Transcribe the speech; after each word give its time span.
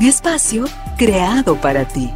Un 0.00 0.04
espacio 0.04 0.66
creado 0.96 1.60
para 1.60 1.84
ti. 1.88 2.08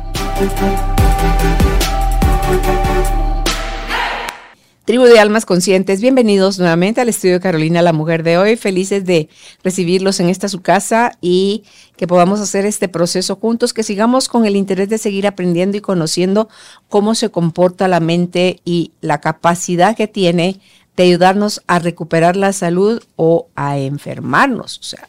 Tribu 4.84 5.02
de 5.02 5.18
Almas 5.18 5.44
Conscientes, 5.44 6.00
bienvenidos 6.00 6.60
nuevamente 6.60 7.00
al 7.00 7.08
estudio 7.08 7.40
Carolina, 7.40 7.82
la 7.82 7.92
mujer 7.92 8.22
de 8.22 8.38
hoy. 8.38 8.54
Felices 8.54 9.04
de 9.04 9.28
recibirlos 9.64 10.20
en 10.20 10.28
esta 10.28 10.48
su 10.48 10.62
casa 10.62 11.18
y 11.20 11.64
que 11.96 12.06
podamos 12.06 12.38
hacer 12.38 12.66
este 12.66 12.86
proceso 12.86 13.34
juntos, 13.34 13.74
que 13.74 13.82
sigamos 13.82 14.28
con 14.28 14.46
el 14.46 14.54
interés 14.54 14.88
de 14.88 14.98
seguir 14.98 15.26
aprendiendo 15.26 15.76
y 15.76 15.80
conociendo 15.80 16.48
cómo 16.88 17.16
se 17.16 17.30
comporta 17.30 17.88
la 17.88 17.98
mente 17.98 18.60
y 18.64 18.92
la 19.00 19.20
capacidad 19.20 19.96
que 19.96 20.06
tiene 20.06 20.60
de 20.96 21.02
ayudarnos 21.02 21.62
a 21.66 21.80
recuperar 21.80 22.36
la 22.36 22.52
salud 22.52 23.02
o 23.16 23.48
a 23.56 23.76
enfermarnos. 23.78 24.78
O 24.78 24.82
sea, 24.84 25.08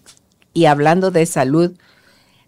y 0.55 0.65
hablando 0.65 1.11
de 1.11 1.27
salud, 1.27 1.73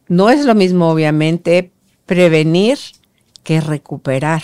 no 0.07 0.29
es 0.29 0.45
lo 0.45 0.55
mismo, 0.55 0.89
obviamente, 0.89 1.71
prevenir 2.05 2.77
que 3.43 3.61
recuperar. 3.61 4.43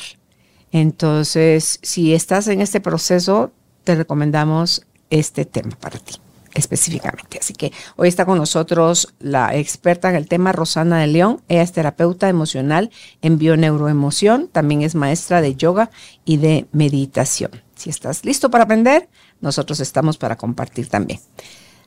Entonces, 0.72 1.80
si 1.81 2.13
estás 2.13 2.47
en 2.47 2.61
este 2.61 2.80
proceso, 2.80 3.52
te 3.83 3.95
recomendamos 3.95 4.86
este 5.09 5.45
tema 5.45 5.75
para 5.80 5.99
ti 5.99 6.16
específicamente. 6.53 7.39
Así 7.39 7.53
que 7.53 7.71
hoy 7.95 8.08
está 8.08 8.25
con 8.25 8.38
nosotros 8.38 9.13
la 9.19 9.55
experta 9.55 10.09
en 10.09 10.16
el 10.16 10.27
tema, 10.27 10.52
Rosana 10.52 10.99
de 10.99 11.08
León. 11.08 11.41
Ella 11.47 11.61
es 11.61 11.71
terapeuta 11.71 12.30
emocional 12.30 12.91
en 13.21 13.38
bioneuroemoción, 13.38 14.47
también 14.47 14.81
es 14.81 14.95
maestra 14.95 15.41
de 15.41 15.55
yoga 15.55 15.91
y 16.25 16.38
de 16.38 16.67
meditación. 16.71 17.52
Si 17.75 17.89
estás 17.89 18.25
listo 18.25 18.52
para 18.52 18.66
aprender, 18.66 19.09
nosotros 19.39 19.80
estamos 19.80 20.17
para 20.17 20.38
compartir 20.38 20.88
también. 20.88 21.19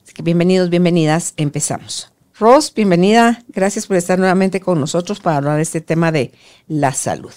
Así 0.02 0.12
que 0.12 0.22
bienvenidos, 0.22 0.70
bienvenidas, 0.70 1.34
empezamos. 1.36 2.13
Ros, 2.36 2.74
bienvenida. 2.74 3.44
Gracias 3.46 3.86
por 3.86 3.96
estar 3.96 4.18
nuevamente 4.18 4.58
con 4.58 4.80
nosotros 4.80 5.20
para 5.20 5.36
hablar 5.36 5.56
de 5.56 5.62
este 5.62 5.80
tema 5.80 6.10
de 6.10 6.32
la 6.66 6.92
salud. 6.92 7.32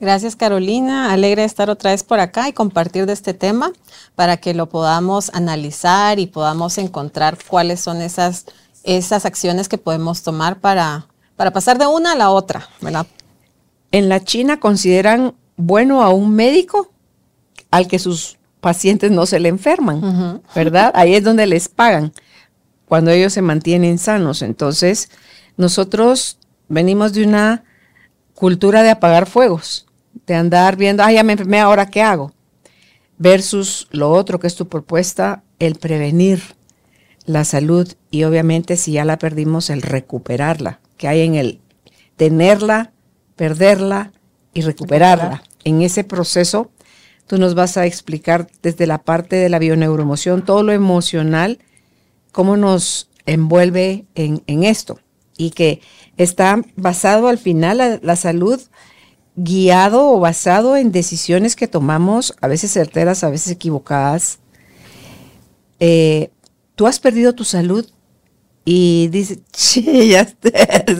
Gracias 0.00 0.36
Carolina, 0.36 1.14
alegre 1.14 1.42
de 1.42 1.46
estar 1.46 1.70
otra 1.70 1.92
vez 1.92 2.02
por 2.02 2.20
acá 2.20 2.46
y 2.46 2.52
compartir 2.52 3.06
de 3.06 3.14
este 3.14 3.32
tema 3.32 3.72
para 4.14 4.36
que 4.36 4.52
lo 4.52 4.68
podamos 4.68 5.30
analizar 5.32 6.18
y 6.18 6.26
podamos 6.26 6.76
encontrar 6.76 7.38
cuáles 7.48 7.80
son 7.80 8.02
esas, 8.02 8.44
esas 8.82 9.24
acciones 9.24 9.70
que 9.70 9.78
podemos 9.78 10.22
tomar 10.22 10.60
para, 10.60 11.06
para 11.36 11.50
pasar 11.52 11.78
de 11.78 11.86
una 11.86 12.12
a 12.12 12.16
la 12.16 12.30
otra, 12.30 12.68
¿verdad? 12.82 13.06
En 13.92 14.10
la 14.10 14.22
China 14.22 14.60
consideran 14.60 15.32
bueno 15.56 16.02
a 16.02 16.10
un 16.10 16.34
médico 16.34 16.90
al 17.70 17.88
que 17.88 17.98
sus 17.98 18.36
pacientes 18.60 19.10
no 19.10 19.24
se 19.24 19.40
le 19.40 19.48
enferman, 19.48 20.42
¿verdad? 20.54 20.92
Ahí 20.94 21.14
es 21.14 21.24
donde 21.24 21.46
les 21.46 21.68
pagan 21.68 22.12
cuando 22.94 23.10
ellos 23.10 23.32
se 23.32 23.42
mantienen 23.42 23.98
sanos. 23.98 24.40
Entonces, 24.40 25.10
nosotros 25.56 26.38
venimos 26.68 27.12
de 27.12 27.24
una 27.24 27.64
cultura 28.34 28.84
de 28.84 28.90
apagar 28.90 29.26
fuegos, 29.26 29.86
de 30.28 30.36
andar 30.36 30.76
viendo, 30.76 31.02
ah, 31.02 31.10
ya 31.10 31.24
me 31.24 31.32
enfermé, 31.32 31.58
ahora 31.58 31.90
qué 31.90 32.02
hago, 32.02 32.32
versus 33.18 33.88
lo 33.90 34.12
otro 34.12 34.38
que 34.38 34.46
es 34.46 34.54
tu 34.54 34.68
propuesta, 34.68 35.42
el 35.58 35.74
prevenir 35.74 36.40
la 37.26 37.44
salud 37.44 37.92
y 38.12 38.22
obviamente 38.22 38.76
si 38.76 38.92
ya 38.92 39.04
la 39.04 39.18
perdimos, 39.18 39.70
el 39.70 39.82
recuperarla, 39.82 40.78
que 40.96 41.08
hay 41.08 41.22
en 41.22 41.34
el 41.34 41.60
tenerla, 42.14 42.92
perderla 43.34 44.12
y 44.52 44.60
recuperarla. 44.60 45.42
En 45.64 45.82
ese 45.82 46.04
proceso, 46.04 46.70
tú 47.26 47.38
nos 47.38 47.56
vas 47.56 47.76
a 47.76 47.86
explicar 47.86 48.46
desde 48.62 48.86
la 48.86 48.98
parte 48.98 49.34
de 49.34 49.48
la 49.48 49.58
bioneuroemoción, 49.58 50.44
todo 50.44 50.62
lo 50.62 50.70
emocional, 50.70 51.58
cómo 52.34 52.56
nos 52.56 53.08
envuelve 53.26 54.06
en, 54.16 54.42
en 54.48 54.64
esto 54.64 54.98
y 55.38 55.50
que 55.50 55.80
está 56.16 56.60
basado 56.76 57.28
al 57.28 57.38
final 57.38 58.00
la, 58.02 58.16
salud 58.16 58.60
guiado 59.36 60.10
o 60.10 60.18
basado 60.18 60.76
en 60.76 60.92
decisiones 60.92 61.54
que 61.54 61.68
tomamos, 61.68 62.34
a 62.40 62.48
veces 62.48 62.72
certeras, 62.72 63.22
a 63.24 63.30
veces 63.30 63.52
equivocadas. 63.52 64.40
Eh, 65.78 66.30
tú 66.74 66.86
has 66.88 66.98
perdido 66.98 67.34
tu 67.34 67.44
salud 67.44 67.88
y 68.64 69.08
dices, 69.08 69.38
ya 70.08 70.26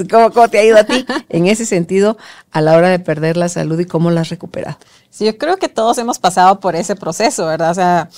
¿Cómo, 0.09 0.31
¿Cómo, 0.31 0.49
te 0.49 0.59
ha 0.59 0.65
ido 0.65 0.79
a 0.79 0.85
ti 0.85 1.05
en 1.29 1.47
ese 1.47 1.67
sentido 1.67 2.17
a 2.53 2.61
la 2.61 2.77
hora 2.77 2.91
de 2.91 3.01
perder 3.01 3.37
la 3.37 3.49
salud 3.49 3.79
y 3.81 3.87
cómo 3.87 4.13
la 4.13 4.21
has 4.21 4.29
recuperado? 4.29 4.79
Sí, 5.11 5.25
yo 5.25 5.37
creo 5.37 5.57
que 5.57 5.69
todos 5.69 5.99
hemos 5.99 6.21
pasado 6.21 6.61
por 6.61 6.77
ese 6.77 6.95
proceso, 6.95 7.47
¿verdad? 7.47 7.73
O 7.73 7.75
sea, 7.75 8.09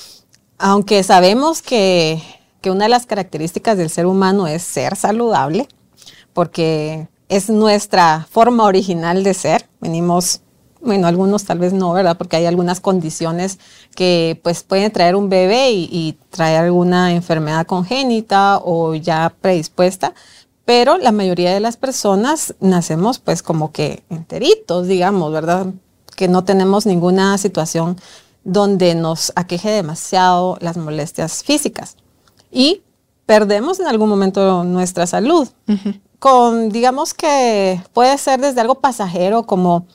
aunque 0.59 1.03
sabemos 1.03 1.63
que, 1.63 2.23
que 2.67 2.73
una 2.73 2.87
de 2.87 2.89
las 2.89 3.07
características 3.07 3.79
del 3.79 3.91
ser 3.91 4.07
humano 4.07 4.49
es 4.49 4.61
ser 4.61 4.97
saludable, 4.97 5.69
porque 6.33 7.07
es 7.29 7.49
nuestra 7.49 8.27
forma 8.29 8.65
original 8.65 9.23
de 9.23 9.35
ser. 9.35 9.69
Venimos, 9.81 10.41
bueno, 10.81 11.07
algunos 11.07 11.45
tal 11.45 11.61
vez 11.61 11.73
no, 11.73 11.93
¿verdad? 11.93 12.19
Porque 12.19 12.35
hay 12.35 12.45
algunas 12.45 12.81
condiciones 12.81 13.61
que 13.95 14.41
pues 14.43 14.65
pueden 14.65 14.91
traer 14.91 15.15
un 15.15 15.29
bebé 15.29 15.71
y, 15.71 16.19
traer 16.31 16.65
alguna 16.65 17.13
enfermedad 17.13 17.69
congénita 17.69 18.59
o 18.59 18.97
ya 18.97 19.33
predispuesta. 19.41 20.13
Pero 20.65 20.99
la 20.99 21.13
mayoría 21.13 21.55
de 21.55 21.61
las 21.61 21.77
personas 21.77 22.57
nacemos 22.59 23.21
pues 23.21 23.45
como 23.45 23.71
que 23.71 24.03
enteritos, 24.11 24.89
digamos, 24.89 25.33
¿verdad? 25.33 25.67
Que 26.17 26.27
no 26.27 26.43
tenemos 26.43 26.85
ninguna 26.85 27.39
situación 27.39 27.97
donde 28.43 28.97
nos 28.97 29.33
aqueje 29.37 29.71
demasiado 29.71 30.59
las 30.61 30.77
molestias 30.77 31.45
físicas. 31.45 31.97
Y 32.51 32.83
perdemos 33.27 33.81
en 33.81 33.87
algún 33.87 34.09
momento 34.09 34.65
nuestra 34.65 35.07
salud 35.07 35.49
con, 36.19 36.71
digamos 36.71 37.15
que 37.15 37.81
puede 37.93 38.17
ser 38.19 38.41
desde 38.41 38.61
algo 38.61 38.77
pasajero 38.77 39.45
como 39.45 39.87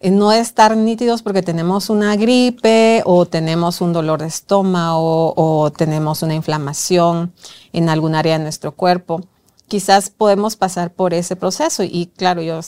eh, 0.00 0.10
no 0.10 0.32
estar 0.32 0.76
nítidos 0.76 1.22
porque 1.22 1.42
tenemos 1.42 1.90
una 1.90 2.16
gripe 2.16 3.02
o 3.04 3.26
tenemos 3.26 3.80
un 3.80 3.92
dolor 3.92 4.20
de 4.20 4.26
estómago 4.26 5.34
o 5.36 5.70
tenemos 5.72 6.22
una 6.22 6.34
inflamación 6.34 7.32
en 7.72 7.88
algún 7.88 8.14
área 8.14 8.38
de 8.38 8.44
nuestro 8.44 8.72
cuerpo. 8.72 9.22
Quizás 9.68 10.10
podemos 10.10 10.54
pasar 10.54 10.92
por 10.92 11.12
ese 11.12 11.34
proceso 11.34 11.82
y 11.82 12.06
claro, 12.16 12.40
yo 12.40 12.60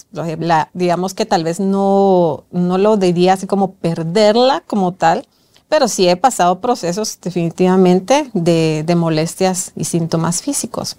digamos 0.72 1.14
que 1.14 1.26
tal 1.26 1.44
vez 1.44 1.60
no, 1.60 2.44
no 2.50 2.76
lo 2.76 2.96
diría 2.96 3.34
así 3.34 3.46
como 3.46 3.72
perderla 3.74 4.64
como 4.66 4.94
tal, 4.94 5.24
pero 5.68 5.88
sí 5.88 6.08
he 6.08 6.16
pasado 6.16 6.60
procesos 6.60 7.18
definitivamente 7.20 8.30
de, 8.34 8.84
de 8.86 8.94
molestias 8.94 9.72
y 9.76 9.84
síntomas 9.84 10.42
físicos 10.42 10.96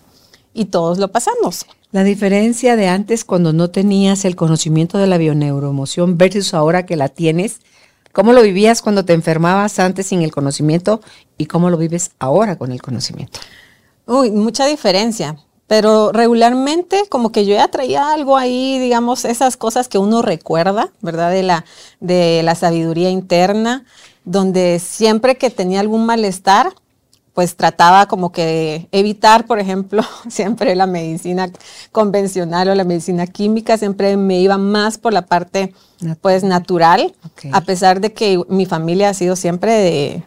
y 0.53 0.65
todos 0.65 0.97
lo 0.97 1.09
pasamos. 1.09 1.65
La 1.91 2.03
diferencia 2.03 2.75
de 2.75 2.87
antes 2.87 3.25
cuando 3.25 3.53
no 3.53 3.71
tenías 3.71 4.25
el 4.25 4.35
conocimiento 4.35 4.97
de 4.97 5.07
la 5.07 5.17
bioneuroemoción 5.17 6.17
versus 6.17 6.53
ahora 6.53 6.85
que 6.85 6.95
la 6.95 7.09
tienes, 7.09 7.61
¿cómo 8.11 8.33
lo 8.33 8.41
vivías 8.43 8.81
cuando 8.81 9.05
te 9.05 9.13
enfermabas 9.13 9.79
antes 9.79 10.07
sin 10.07 10.21
el 10.21 10.31
conocimiento 10.31 11.01
y 11.37 11.45
cómo 11.45 11.69
lo 11.69 11.77
vives 11.77 12.11
ahora 12.19 12.57
con 12.57 12.71
el 12.71 12.81
conocimiento? 12.81 13.39
Uy, 14.05 14.31
mucha 14.31 14.67
diferencia. 14.67 15.37
Pero 15.65 16.11
regularmente 16.11 17.03
como 17.09 17.31
que 17.31 17.45
yo 17.45 17.53
ya 17.53 17.67
traía 17.67 18.11
algo 18.11 18.37
ahí, 18.37 18.79
digamos, 18.79 19.23
esas 19.23 19.55
cosas 19.55 19.87
que 19.87 19.99
uno 19.99 20.23
recuerda, 20.23 20.91
¿verdad? 21.01 21.29
De 21.29 21.43
la, 21.43 21.63
de 21.99 22.41
la 22.43 22.55
sabiduría 22.55 23.11
interna, 23.11 23.85
donde 24.29 24.77
siempre 24.77 25.37
que 25.37 25.49
tenía 25.49 25.79
algún 25.79 26.05
malestar, 26.05 26.71
pues 27.33 27.55
trataba 27.55 28.07
como 28.07 28.31
que 28.31 28.87
evitar, 28.91 29.47
por 29.47 29.59
ejemplo, 29.59 30.03
siempre 30.29 30.75
la 30.75 30.85
medicina 30.85 31.49
convencional 31.91 32.69
o 32.69 32.75
la 32.75 32.83
medicina 32.83 33.25
química, 33.25 33.77
siempre 33.79 34.17
me 34.17 34.39
iba 34.39 34.59
más 34.59 34.99
por 34.99 35.13
la 35.13 35.23
parte 35.23 35.73
pues 36.21 36.43
natural, 36.43 37.15
a 37.51 37.61
pesar 37.61 38.01
de 38.01 38.13
que 38.13 38.39
mi 38.49 38.67
familia 38.67 39.09
ha 39.09 39.13
sido 39.15 39.35
siempre 39.35 39.71
de 39.73 40.23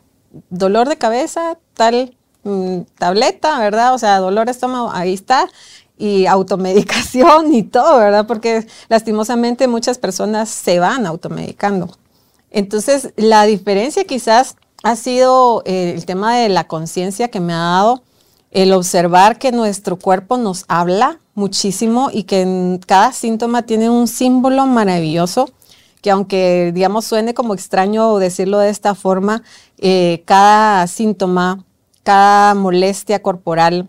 dolor 0.50 0.88
de 0.88 0.98
cabeza, 0.98 1.56
tal 1.75 2.16
mm, 2.43 2.81
tableta, 2.98 3.60
¿verdad? 3.60 3.94
O 3.94 3.98
sea, 3.98 4.19
dolor 4.19 4.46
de 4.46 4.52
estómago, 4.52 4.90
ahí 4.93 5.14
está, 5.14 5.48
y 5.96 6.26
automedicación 6.26 7.55
y 7.55 7.62
todo, 7.62 7.98
¿verdad? 7.98 8.26
Porque 8.26 8.66
lastimosamente 8.88 9.69
muchas 9.69 9.98
personas 9.98 10.48
se 10.48 10.81
van 10.81 11.06
automedicando. 11.06 12.01
Entonces, 12.52 13.12
la 13.16 13.44
diferencia 13.44 14.04
quizás 14.04 14.56
ha 14.84 14.94
sido 14.94 15.62
eh, 15.64 15.93
el 15.96 16.06
tema 16.06 16.37
de 16.37 16.49
la 16.49 16.69
conciencia 16.69 17.28
que 17.28 17.40
me 17.40 17.52
ha 17.52 17.58
dado 17.58 18.02
el 18.50 18.72
observar 18.75 19.38
que 19.38 19.50
nuestro 19.50 19.99
cuerpo 19.99 20.37
nos 20.37 20.64
habla 20.69 21.19
muchísimo 21.34 22.10
y 22.12 22.25
que 22.25 22.78
cada 22.87 23.12
síntoma 23.12 23.62
tiene 23.62 23.88
un 23.88 24.06
símbolo 24.06 24.66
maravilloso 24.66 25.49
que 26.02 26.10
aunque, 26.10 26.72
digamos, 26.75 27.04
suene 27.06 27.32
como 27.32 27.54
extraño 27.54 28.19
decirlo 28.19 28.58
de 28.58 28.70
esta 28.70 28.94
forma, 28.94 29.43
eh, 29.78 30.25
cada 30.26 30.87
síntoma, 30.88 31.64
cada 32.02 32.55
molestia 32.55 33.22
corporal 33.22 33.88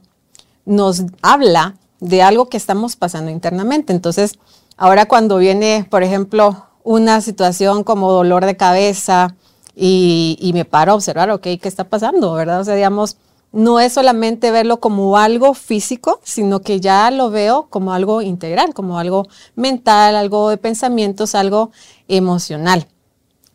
nos 0.63 1.03
habla 1.23 1.75
de 1.99 2.21
algo 2.21 2.49
que 2.49 2.57
estamos 2.57 2.95
pasando 2.95 3.31
internamente. 3.31 3.91
Entonces, 3.91 4.37
ahora 4.77 5.07
cuando 5.07 5.37
viene, 5.37 5.87
por 5.89 6.03
ejemplo, 6.03 6.67
una 6.83 7.21
situación 7.21 7.83
como 7.83 8.11
dolor 8.11 8.45
de 8.45 8.57
cabeza 8.57 9.35
y, 9.75 10.37
y 10.41 10.53
me 10.53 10.65
paro 10.65 10.91
a 10.91 10.95
observar, 10.95 11.29
ok, 11.31 11.41
¿qué 11.41 11.67
está 11.67 11.85
pasando? 11.85 12.33
¿Verdad? 12.33 12.61
O 12.61 12.63
sea, 12.63 12.75
digamos, 12.75 13.17
no 13.53 13.79
es 13.79 13.93
solamente 13.93 14.49
verlo 14.51 14.79
como 14.79 15.15
algo 15.15 15.53
físico, 15.53 16.19
sino 16.23 16.61
que 16.61 16.79
ya 16.79 17.09
lo 17.11 17.29
veo 17.29 17.67
como 17.69 17.93
algo 17.93 18.21
integral, 18.21 18.73
como 18.73 18.97
algo 18.97 19.27
mental, 19.55 20.15
algo 20.15 20.49
de 20.49 20.57
pensamientos, 20.57 21.35
algo 21.35 21.71
emocional. 22.07 22.87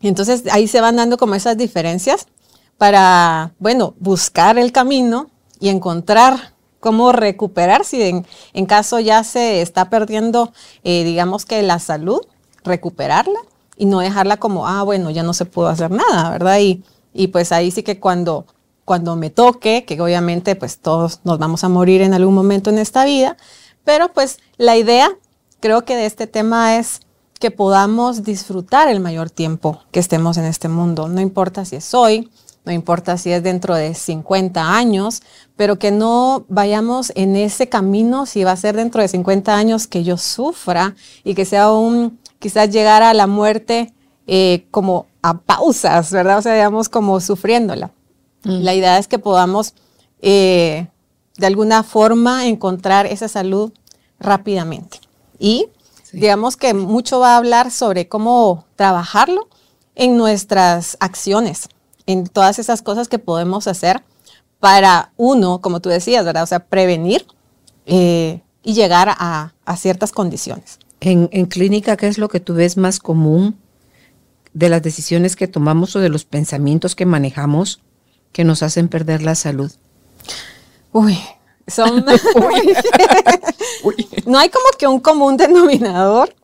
Entonces 0.01 0.43
ahí 0.51 0.67
se 0.67 0.79
van 0.79 0.95
dando 0.95 1.17
como 1.17 1.35
esas 1.35 1.57
diferencias 1.57 2.27
para, 2.77 3.51
bueno, 3.59 3.93
buscar 3.99 4.57
el 4.57 4.71
camino 4.71 5.29
y 5.59 5.67
encontrar 5.67 6.53
cómo 6.79 7.11
recuperar 7.11 7.83
si 7.83 8.23
en, 8.53 8.65
caso 8.65 9.01
ya 9.01 9.25
se 9.25 9.61
está 9.61 9.89
perdiendo, 9.89 10.53
eh, 10.85 11.03
digamos 11.03 11.45
que 11.45 11.61
la 11.61 11.79
salud, 11.79 12.21
recuperarla 12.63 13.39
y 13.77 13.85
no 13.85 13.99
dejarla 13.99 14.37
como, 14.37 14.67
ah, 14.67 14.83
bueno, 14.83 15.09
ya 15.09 15.23
no 15.23 15.33
se 15.33 15.45
pudo 15.45 15.67
hacer 15.67 15.91
nada, 15.91 16.29
¿verdad? 16.31 16.59
Y, 16.59 16.83
y 17.13 17.27
pues 17.27 17.51
ahí 17.51 17.71
sí 17.71 17.83
que 17.83 17.99
cuando 17.99 18.45
cuando 18.89 19.15
me 19.15 19.29
toque, 19.29 19.85
que 19.85 20.01
obviamente 20.01 20.55
pues 20.55 20.79
todos 20.79 21.19
nos 21.23 21.37
vamos 21.37 21.63
a 21.63 21.69
morir 21.69 22.01
en 22.01 22.15
algún 22.15 22.33
momento 22.33 22.71
en 22.71 22.79
esta 22.79 23.05
vida, 23.05 23.37
pero 23.83 24.11
pues 24.13 24.39
la 24.57 24.77
idea 24.77 25.11
creo 25.59 25.85
que 25.85 25.95
de 25.95 26.07
este 26.07 26.25
tema 26.25 26.75
es 26.77 27.01
que 27.39 27.51
podamos 27.51 28.23
disfrutar 28.23 28.87
el 28.87 28.99
mayor 28.99 29.29
tiempo 29.29 29.79
que 29.91 29.99
estemos 29.99 30.37
en 30.37 30.45
este 30.45 30.69
mundo. 30.69 31.07
No 31.07 31.21
importa 31.21 31.65
si 31.65 31.75
es 31.75 31.93
hoy, 31.93 32.31
no 32.65 32.71
importa 32.71 33.17
si 33.19 33.31
es 33.31 33.43
dentro 33.43 33.75
de 33.75 33.93
50 33.93 34.75
años, 34.75 35.21
pero 35.55 35.77
que 35.77 35.91
no 35.91 36.45
vayamos 36.49 37.11
en 37.15 37.35
ese 37.35 37.69
camino, 37.69 38.25
si 38.25 38.43
va 38.43 38.53
a 38.53 38.57
ser 38.57 38.75
dentro 38.75 39.03
de 39.03 39.07
50 39.07 39.55
años 39.55 39.85
que 39.85 40.03
yo 40.03 40.17
sufra 40.17 40.95
y 41.23 41.35
que 41.35 41.45
sea 41.45 41.71
un, 41.71 42.19
quizás 42.39 42.69
llegar 42.69 43.03
a 43.03 43.13
la 43.13 43.27
muerte 43.27 43.93
eh, 44.27 44.65
como 44.71 45.07
a 45.21 45.39
pausas, 45.39 46.11
¿verdad? 46.11 46.37
O 46.37 46.41
sea, 46.41 46.53
digamos 46.53 46.89
como 46.89 47.19
sufriéndola. 47.19 47.91
Mm. 48.43 48.61
La 48.61 48.73
idea 48.73 48.97
es 48.97 49.07
que 49.07 49.19
podamos 49.19 49.73
eh, 50.21 50.87
de 51.37 51.47
alguna 51.47 51.83
forma 51.83 52.47
encontrar 52.47 53.05
esa 53.05 53.27
salud 53.27 53.71
rápidamente. 54.19 54.99
Y 55.37 55.67
digamos 56.11 56.57
que 56.57 56.73
mucho 56.73 57.19
va 57.19 57.33
a 57.33 57.37
hablar 57.37 57.71
sobre 57.71 58.07
cómo 58.07 58.65
trabajarlo 58.75 59.47
en 59.95 60.17
nuestras 60.17 60.97
acciones, 60.99 61.69
en 62.05 62.27
todas 62.27 62.59
esas 62.59 62.81
cosas 62.81 63.07
que 63.07 63.19
podemos 63.19 63.67
hacer 63.67 64.03
para 64.59 65.11
uno, 65.17 65.61
como 65.61 65.79
tú 65.79 65.89
decías, 65.89 66.25
¿verdad? 66.25 66.43
O 66.43 66.47
sea, 66.47 66.59
prevenir 66.59 67.25
eh, 67.85 68.41
y 68.63 68.73
llegar 68.73 69.09
a, 69.09 69.53
ciertas 69.77 70.11
condiciones. 70.11 70.79
En, 71.01 71.29
en, 71.31 71.45
clínica, 71.45 71.97
¿qué 71.97 72.07
es 72.07 72.17
lo 72.17 72.27
que 72.27 72.39
tú 72.39 72.53
ves 72.53 72.77
más 72.77 72.99
común 72.99 73.57
de 74.53 74.69
las 74.69 74.81
decisiones 74.81 75.35
que 75.35 75.47
tomamos 75.47 75.95
o 75.95 75.99
de 75.99 76.09
los 76.09 76.25
pensamientos 76.25 76.95
que 76.95 77.05
manejamos 77.05 77.81
que 78.31 78.43
nos 78.43 78.63
hacen 78.63 78.89
perder 78.89 79.21
la 79.21 79.35
salud? 79.35 79.71
Uy, 80.91 81.19
son... 81.67 82.05
no 84.25 84.39
hay 84.39 84.49
como 84.49 84.65
que 84.77 84.87
un 84.87 84.99
común 84.99 85.37
denominador, 85.37 86.35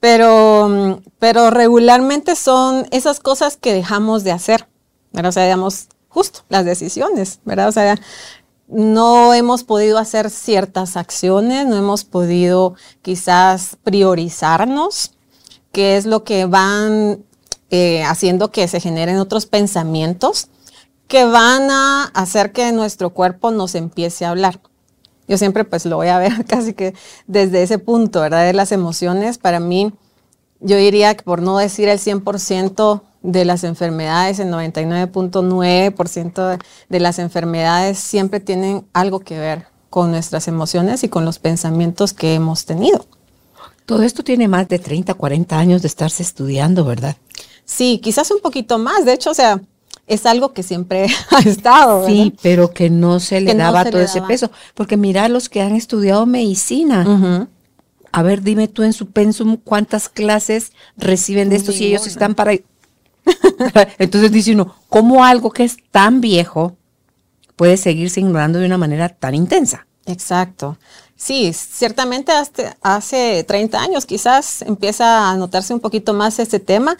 pero, 0.00 1.02
pero 1.18 1.50
regularmente 1.50 2.36
son 2.36 2.86
esas 2.90 3.20
cosas 3.20 3.56
que 3.56 3.74
dejamos 3.74 4.24
de 4.24 4.32
hacer, 4.32 4.66
¿verdad? 5.12 5.30
O 5.30 5.32
sea, 5.32 5.44
digamos, 5.44 5.88
justo 6.08 6.40
las 6.48 6.64
decisiones, 6.64 7.40
¿verdad? 7.44 7.68
O 7.68 7.72
sea, 7.72 7.96
no 8.68 9.32
hemos 9.34 9.64
podido 9.64 9.98
hacer 9.98 10.30
ciertas 10.30 10.96
acciones, 10.96 11.66
no 11.66 11.76
hemos 11.76 12.04
podido 12.04 12.74
quizás 13.02 13.76
priorizarnos, 13.84 15.12
qué 15.72 15.96
es 15.96 16.06
lo 16.06 16.24
que 16.24 16.46
van 16.46 17.24
eh, 17.70 18.02
haciendo 18.04 18.50
que 18.50 18.66
se 18.68 18.80
generen 18.80 19.18
otros 19.18 19.46
pensamientos 19.46 20.48
que 21.08 21.24
van 21.24 21.70
a 21.70 22.04
hacer 22.14 22.52
que 22.52 22.72
nuestro 22.72 23.10
cuerpo 23.10 23.50
nos 23.50 23.74
empiece 23.74 24.24
a 24.24 24.30
hablar. 24.30 24.60
Yo 25.28 25.38
siempre 25.38 25.64
pues 25.64 25.86
lo 25.86 25.96
voy 25.96 26.08
a 26.08 26.18
ver 26.18 26.44
casi 26.48 26.72
que 26.74 26.94
desde 27.26 27.62
ese 27.62 27.78
punto, 27.78 28.20
¿verdad? 28.20 28.44
De 28.44 28.52
las 28.52 28.72
emociones, 28.72 29.38
para 29.38 29.60
mí, 29.60 29.92
yo 30.60 30.76
diría 30.76 31.14
que 31.14 31.22
por 31.22 31.42
no 31.42 31.58
decir 31.58 31.88
el 31.88 31.98
100% 31.98 33.02
de 33.26 33.44
las 33.44 33.64
enfermedades, 33.64 34.38
el 34.38 34.48
99.9% 34.48 36.58
de 36.88 37.00
las 37.00 37.18
enfermedades 37.18 37.98
siempre 37.98 38.40
tienen 38.40 38.86
algo 38.92 39.20
que 39.20 39.38
ver 39.38 39.66
con 39.90 40.12
nuestras 40.12 40.48
emociones 40.48 41.04
y 41.04 41.08
con 41.08 41.24
los 41.24 41.38
pensamientos 41.38 42.12
que 42.12 42.34
hemos 42.34 42.64
tenido. 42.64 43.06
Todo 43.84 44.02
esto 44.02 44.22
tiene 44.22 44.48
más 44.48 44.68
de 44.68 44.78
30, 44.78 45.14
40 45.14 45.58
años 45.58 45.82
de 45.82 45.88
estarse 45.88 46.22
estudiando, 46.22 46.84
¿verdad? 46.84 47.16
Sí, 47.64 48.00
quizás 48.02 48.30
un 48.30 48.40
poquito 48.40 48.78
más. 48.78 49.04
De 49.04 49.12
hecho, 49.12 49.30
o 49.30 49.34
sea, 49.34 49.60
es 50.06 50.26
algo 50.26 50.52
que 50.52 50.62
siempre 50.62 51.06
ha 51.30 51.40
estado. 51.40 52.06
Sí, 52.06 52.34
pero 52.42 52.72
que 52.72 52.90
no 52.90 53.20
se 53.20 53.40
le 53.40 53.54
daba 53.54 53.84
todo 53.84 54.00
ese 54.00 54.22
peso. 54.22 54.50
Porque 54.74 54.96
mira 54.96 55.28
los 55.28 55.48
que 55.48 55.62
han 55.62 55.74
estudiado 55.74 56.26
medicina. 56.26 57.48
A 58.12 58.22
ver, 58.22 58.42
dime 58.42 58.68
tú 58.68 58.82
en 58.82 58.92
su 58.92 59.10
pensum 59.10 59.56
cuántas 59.56 60.08
clases 60.08 60.72
reciben 60.96 61.48
de 61.48 61.56
esto 61.56 61.72
si 61.72 61.86
ellos 61.86 62.06
están 62.06 62.34
para... 62.34 62.52
Entonces 63.98 64.30
dice 64.32 64.52
uno, 64.52 64.74
¿cómo 64.88 65.24
algo 65.24 65.50
que 65.50 65.64
es 65.64 65.76
tan 65.90 66.20
viejo 66.20 66.76
puede 67.56 67.76
seguirse 67.76 68.20
ignorando 68.20 68.58
de 68.58 68.66
una 68.66 68.78
manera 68.78 69.08
tan 69.08 69.34
intensa? 69.34 69.86
Exacto. 70.06 70.78
Sí, 71.16 71.52
ciertamente 71.52 72.30
hace 72.82 73.44
30 73.44 73.80
años 73.80 74.06
quizás 74.06 74.62
empieza 74.62 75.30
a 75.30 75.36
notarse 75.36 75.72
un 75.72 75.80
poquito 75.80 76.12
más 76.12 76.38
este 76.38 76.60
tema 76.60 76.96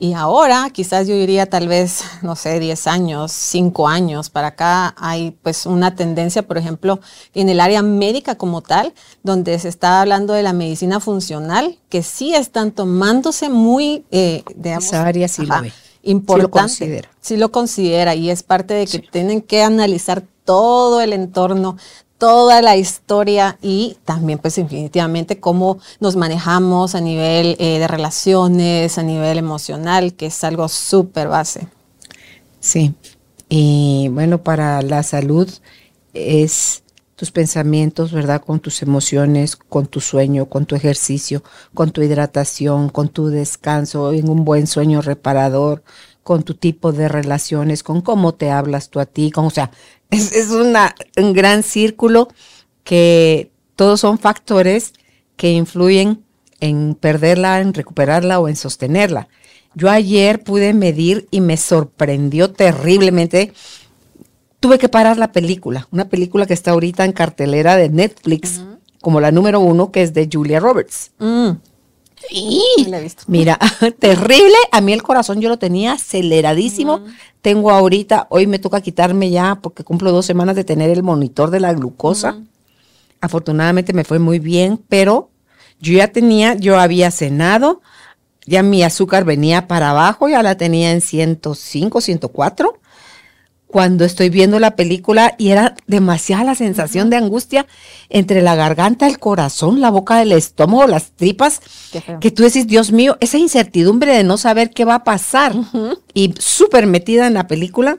y 0.00 0.12
ahora, 0.12 0.70
quizás 0.72 1.08
yo 1.08 1.14
diría 1.14 1.46
tal 1.46 1.66
vez, 1.66 2.02
no 2.22 2.36
sé, 2.36 2.60
10 2.60 2.86
años, 2.86 3.32
5 3.32 3.88
años 3.88 4.30
para 4.30 4.48
acá, 4.48 4.94
hay 4.96 5.32
pues 5.42 5.66
una 5.66 5.96
tendencia, 5.96 6.46
por 6.46 6.56
ejemplo, 6.56 7.00
en 7.34 7.48
el 7.48 7.58
área 7.58 7.82
médica 7.82 8.36
como 8.36 8.62
tal, 8.62 8.94
donde 9.24 9.58
se 9.58 9.68
está 9.68 10.00
hablando 10.00 10.34
de 10.34 10.44
la 10.44 10.52
medicina 10.52 11.00
funcional, 11.00 11.78
que 11.88 12.04
sí 12.04 12.32
están 12.34 12.70
tomándose 12.70 13.48
muy, 13.48 14.04
eh, 14.12 14.44
digamos, 14.54 14.84
Esa 14.84 15.04
área 15.04 15.26
sí 15.26 15.44
lo 15.44 15.62
ve. 15.62 15.72
importante. 16.02 16.38
Sí 16.38 16.42
lo 16.42 16.50
considera. 16.50 17.10
Sí 17.20 17.36
lo 17.36 17.50
considera 17.50 18.14
y 18.14 18.30
es 18.30 18.44
parte 18.44 18.74
de 18.74 18.86
que 18.86 19.00
tienen 19.00 19.42
que 19.42 19.62
analizar 19.62 20.22
todo 20.44 21.00
el 21.00 21.12
entorno, 21.12 21.76
toda 22.18 22.60
la 22.62 22.76
historia 22.76 23.58
y 23.62 23.96
también 24.04 24.38
pues 24.38 24.56
definitivamente 24.56 25.38
cómo 25.38 25.78
nos 26.00 26.16
manejamos 26.16 26.94
a 26.94 27.00
nivel 27.00 27.56
eh, 27.58 27.78
de 27.78 27.88
relaciones, 27.88 28.98
a 28.98 29.02
nivel 29.02 29.38
emocional, 29.38 30.14
que 30.14 30.26
es 30.26 30.44
algo 30.44 30.68
súper 30.68 31.28
base. 31.28 31.68
Sí, 32.60 32.94
y 33.48 34.08
bueno, 34.10 34.42
para 34.42 34.82
la 34.82 35.02
salud 35.04 35.48
es 36.12 36.82
tus 37.14 37.30
pensamientos, 37.30 38.12
¿verdad? 38.12 38.42
Con 38.44 38.60
tus 38.60 38.82
emociones, 38.82 39.56
con 39.56 39.86
tu 39.86 40.00
sueño, 40.00 40.46
con 40.46 40.66
tu 40.66 40.76
ejercicio, 40.76 41.42
con 41.74 41.90
tu 41.90 42.02
hidratación, 42.02 42.90
con 42.90 43.08
tu 43.08 43.28
descanso, 43.28 44.12
en 44.12 44.28
un 44.28 44.44
buen 44.44 44.66
sueño 44.66 45.02
reparador, 45.02 45.82
con 46.22 46.42
tu 46.42 46.54
tipo 46.54 46.92
de 46.92 47.08
relaciones, 47.08 47.82
con 47.82 48.02
cómo 48.02 48.34
te 48.34 48.50
hablas 48.50 48.90
tú 48.90 49.00
a 49.00 49.06
ti, 49.06 49.30
con, 49.30 49.46
o 49.46 49.50
sea, 49.50 49.70
es, 50.10 50.50
una, 50.50 50.94
un 51.16 51.32
gran 51.32 51.62
círculo 51.62 52.28
que 52.84 53.50
todos 53.76 54.00
son 54.00 54.18
factores 54.18 54.92
que 55.36 55.52
influyen 55.52 56.24
en 56.60 56.96
perderla, 56.98 57.60
en 57.60 57.74
recuperarla 57.74 58.40
o 58.40 58.48
en 58.48 58.56
sostenerla. 58.56 59.28
Yo 59.74 59.90
ayer 59.90 60.42
pude 60.42 60.74
medir 60.74 61.28
y 61.30 61.40
me 61.40 61.56
sorprendió 61.56 62.50
terriblemente. 62.50 63.52
Tuve 64.60 64.78
que 64.78 64.88
parar 64.88 65.18
la 65.18 65.30
película, 65.30 65.86
una 65.92 66.08
película 66.08 66.46
que 66.46 66.54
está 66.54 66.72
ahorita 66.72 67.04
en 67.04 67.12
cartelera 67.12 67.76
de 67.76 67.88
Netflix, 67.88 68.62
como 69.00 69.20
la 69.20 69.30
número 69.30 69.60
uno, 69.60 69.92
que 69.92 70.02
es 70.02 70.14
de 70.14 70.28
Julia 70.32 70.58
Roberts. 70.58 71.12
Mm. 71.18 71.50
Y, 72.30 72.86
Mira, 73.26 73.58
terrible. 73.98 74.56
A 74.72 74.80
mí 74.80 74.92
el 74.92 75.02
corazón 75.02 75.40
yo 75.40 75.48
lo 75.48 75.58
tenía 75.58 75.92
aceleradísimo. 75.92 77.04
Tengo 77.40 77.70
ahorita, 77.70 78.26
hoy 78.30 78.46
me 78.46 78.58
toca 78.58 78.80
quitarme 78.80 79.30
ya 79.30 79.60
porque 79.62 79.84
cumplo 79.84 80.12
dos 80.12 80.26
semanas 80.26 80.56
de 80.56 80.64
tener 80.64 80.90
el 80.90 81.02
monitor 81.02 81.50
de 81.50 81.60
la 81.60 81.72
glucosa. 81.72 82.42
Afortunadamente 83.20 83.92
me 83.92 84.04
fue 84.04 84.18
muy 84.18 84.38
bien, 84.38 84.80
pero 84.88 85.30
yo 85.80 85.94
ya 85.94 86.08
tenía, 86.08 86.54
yo 86.54 86.78
había 86.78 87.10
cenado, 87.10 87.80
ya 88.46 88.62
mi 88.62 88.82
azúcar 88.82 89.24
venía 89.24 89.68
para 89.68 89.90
abajo, 89.90 90.28
ya 90.28 90.42
la 90.42 90.56
tenía 90.56 90.92
en 90.92 91.00
105, 91.00 92.00
104. 92.00 92.80
Cuando 93.68 94.06
estoy 94.06 94.30
viendo 94.30 94.58
la 94.58 94.76
película 94.76 95.34
y 95.36 95.50
era 95.50 95.74
demasiada 95.86 96.42
la 96.42 96.54
sensación 96.54 97.10
de 97.10 97.16
angustia 97.16 97.66
entre 98.08 98.40
la 98.40 98.54
garganta, 98.54 99.06
el 99.06 99.18
corazón, 99.18 99.82
la 99.82 99.90
boca 99.90 100.16
del 100.16 100.32
estómago, 100.32 100.86
las 100.86 101.10
tripas, 101.10 101.60
que 102.20 102.30
tú 102.30 102.42
decís, 102.42 102.66
Dios 102.66 102.92
mío, 102.92 103.18
esa 103.20 103.36
incertidumbre 103.36 104.16
de 104.16 104.24
no 104.24 104.38
saber 104.38 104.70
qué 104.70 104.86
va 104.86 104.96
a 104.96 105.04
pasar. 105.04 105.54
Y 106.14 106.34
súper 106.38 106.86
metida 106.86 107.26
en 107.26 107.34
la 107.34 107.46
película. 107.46 107.98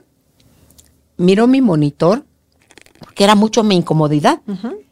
Miro 1.16 1.46
mi 1.46 1.60
monitor, 1.60 2.24
que 3.14 3.22
era 3.22 3.36
mucho 3.36 3.62
mi 3.62 3.76
incomodidad, 3.76 4.40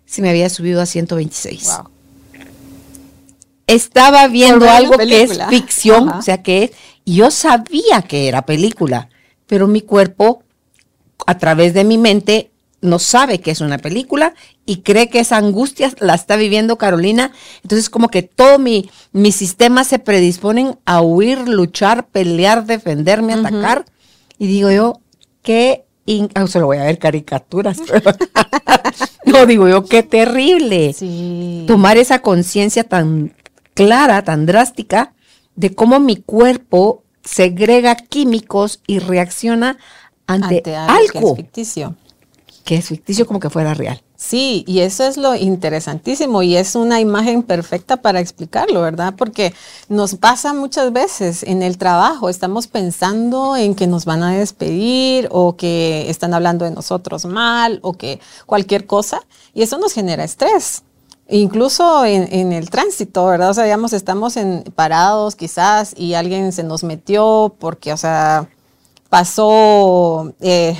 si 0.06 0.22
me 0.22 0.30
había 0.30 0.48
subido 0.48 0.80
a 0.80 0.86
126. 0.86 1.70
Estaba 3.66 4.28
viendo 4.28 4.70
algo 4.70 4.96
que 4.96 5.22
es 5.22 5.40
ficción, 5.48 6.08
o 6.08 6.22
sea 6.22 6.40
que 6.42 6.72
yo 7.04 7.32
sabía 7.32 8.02
que 8.02 8.28
era 8.28 8.42
película, 8.42 9.08
pero 9.46 9.66
mi 9.66 9.80
cuerpo 9.80 10.44
a 11.26 11.38
través 11.38 11.74
de 11.74 11.84
mi 11.84 11.98
mente 11.98 12.50
no 12.80 12.98
sabe 12.98 13.40
que 13.40 13.50
es 13.50 13.60
una 13.60 13.78
película 13.78 14.34
y 14.64 14.82
cree 14.82 15.08
que 15.08 15.20
esa 15.20 15.36
angustia 15.36 15.92
la 15.98 16.14
está 16.14 16.36
viviendo 16.36 16.78
Carolina. 16.78 17.32
Entonces 17.62 17.90
como 17.90 18.08
que 18.08 18.22
todo 18.22 18.58
mi, 18.58 18.90
mi 19.12 19.32
sistema 19.32 19.84
se 19.84 19.98
predisponen 19.98 20.78
a 20.84 21.00
huir, 21.00 21.48
luchar, 21.48 22.06
pelear, 22.06 22.66
defenderme, 22.66 23.34
atacar. 23.34 23.84
Y 24.38 24.46
digo 24.46 24.70
yo, 24.70 25.00
qué... 25.42 25.84
Ah, 26.34 26.46
se 26.46 26.60
lo 26.60 26.66
voy 26.66 26.78
a 26.78 26.84
ver 26.84 26.98
caricaturas. 26.98 27.78
no, 29.24 29.44
digo 29.44 29.68
yo, 29.68 29.84
qué 29.84 30.02
terrible. 30.02 30.94
Tomar 31.66 31.98
esa 31.98 32.20
conciencia 32.20 32.84
tan 32.84 33.34
clara, 33.74 34.22
tan 34.22 34.46
drástica, 34.46 35.12
de 35.56 35.74
cómo 35.74 36.00
mi 36.00 36.16
cuerpo 36.16 37.02
segrega 37.24 37.96
químicos 37.96 38.80
y 38.86 39.00
reacciona 39.00 39.76
ante, 40.28 40.76
algo, 40.76 41.12
que 41.12 41.18
es 41.18 41.36
ficticio. 41.36 41.96
Que 42.64 42.76
es 42.76 42.86
ficticio 42.86 43.26
como 43.26 43.40
que 43.40 43.50
fuera 43.50 43.74
real. 43.74 44.00
Sí, 44.14 44.64
y 44.66 44.80
eso 44.80 45.04
es 45.04 45.16
lo 45.16 45.36
interesantísimo 45.36 46.42
y 46.42 46.56
es 46.56 46.74
una 46.74 47.00
imagen 47.00 47.44
perfecta 47.44 47.98
para 47.98 48.18
explicarlo, 48.18 48.82
¿verdad? 48.82 49.14
Porque 49.16 49.54
nos 49.88 50.16
pasa 50.16 50.52
muchas 50.52 50.92
veces 50.92 51.44
en 51.44 51.62
el 51.62 51.78
trabajo, 51.78 52.28
estamos 52.28 52.66
pensando 52.66 53.56
en 53.56 53.76
que 53.76 53.86
nos 53.86 54.04
van 54.04 54.24
a 54.24 54.32
despedir 54.32 55.28
o 55.30 55.56
que 55.56 56.10
están 56.10 56.34
hablando 56.34 56.64
de 56.64 56.72
nosotros 56.72 57.26
mal 57.26 57.78
o 57.82 57.92
que 57.92 58.20
cualquier 58.44 58.86
cosa 58.86 59.22
y 59.54 59.62
eso 59.62 59.78
nos 59.78 59.92
genera 59.92 60.24
estrés. 60.24 60.82
Incluso 61.30 62.04
en, 62.04 62.52
el 62.52 62.70
tránsito, 62.70 63.26
¿verdad? 63.26 63.50
O 63.50 63.54
sea, 63.54 63.64
digamos, 63.64 63.92
estamos 63.92 64.36
en, 64.36 64.64
parados 64.74 65.36
quizás 65.36 65.94
y 65.96 66.14
alguien 66.14 66.52
se 66.52 66.64
nos 66.64 66.84
metió 66.84 67.54
porque, 67.60 67.92
o 67.92 67.96
sea, 67.98 68.48
pasó 69.08 70.34
eh, 70.40 70.76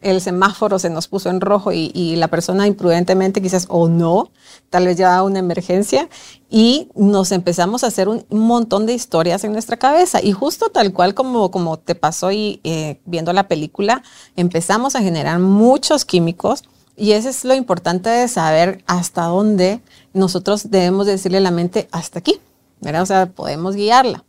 el 0.00 0.20
semáforo, 0.20 0.78
se 0.78 0.90
nos 0.90 1.08
puso 1.08 1.30
en 1.30 1.40
rojo 1.40 1.72
y, 1.72 2.14
la 2.16 2.28
persona 2.28 2.66
imprudentemente 2.66 3.40
quizás 3.40 3.66
o 3.70 3.88
no, 3.88 4.30
tal 4.70 4.86
vez 4.86 4.96
ya 4.96 5.22
una 5.22 5.38
emergencia 5.38 6.08
y 6.50 6.88
nos 6.94 7.32
empezamos 7.32 7.82
a 7.82 7.88
hacer 7.88 8.08
un, 8.08 8.24
montón 8.28 8.86
de 8.86 8.92
historias 8.92 9.44
en 9.44 9.52
nuestra 9.52 9.78
cabeza 9.78 10.22
y 10.22 10.32
justo 10.32 10.68
tal 10.68 10.92
cual 10.92 11.14
como, 11.14 11.50
como 11.50 11.78
te 11.78 11.94
pasó 11.94 12.30
y 12.30 12.60
eh, 12.64 13.00
viendo 13.06 13.32
la 13.32 13.48
película, 13.48 14.02
empezamos 14.36 14.94
a 14.94 15.00
generar 15.00 15.38
muchos 15.38 16.04
químicos 16.04 16.64
y 16.96 17.12
eso 17.12 17.30
es 17.30 17.44
lo 17.44 17.54
importante 17.54 18.10
de 18.10 18.28
saber 18.28 18.84
hasta 18.86 19.24
dónde 19.24 19.80
nosotros 20.12 20.70
debemos 20.70 21.06
decirle 21.06 21.38
a 21.38 21.40
la 21.40 21.50
mente 21.50 21.88
hasta 21.90 22.20
aquí. 22.20 22.38
O 22.82 23.06
sea, 23.06 23.26
podemos 23.26 23.74
guiarla 23.74 24.22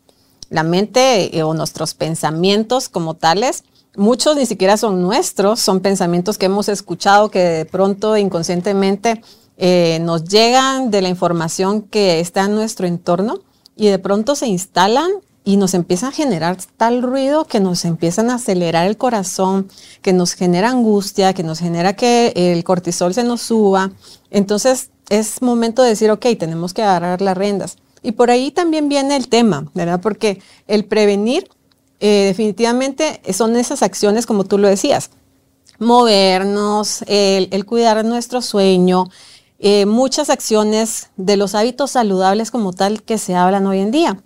la 0.55 0.63
mente 0.63 1.37
eh, 1.37 1.43
o 1.43 1.53
nuestros 1.53 1.93
pensamientos 1.93 2.89
como 2.89 3.13
tales, 3.13 3.63
muchos 3.97 4.35
ni 4.35 4.45
siquiera 4.45 4.77
son 4.77 5.01
nuestros, 5.01 5.59
son 5.59 5.81
pensamientos 5.81 6.37
que 6.37 6.47
hemos 6.47 6.69
escuchado 6.69 7.29
que 7.29 7.39
de 7.39 7.65
pronto 7.65 8.17
inconscientemente 8.17 9.21
eh, 9.57 9.99
nos 10.01 10.23
llegan 10.23 10.91
de 10.91 11.01
la 11.01 11.09
información 11.09 11.81
que 11.81 12.19
está 12.19 12.45
en 12.45 12.55
nuestro 12.55 12.87
entorno 12.87 13.41
y 13.75 13.87
de 13.87 13.99
pronto 13.99 14.35
se 14.35 14.47
instalan 14.47 15.11
y 15.43 15.57
nos 15.57 15.73
empiezan 15.73 16.09
a 16.09 16.13
generar 16.13 16.57
tal 16.77 17.03
ruido 17.03 17.45
que 17.45 17.59
nos 17.59 17.85
empiezan 17.85 18.29
a 18.29 18.35
acelerar 18.35 18.87
el 18.87 18.97
corazón, 18.97 19.67
que 20.01 20.13
nos 20.13 20.33
genera 20.33 20.69
angustia, 20.69 21.33
que 21.33 21.43
nos 21.43 21.59
genera 21.59 21.93
que 21.93 22.33
el 22.35 22.63
cortisol 22.63 23.13
se 23.13 23.23
nos 23.23 23.41
suba. 23.41 23.91
Entonces 24.31 24.89
es 25.09 25.41
momento 25.41 25.83
de 25.83 25.89
decir, 25.89 26.09
ok, 26.09 26.25
tenemos 26.39 26.73
que 26.73 26.81
agarrar 26.81 27.21
las 27.21 27.37
riendas. 27.37 27.77
Y 28.05 28.11
por 28.11 28.29
ahí 28.29 28.51
también 28.51 28.87
viene 28.87 29.15
el 29.15 29.27
tema, 29.27 29.69
¿verdad? 29.73 29.99
Porque 29.99 30.41
el 30.67 30.85
prevenir 30.85 31.49
eh, 31.99 32.25
definitivamente 32.27 33.21
son 33.33 33.55
esas 33.55 33.81
acciones, 33.81 34.25
como 34.25 34.43
tú 34.43 34.57
lo 34.57 34.67
decías, 34.67 35.09
movernos, 35.79 37.03
el, 37.07 37.65
cuidar 37.65 38.05
nuestro 38.05 38.41
sueño, 38.41 39.09
eh, 39.59 39.85
muchas 39.85 40.29
acciones 40.29 41.09
de 41.17 41.37
los 41.37 41.55
hábitos 41.55 41.91
saludables 41.91 42.51
como 42.51 42.73
tal 42.73 43.01
que 43.01 43.17
se 43.17 43.35
hablan 43.35 43.65
hoy 43.65 43.79
en 43.79 43.91
día. 43.91 44.19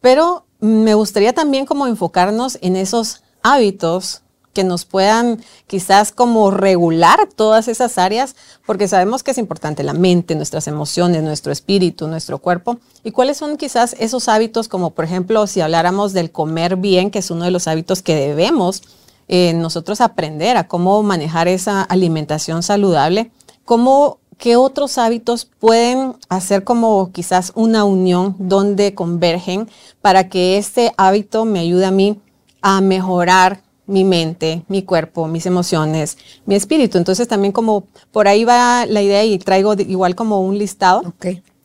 Pero 0.00 0.46
me 0.60 0.94
gustaría 0.94 1.34
también 1.34 1.66
como 1.66 1.86
enfocarnos 1.86 2.58
en 2.62 2.76
esos 2.76 3.22
hábitos 3.42 4.22
que 4.52 4.64
nos 4.64 4.84
puedan 4.84 5.42
quizás 5.66 6.12
como 6.12 6.50
regular 6.50 7.28
todas 7.34 7.68
esas 7.68 7.98
áreas, 7.98 8.34
porque 8.66 8.88
sabemos 8.88 9.22
que 9.22 9.30
es 9.30 9.38
importante 9.38 9.82
la 9.82 9.92
mente, 9.92 10.34
nuestras 10.34 10.66
emociones, 10.66 11.22
nuestro 11.22 11.52
espíritu, 11.52 12.08
nuestro 12.08 12.38
cuerpo. 12.38 12.78
¿Y 13.04 13.12
cuáles 13.12 13.36
son 13.36 13.56
quizás 13.56 13.94
esos 13.98 14.28
hábitos, 14.28 14.68
como 14.68 14.90
por 14.90 15.04
ejemplo, 15.04 15.46
si 15.46 15.60
habláramos 15.60 16.12
del 16.12 16.30
comer 16.30 16.76
bien, 16.76 17.10
que 17.10 17.20
es 17.20 17.30
uno 17.30 17.44
de 17.44 17.50
los 17.50 17.68
hábitos 17.68 18.02
que 18.02 18.14
debemos 18.14 18.82
eh, 19.28 19.52
nosotros 19.52 20.00
aprender 20.00 20.56
a 20.56 20.66
cómo 20.66 21.02
manejar 21.02 21.48
esa 21.48 21.82
alimentación 21.82 22.62
saludable? 22.62 23.30
¿Cómo 23.64 24.18
¿qué 24.40 24.56
otros 24.56 24.98
hábitos 24.98 25.44
pueden 25.44 26.16
hacer 26.28 26.64
como 26.64 27.12
quizás 27.12 27.52
una 27.54 27.84
unión 27.84 28.34
donde 28.38 28.94
convergen 28.94 29.68
para 30.00 30.28
que 30.28 30.56
este 30.56 30.92
hábito 30.96 31.44
me 31.44 31.60
ayude 31.60 31.84
a 31.84 31.90
mí 31.90 32.18
a 32.62 32.80
mejorar 32.80 33.60
mi 33.90 34.04
mente, 34.04 34.64
mi 34.68 34.82
cuerpo, 34.82 35.26
mis 35.26 35.46
emociones, 35.46 36.16
mi 36.46 36.54
espíritu. 36.54 36.96
Entonces 36.96 37.28
también 37.28 37.52
como 37.52 37.86
por 38.12 38.28
ahí 38.28 38.44
va 38.44 38.86
la 38.86 39.02
idea 39.02 39.24
y 39.24 39.38
traigo 39.38 39.74
igual 39.74 40.14
como 40.14 40.40
un 40.40 40.58
listado 40.58 41.02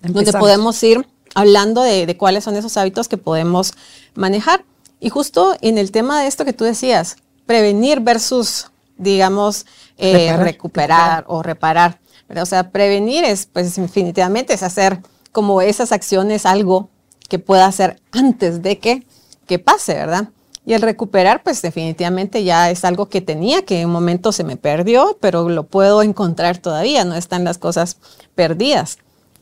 donde 0.01 0.33
podemos 0.33 0.81
ir 0.83 1.07
hablando 1.35 1.81
de, 1.81 2.17
cuáles 2.17 2.43
son 2.43 2.55
esos 2.55 2.75
hábitos 2.77 3.07
que 3.07 3.17
podemos 3.17 3.73
manejar. 4.15 4.65
Y 4.99 5.09
justo 5.09 5.55
en 5.61 5.77
el 5.77 5.91
tema 5.91 6.21
de 6.21 6.27
esto 6.27 6.45
que 6.45 6.53
tú 6.53 6.63
decías, 6.63 7.17
prevenir 7.45 7.99
versus, 7.99 8.71
digamos, 8.97 9.65
eh, 9.97 10.35
recuperar, 10.37 11.25
o 11.27 11.43
reparar. 11.43 11.99
O 12.35 12.45
sea, 12.45 12.71
prevenir 12.71 13.23
es, 13.23 13.45
pues 13.45 13.75
definitivamente 13.75 14.53
es 14.53 14.63
hacer 14.63 15.01
como 15.31 15.61
esas 15.61 15.91
acciones 15.91 16.45
algo 16.45 16.89
que 17.29 17.39
pueda 17.39 17.65
hacer 17.65 18.01
antes 18.11 18.61
de 18.61 18.79
que, 18.79 19.05
que 19.45 19.59
pase, 19.59 19.93
¿verdad? 19.93 20.29
Y 20.65 20.73
el 20.73 20.81
recuperar, 20.81 21.43
pues 21.43 21.61
definitivamente 21.61 22.43
ya 22.43 22.71
es 22.71 22.85
algo 22.85 23.07
que 23.07 23.21
tenía, 23.21 23.63
que 23.63 23.81
en 23.81 23.87
un 23.87 23.93
momento 23.93 24.31
se 24.31 24.43
me 24.43 24.57
perdió, 24.57 25.17
pero 25.21 25.47
lo 25.47 25.63
puedo 25.63 26.01
encontrar 26.01 26.57
todavía, 26.57 27.05
no 27.05 27.15
están 27.15 27.43
las 27.43 27.59
cosas 27.59 27.97
perdidas. 28.33 28.97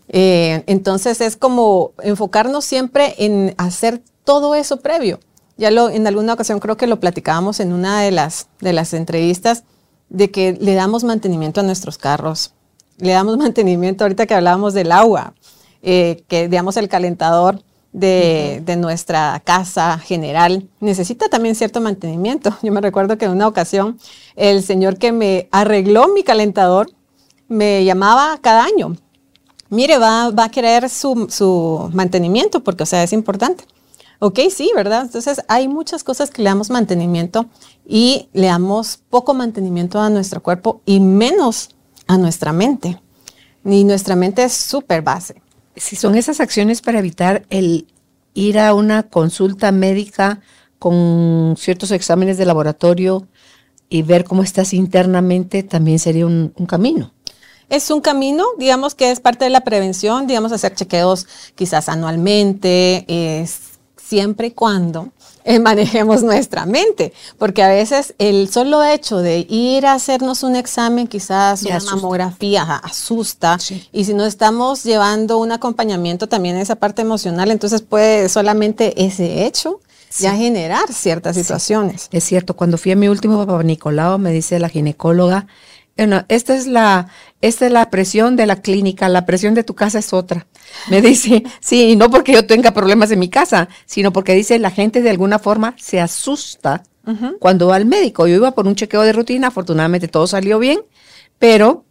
Eh, 0.10 0.64
entonces 0.68 1.22
es 1.22 1.38
como 1.38 1.94
enfocarnos 2.02 2.66
siempre 2.66 3.16
en 3.18 3.56
hacer 3.58 4.02
todo 4.26 4.54
eso 4.54 4.82
previo. 4.82 5.20
Ya 5.56 5.72
lo, 5.72 5.90
en 5.90 6.06
alguna 6.08 6.34
ocasión 6.34 6.60
creo 6.60 6.78
que 6.78 6.88
lo 6.88 7.00
platicábamos 7.00 7.60
en 7.62 7.72
una 7.72 8.02
de 8.02 8.12
las, 8.12 8.48
de 8.60 8.74
las 8.74 8.94
entrevistas, 8.94 9.64
de 10.10 10.30
que 10.30 10.54
le 10.60 10.74
damos 10.74 11.04
mantenimiento 11.04 11.62
a 11.62 11.64
nuestros 11.64 11.98
carros, 11.98 12.54
le 12.98 13.12
damos 13.12 13.38
mantenimiento, 13.40 14.04
ahorita 14.04 14.26
que 14.26 14.36
hablábamos 14.36 14.74
del 14.74 14.92
agua, 14.92 15.34
eh, 15.82 16.24
que 16.28 16.50
digamos 16.50 16.76
el 16.76 16.90
calentador, 16.90 17.62
de, 17.94 18.76
nuestra 18.78 19.42
casa 19.46 20.00
general 20.00 20.68
necesita 20.80 21.30
también 21.30 21.56
cierto 21.56 21.80
mantenimiento. 21.80 22.56
Yo 22.64 22.72
me 22.72 22.82
recuerdo 22.82 23.18
que 23.18 23.26
en 23.26 23.32
una 23.32 23.48
ocasión 23.48 24.00
el 24.36 24.64
señor 24.64 24.98
que 24.98 25.12
me 25.12 25.48
arregló 25.52 26.08
mi 26.10 26.24
calentador 26.24 26.92
me 27.48 27.86
llamaba 27.86 28.38
cada 28.42 28.64
año. 28.64 28.98
Mire, 29.70 29.98
va, 29.98 30.32
va 30.32 30.46
a 30.46 30.50
querer 30.50 30.90
su, 30.90 31.28
su, 31.30 31.90
mantenimiento 31.94 32.64
porque, 32.64 32.84
o 32.84 32.86
sea, 32.86 33.04
es 33.04 33.14
importante. 33.14 33.66
Ok, 34.20 34.40
sí, 34.56 34.72
¿verdad? 34.76 35.04
Entonces 35.04 35.42
hay 35.48 35.68
muchas 35.68 36.04
cosas 36.04 36.30
que 36.30 36.42
le 36.42 36.50
damos 36.50 36.70
mantenimiento 36.70 37.48
y 37.86 38.30
le 38.34 38.48
damos 38.48 39.00
poco 39.10 39.34
mantenimiento 39.34 40.00
a 40.00 40.10
nuestro 40.10 40.42
cuerpo 40.42 40.82
y 40.86 41.00
menos 41.00 41.70
a 42.08 42.18
nuestra 42.18 42.54
mente. 42.54 43.02
Y 43.66 43.84
nuestra 43.84 44.16
mente 44.16 44.44
es 44.44 44.54
súper 44.54 45.02
base 45.02 45.43
si 45.76 45.96
son 45.96 46.16
esas 46.16 46.40
acciones 46.40 46.82
para 46.82 47.00
evitar 47.00 47.46
el 47.50 47.88
ir 48.34 48.60
a 48.60 48.74
una 48.74 49.04
consulta 49.04 49.72
médica 49.72 50.42
con 50.80 51.56
ciertos 51.58 51.92
exámenes 51.92 52.38
de 52.38 52.46
laboratorio 52.46 53.28
y 53.90 54.02
ver 54.02 54.24
cómo 54.24 54.44
estás 54.44 54.74
internamente, 54.74 55.64
también 55.64 56.00
sería 56.00 56.26
un, 56.26 56.50
camino. 56.68 57.14
Es 57.70 57.90
un 57.92 58.02
camino, 58.02 58.46
digamos 58.58 58.96
que 58.96 59.12
es 59.12 59.20
parte 59.20 59.46
de 59.46 59.52
la 59.52 59.62
prevención, 59.62 60.28
digamos, 60.28 60.52
hacer 60.52 60.76
chequeos 60.76 61.28
quizás 61.56 61.90
anualmente, 61.90 63.06
es 63.08 63.80
siempre 63.98 64.48
y 64.48 64.52
cuando 64.52 65.12
eh, 65.46 65.60
manejemos 65.60 66.24
nuestra 66.24 66.66
mente, 66.66 67.14
porque 67.38 67.64
a 67.64 67.68
veces 67.68 68.16
el 68.18 68.50
solo 68.50 68.84
hecho 68.84 69.18
de 69.18 69.46
ir 69.50 69.86
a 69.86 69.94
hacernos 69.94 70.44
un 70.44 70.56
examen, 70.56 71.08
quizás 71.08 71.64
una 71.64 71.80
mamografía, 71.80 72.64
asusta, 72.64 73.58
y 73.92 74.06
si 74.06 74.14
no 74.14 74.26
estamos 74.26 74.84
llevando 74.84 75.38
un 75.38 75.52
acompañamiento 75.52 76.28
también 76.28 76.56
en 76.56 76.62
esa 76.62 76.76
parte 76.76 77.02
emocional, 77.02 77.52
entonces 77.52 77.82
puede 77.82 78.30
solamente 78.30 79.04
ese 79.04 79.46
hecho 79.46 79.80
ya 80.20 80.36
generar 80.36 80.92
ciertas 80.94 81.36
situaciones. 81.36 82.08
Es 82.12 82.24
cierto, 82.24 82.56
cuando 82.56 82.78
fui 82.78 82.92
a 82.92 82.96
mi 82.96 83.08
último 83.08 83.46
papá 83.46 83.64
Nicolau, 83.64 84.20
me 84.20 84.32
dice 84.32 84.60
la 84.60 84.70
ginecóloga, 84.70 85.48
bueno, 85.98 86.26
esta 86.28 86.56
es 86.56 86.68
la, 86.68 87.08
esta 87.42 87.66
es 87.68 87.72
la 87.72 87.90
presión 87.90 88.36
de 88.36 88.48
la 88.48 88.62
clínica, 88.62 89.10
la 89.10 89.26
presión 89.26 89.54
de 89.54 89.64
tu 89.64 89.76
casa 89.76 90.00
es 90.00 90.14
otra. 90.14 90.48
Me 90.90 91.02
dice, 91.02 91.44
sí, 91.60 91.96
no 91.96 92.10
porque 92.10 92.34
yo 92.34 92.46
tenga 92.46 92.72
problemas 92.72 93.12
en 93.12 93.20
mi 93.20 93.30
casa, 93.30 93.70
sino 93.86 94.12
porque 94.12 94.34
dice 94.34 94.58
la 94.60 94.72
gente 94.72 95.02
de 95.02 95.10
alguna 95.10 95.40
forma 95.40 95.76
se 95.78 96.00
asusta 96.02 96.84
cuando 97.40 97.68
va 97.68 97.76
al 97.76 97.86
médico. 97.86 98.28
Yo 98.28 98.36
iba 98.36 98.52
por 98.52 98.68
un 98.68 98.76
chequeo 98.76 99.02
de 99.02 99.14
rutina, 99.14 99.48
afortunadamente 99.48 100.08
todo 100.08 100.26
salió 100.26 100.58
bien, 100.58 100.80
pero 101.38 101.86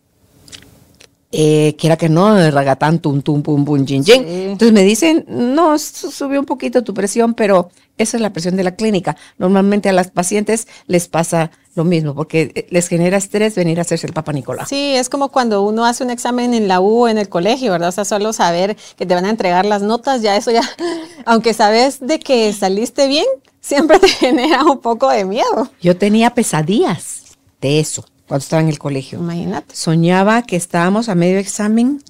eh, 1.32 1.74
quiera 1.78 1.96
que 1.96 2.10
no, 2.10 2.50
ragatán, 2.50 2.98
tum, 2.98 3.22
tum, 3.22 3.42
pum, 3.42 3.64
pum, 3.64 3.86
jin, 3.86 4.04
jin. 4.04 4.22
Entonces 4.26 4.72
me 4.72 4.84
dicen, 4.84 5.24
no, 5.26 5.78
subió 5.78 6.38
un 6.38 6.46
poquito 6.46 6.84
tu 6.84 6.92
presión, 6.92 7.32
pero 7.32 7.70
esa 7.96 8.18
es 8.18 8.20
la 8.20 8.34
presión 8.34 8.54
de 8.56 8.64
la 8.64 8.76
clínica. 8.76 9.16
Normalmente 9.38 9.88
a 9.88 9.92
las 9.92 10.10
pacientes 10.10 10.68
les 10.86 11.08
pasa 11.08 11.50
lo 11.74 11.84
mismo, 11.84 12.14
porque 12.14 12.52
eh, 12.54 12.66
les 12.68 12.86
genera 12.86 13.16
estrés 13.16 13.54
venir 13.54 13.78
a 13.78 13.82
hacerse 13.82 14.06
el 14.06 14.12
Papa 14.12 14.34
Nicolás. 14.34 14.68
Sí, 14.68 14.94
es 14.94 15.08
como 15.08 15.30
cuando 15.30 15.62
uno 15.62 15.86
hace 15.86 16.04
un 16.04 16.10
examen 16.10 16.52
en 16.52 16.68
la 16.68 16.82
U 16.82 17.04
o 17.04 17.08
en 17.08 17.16
el 17.16 17.30
colegio, 17.30 17.72
¿verdad? 17.72 17.88
O 17.88 17.92
sea, 17.92 18.04
solo 18.04 18.34
saber 18.34 18.76
que 18.96 19.06
te 19.06 19.14
van 19.14 19.24
a 19.24 19.30
entregar 19.30 19.64
las 19.64 19.80
notas, 19.80 20.20
ya 20.20 20.36
eso 20.36 20.50
ya, 20.50 20.62
aunque 21.24 21.54
sabes 21.54 22.00
de 22.00 22.18
que 22.18 22.52
saliste 22.52 23.08
bien, 23.08 23.26
siempre 23.62 23.98
te 24.00 24.08
genera 24.08 24.64
un 24.64 24.80
poco 24.80 25.08
de 25.08 25.24
miedo. 25.24 25.70
Yo 25.80 25.96
tenía 25.96 26.34
pesadillas 26.34 27.22
de 27.62 27.80
eso 27.80 28.04
cuando 28.32 28.44
estaba 28.44 28.62
en 28.62 28.70
el 28.70 28.78
colegio. 28.78 29.18
Imagínate. 29.18 29.76
Soñaba 29.76 30.40
que 30.40 30.56
estábamos 30.56 31.10
a 31.10 31.14
medio 31.14 31.38
examen. 31.38 32.02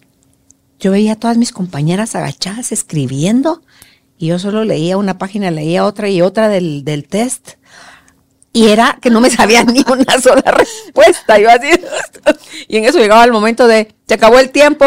Yo 0.79 0.93
veía 0.93 1.15
a 1.15 1.17
todas 1.17 1.37
mis 1.37 1.51
compañeras 1.51 2.15
agachadas 2.15 2.71
escribiendo 2.71 3.63
y 4.19 4.29
yo 4.29 4.39
solo 4.39 4.63
leía 4.63 4.97
una 4.99 5.19
página, 5.19 5.51
leía 5.51 5.85
otra 5.85 6.09
y 6.09 6.23
otra 6.23 6.49
del, 6.49 6.85
del 6.85 7.09
test. 7.09 7.55
Y 8.53 8.69
era 8.69 8.99
que 9.03 9.11
no 9.11 9.21
me 9.21 9.31
sabía 9.31 9.65
ni 9.65 9.81
una 9.81 10.21
sola 10.21 10.43
respuesta. 10.43 11.41
Yo 11.41 11.51
así, 11.51 11.71
y 12.69 12.77
en 12.77 12.85
eso 12.85 13.01
llegaba 13.01 13.25
el 13.25 13.33
momento 13.33 13.67
de, 13.67 13.93
se 14.07 14.15
acabó 14.15 14.39
el 14.39 14.53
tiempo 14.53 14.85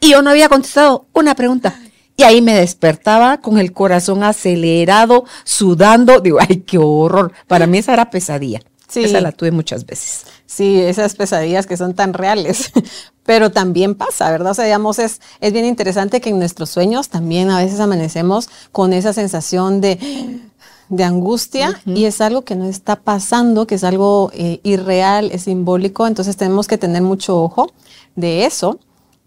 y 0.00 0.10
yo 0.10 0.22
no 0.22 0.30
había 0.30 0.48
contestado 0.48 1.06
una 1.12 1.36
pregunta. 1.36 1.78
Y 2.16 2.24
ahí 2.24 2.42
me 2.42 2.54
despertaba 2.54 3.40
con 3.40 3.58
el 3.58 3.72
corazón 3.72 4.24
acelerado, 4.24 5.26
sudando. 5.44 6.18
Digo, 6.18 6.38
ay, 6.40 6.64
qué 6.66 6.78
horror. 6.78 7.32
Para 7.46 7.68
mí 7.68 7.78
esa 7.78 7.92
era 7.92 8.10
pesadilla. 8.10 8.62
Sí. 8.92 9.04
Esa 9.04 9.22
la 9.22 9.32
tuve 9.32 9.50
muchas 9.52 9.86
veces. 9.86 10.26
Sí, 10.44 10.78
esas 10.78 11.14
pesadillas 11.14 11.66
que 11.66 11.78
son 11.78 11.94
tan 11.94 12.12
reales, 12.12 12.70
pero 13.24 13.50
también 13.50 13.94
pasa, 13.94 14.30
¿verdad? 14.30 14.50
O 14.50 14.54
sea, 14.54 14.66
digamos, 14.66 14.98
es, 14.98 15.22
es 15.40 15.52
bien 15.54 15.64
interesante 15.64 16.20
que 16.20 16.28
en 16.28 16.38
nuestros 16.38 16.68
sueños 16.68 17.08
también 17.08 17.48
a 17.48 17.56
veces 17.56 17.80
amanecemos 17.80 18.50
con 18.70 18.92
esa 18.92 19.14
sensación 19.14 19.80
de, 19.80 19.98
de 20.90 21.04
angustia 21.04 21.80
y 21.86 22.04
es 22.04 22.20
algo 22.20 22.42
que 22.42 22.54
no 22.54 22.66
está 22.66 22.96
pasando, 22.96 23.66
que 23.66 23.76
es 23.76 23.84
algo 23.84 24.30
eh, 24.34 24.60
irreal, 24.62 25.30
es 25.32 25.44
simbólico, 25.44 26.06
entonces 26.06 26.36
tenemos 26.36 26.66
que 26.66 26.76
tener 26.76 27.00
mucho 27.00 27.42
ojo 27.42 27.72
de 28.14 28.44
eso 28.44 28.78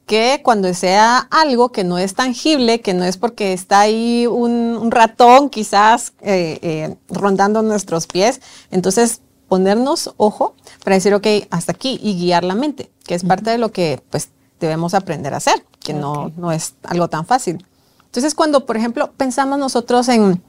que 0.05 0.41
cuando 0.43 0.71
sea 0.75 1.17
algo 1.17 1.71
que 1.71 1.83
no 1.83 1.97
es 1.97 2.13
tangible, 2.13 2.81
que 2.81 2.93
no 2.93 3.03
es 3.03 3.17
porque 3.17 3.53
está 3.53 3.79
ahí 3.79 4.27
un, 4.27 4.91
ratón 4.91 5.49
quizás 5.49 6.13
eh, 6.21 6.59
eh, 6.61 6.95
rondando 7.09 7.63
nuestros 7.63 8.05
pies, 8.05 8.41
entonces 8.69 9.21
ponernos 9.47 10.13
ojo 10.17 10.55
para 10.83 10.95
decir, 10.95 11.13
ok, 11.13 11.27
hasta 11.49 11.71
aquí 11.71 11.99
y 12.01 12.17
guiar 12.17 12.43
la 12.43 12.55
mente, 12.55 12.91
que 13.05 13.15
es 13.15 13.23
parte 13.23 13.49
de 13.51 13.57
lo 13.57 13.71
que 13.71 14.01
pues 14.09 14.29
debemos 14.59 14.93
aprender 14.93 15.33
a 15.33 15.37
hacer, 15.37 15.65
que 15.79 15.93
no, 15.93 16.31
no 16.37 16.51
es 16.51 16.75
algo 16.83 17.09
tan 17.09 17.25
fácil. 17.25 17.65
Entonces, 18.05 18.33
cuando, 18.33 18.65
por 18.65 18.77
ejemplo, 18.77 19.11
pensamos 19.17 19.59
nosotros 19.59 20.07
en, 20.09 20.41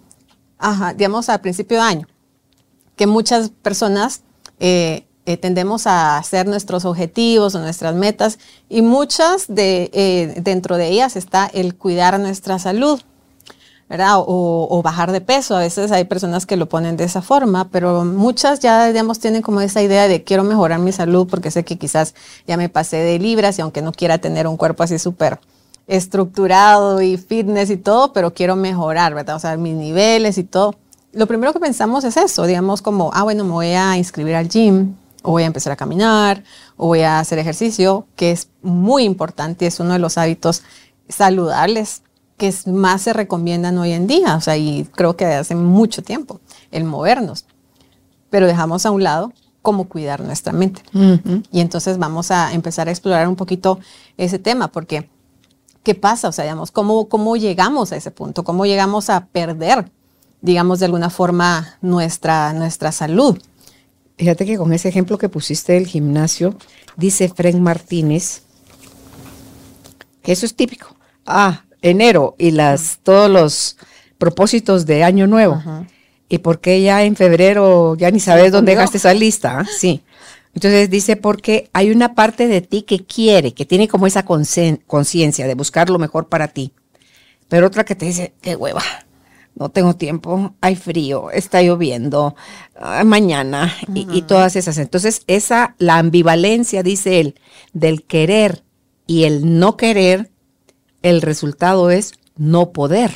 ajá, 0.58 0.94
digamos, 0.94 1.28
al 1.28 1.40
principio 1.40 1.78
de 1.78 1.82
año, 1.82 2.06
que 2.94 3.06
muchas 3.06 3.50
personas 3.50 4.22
eh, 4.60 5.06
eh, 5.26 5.36
tendemos 5.36 5.88
a 5.88 6.16
hacer 6.16 6.46
nuestros 6.46 6.84
objetivos 6.84 7.54
o 7.54 7.58
nuestras 7.58 7.94
metas 7.96 8.38
y 8.68 8.82
muchas 8.82 9.46
de, 9.48 9.90
eh, 9.92 10.40
dentro 10.40 10.76
de 10.76 10.88
ellas 10.88 11.16
está 11.16 11.46
el 11.52 11.74
cuidar 11.74 12.18
nuestra 12.20 12.60
salud, 12.60 13.00
¿verdad? 13.88 14.16
O, 14.18 14.80
bajar 14.82 15.12
de 15.12 15.20
peso. 15.20 15.56
A 15.56 15.60
veces 15.60 15.92
hay 15.92 16.04
personas 16.04 16.46
que 16.46 16.56
lo 16.56 16.68
ponen 16.68 16.96
de 16.96 17.04
esa 17.04 17.22
forma, 17.22 17.68
pero 17.68 18.04
muchas 18.04 18.60
ya, 18.60 18.86
digamos, 18.86 19.20
tienen 19.20 19.42
como 19.42 19.60
esa 19.60 19.82
idea 19.82 20.08
de 20.08 20.24
quiero 20.24 20.44
mejorar 20.44 20.80
mi 20.80 20.92
salud 20.92 21.26
porque 21.28 21.50
sé 21.50 21.64
que 21.64 21.78
quizás 21.78 22.14
ya 22.46 22.56
me 22.56 22.68
pasé 22.68 22.96
de 22.96 23.18
libras 23.18 23.58
y 23.58 23.62
aunque 23.62 23.82
no 23.82 23.92
quiera 23.92 24.18
tener 24.18 24.46
un 24.46 24.56
cuerpo 24.56 24.82
así 24.82 24.98
súper 24.98 25.38
estructurado 25.86 27.00
y 27.00 27.16
fitness 27.16 27.70
y 27.70 27.76
todo, 27.76 28.12
pero 28.12 28.34
quiero 28.34 28.56
mejorar, 28.56 29.14
¿verdad? 29.14 29.36
O 29.36 29.38
sea, 29.38 29.56
mis 29.56 29.74
niveles 29.74 30.36
y 30.38 30.44
todo. 30.44 30.74
Lo 31.12 31.26
primero 31.26 31.52
que 31.52 31.60
pensamos 31.60 32.04
es 32.04 32.16
eso, 32.16 32.44
digamos 32.44 32.82
como, 32.82 33.10
ah, 33.14 33.22
bueno, 33.22 33.44
me 33.44 33.52
voy 33.52 33.68
a 33.68 33.96
inscribir 33.96 34.34
al 34.34 34.48
gym, 34.48 34.96
o 35.22 35.30
voy 35.30 35.44
a 35.44 35.46
empezar 35.46 35.72
a 35.72 35.76
caminar, 35.76 36.44
o 36.76 36.88
voy 36.88 37.02
a 37.02 37.20
hacer 37.20 37.38
ejercicio, 37.38 38.06
que 38.16 38.32
es 38.32 38.48
muy 38.62 39.04
importante, 39.04 39.66
es 39.66 39.80
uno 39.80 39.92
de 39.92 39.98
los 39.98 40.18
hábitos 40.18 40.62
saludables 41.08 42.02
que 42.36 42.52
más 42.66 43.02
se 43.02 43.12
recomiendan 43.12 43.78
hoy 43.78 43.92
en 43.92 44.06
día, 44.06 44.36
o 44.36 44.40
sea, 44.40 44.56
y 44.56 44.84
creo 44.94 45.16
que 45.16 45.24
hace 45.24 45.54
mucho 45.54 46.02
tiempo, 46.02 46.40
el 46.70 46.84
movernos. 46.84 47.46
Pero 48.30 48.46
dejamos 48.46 48.84
a 48.84 48.90
un 48.90 49.02
lado 49.02 49.32
cómo 49.62 49.88
cuidar 49.88 50.20
nuestra 50.20 50.52
mente. 50.52 50.82
Y 51.50 51.60
entonces 51.60 51.98
vamos 51.98 52.30
a 52.30 52.52
empezar 52.52 52.88
a 52.88 52.90
explorar 52.90 53.26
un 53.26 53.36
poquito 53.36 53.80
ese 54.16 54.38
tema, 54.38 54.68
porque 54.68 55.08
¿qué 55.82 55.94
pasa? 55.94 56.28
O 56.28 56.32
sea, 56.32 56.44
digamos, 56.44 56.70
¿cómo, 56.70 57.08
cómo 57.08 57.36
llegamos 57.36 57.92
a 57.92 57.96
ese 57.96 58.10
punto? 58.10 58.44
¿Cómo 58.44 58.66
llegamos 58.66 59.10
a 59.10 59.26
perder, 59.26 59.90
digamos, 60.40 60.78
de 60.78 60.86
alguna 60.86 61.10
forma 61.10 61.78
nuestra, 61.80 62.52
nuestra 62.52 62.92
salud? 62.92 63.38
Fíjate 64.18 64.46
que 64.46 64.56
con 64.56 64.72
ese 64.72 64.88
ejemplo 64.88 65.18
que 65.18 65.28
pusiste 65.28 65.72
del 65.72 65.86
gimnasio, 65.86 66.56
dice 66.96 67.28
Frank 67.28 67.56
Martínez, 67.56 68.42
que 70.22 70.32
eso 70.32 70.46
es 70.46 70.54
típico. 70.54 70.94
Ah, 71.26 71.65
enero 71.86 72.34
y 72.38 72.50
las 72.50 73.00
todos 73.02 73.30
los 73.30 73.76
propósitos 74.18 74.86
de 74.86 75.04
año 75.04 75.26
nuevo. 75.26 75.62
¿Y 76.28 76.38
por 76.38 76.60
qué 76.60 76.82
ya 76.82 77.04
en 77.04 77.16
febrero 77.16 77.96
ya 77.96 78.10
ni 78.10 78.20
sabes 78.20 78.52
dónde 78.52 78.72
dejaste 78.72 78.98
esa 78.98 79.14
lista? 79.14 79.60
¿ah? 79.60 79.66
Sí. 79.78 80.02
Entonces 80.54 80.88
dice 80.88 81.16
porque 81.16 81.68
hay 81.72 81.90
una 81.90 82.14
parte 82.14 82.48
de 82.48 82.62
ti 82.62 82.82
que 82.82 83.04
quiere, 83.04 83.52
que 83.52 83.66
tiene 83.66 83.88
como 83.88 84.06
esa 84.06 84.24
conciencia 84.24 85.46
de 85.46 85.54
buscar 85.54 85.90
lo 85.90 85.98
mejor 85.98 86.28
para 86.28 86.48
ti. 86.48 86.72
Pero 87.48 87.66
otra 87.66 87.84
que 87.84 87.94
te 87.94 88.06
dice, 88.06 88.32
qué 88.40 88.56
hueva, 88.56 88.82
no 89.54 89.68
tengo 89.68 89.94
tiempo, 89.96 90.54
hay 90.60 90.74
frío, 90.74 91.30
está 91.30 91.62
lloviendo, 91.62 92.34
ah, 92.80 93.04
mañana 93.04 93.72
y, 93.94 94.06
y, 94.10 94.22
todas 94.22 94.56
esas. 94.56 94.78
Entonces 94.78 95.22
esa, 95.26 95.76
la 95.78 95.98
ambivalencia, 95.98 96.82
dice 96.82 97.20
él, 97.20 97.34
del 97.72 98.04
querer 98.04 98.64
y 99.06 99.24
el 99.24 99.58
no 99.58 99.76
querer, 99.76 100.30
el 101.06 101.22
resultado 101.22 101.90
es 101.90 102.14
no 102.36 102.72
poder. 102.72 103.12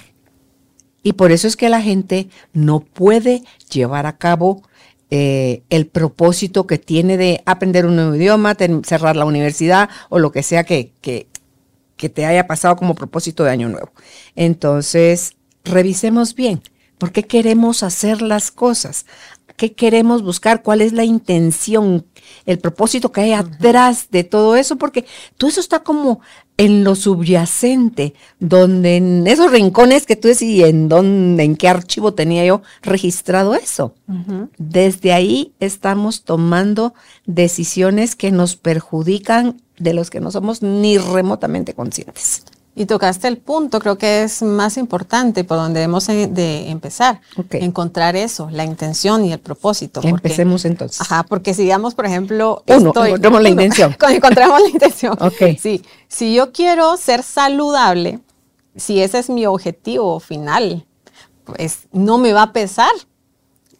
Y 1.02 1.14
por 1.14 1.32
eso 1.32 1.48
es 1.48 1.56
que 1.56 1.68
la 1.68 1.82
gente 1.82 2.28
no 2.52 2.80
puede 2.80 3.42
llevar 3.68 4.06
a 4.06 4.16
cabo 4.16 4.62
eh, 5.10 5.64
el 5.70 5.88
propósito 5.88 6.68
que 6.68 6.78
tiene 6.78 7.16
de 7.16 7.42
aprender 7.46 7.86
un 7.86 7.96
nuevo 7.96 8.14
idioma, 8.14 8.56
cerrar 8.84 9.16
la 9.16 9.24
universidad 9.24 9.88
o 10.08 10.20
lo 10.20 10.30
que 10.30 10.44
sea 10.44 10.62
que, 10.62 10.92
que, 11.00 11.26
que 11.96 12.08
te 12.08 12.26
haya 12.26 12.46
pasado 12.46 12.76
como 12.76 12.94
propósito 12.94 13.42
de 13.42 13.50
año 13.50 13.68
nuevo. 13.68 13.90
Entonces, 14.36 15.34
revisemos 15.64 16.36
bien. 16.36 16.62
¿Por 16.96 17.10
qué 17.10 17.24
queremos 17.24 17.82
hacer 17.82 18.22
las 18.22 18.52
cosas? 18.52 19.04
¿Qué 19.56 19.72
queremos 19.72 20.22
buscar? 20.22 20.62
¿Cuál 20.62 20.80
es 20.80 20.92
la 20.92 21.04
intención? 21.04 22.06
El 22.46 22.58
propósito 22.58 23.10
que 23.10 23.22
hay 23.22 23.32
atrás 23.32 24.08
de 24.10 24.22
todo 24.22 24.54
eso, 24.54 24.76
porque 24.76 25.06
todo 25.36 25.50
eso 25.50 25.60
está 25.60 25.80
como 25.82 26.20
en 26.60 26.84
lo 26.84 26.94
subyacente, 26.94 28.12
donde 28.38 28.96
en 28.98 29.26
esos 29.26 29.50
rincones 29.50 30.04
que 30.04 30.14
tú 30.14 30.28
decís, 30.28 30.62
¿en 30.62 30.90
dónde, 30.90 31.42
en 31.42 31.56
qué 31.56 31.68
archivo 31.68 32.12
tenía 32.12 32.44
yo 32.44 32.60
registrado 32.82 33.54
eso? 33.54 33.94
Desde 34.58 35.14
ahí 35.14 35.54
estamos 35.58 36.22
tomando 36.24 36.92
decisiones 37.24 38.14
que 38.14 38.30
nos 38.30 38.56
perjudican 38.56 39.62
de 39.78 39.94
los 39.94 40.10
que 40.10 40.20
no 40.20 40.30
somos 40.30 40.60
ni 40.60 40.98
remotamente 40.98 41.72
conscientes. 41.72 42.44
Y 42.74 42.86
tocaste 42.86 43.26
el 43.28 43.36
punto, 43.36 43.80
creo 43.80 43.98
que 43.98 44.22
es 44.22 44.42
más 44.42 44.76
importante 44.76 45.44
por 45.44 45.56
donde 45.58 45.80
debemos 45.80 46.06
de 46.06 46.70
empezar. 46.70 47.20
Encontrar 47.50 48.16
eso, 48.16 48.48
la 48.50 48.64
intención 48.64 49.24
y 49.24 49.32
el 49.32 49.40
propósito. 49.40 50.00
Empecemos 50.04 50.64
entonces. 50.64 51.00
Ajá, 51.00 51.24
porque 51.24 51.52
si 51.52 51.62
digamos, 51.62 51.94
por 51.94 52.06
ejemplo, 52.06 52.62
uno, 52.66 52.92
encontramos 53.04 53.42
la 53.42 53.48
intención. 53.48 53.96
encontramos 54.08 54.60
la 54.62 54.68
intención. 54.68 55.16
ok. 55.20 55.58
Sí, 55.58 55.82
si 56.08 56.32
yo 56.32 56.52
quiero 56.52 56.96
ser 56.96 57.22
saludable, 57.22 58.20
si 58.76 59.00
ese 59.00 59.18
es 59.18 59.28
mi 59.28 59.46
objetivo 59.46 60.20
final, 60.20 60.86
pues 61.44 61.88
no 61.92 62.18
me 62.18 62.32
va 62.32 62.42
a 62.44 62.52
pesar 62.52 62.92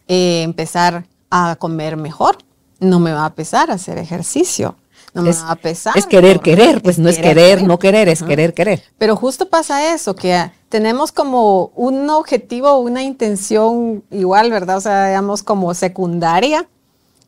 eh, 0.07 0.43
empezar 0.43 1.05
a 1.29 1.55
comer 1.57 1.95
mejor, 1.95 2.37
no 2.79 2.99
me 2.99 3.13
va 3.13 3.25
a 3.25 3.33
pesar 3.33 3.71
hacer 3.71 3.97
ejercicio, 3.97 4.75
no 5.13 5.23
va 5.23 5.51
a 5.51 5.55
pesar. 5.55 5.97
Es 5.97 6.05
querer, 6.05 6.39
querer, 6.39 6.81
pues 6.81 6.97
no 6.97 7.09
es 7.09 7.17
querer, 7.17 7.63
no 7.63 7.79
querer, 7.79 8.07
es 8.09 8.23
querer, 8.23 8.53
querer. 8.53 8.83
Pero 8.97 9.15
justo 9.15 9.49
pasa 9.49 9.93
eso, 9.93 10.15
que 10.15 10.51
tenemos 10.69 11.11
como 11.11 11.71
un 11.75 12.09
objetivo, 12.09 12.79
una 12.79 13.03
intención 13.03 14.03
igual, 14.09 14.51
¿verdad? 14.51 14.77
O 14.77 14.81
sea, 14.81 15.07
digamos 15.07 15.43
como 15.43 15.73
secundaria 15.73 16.67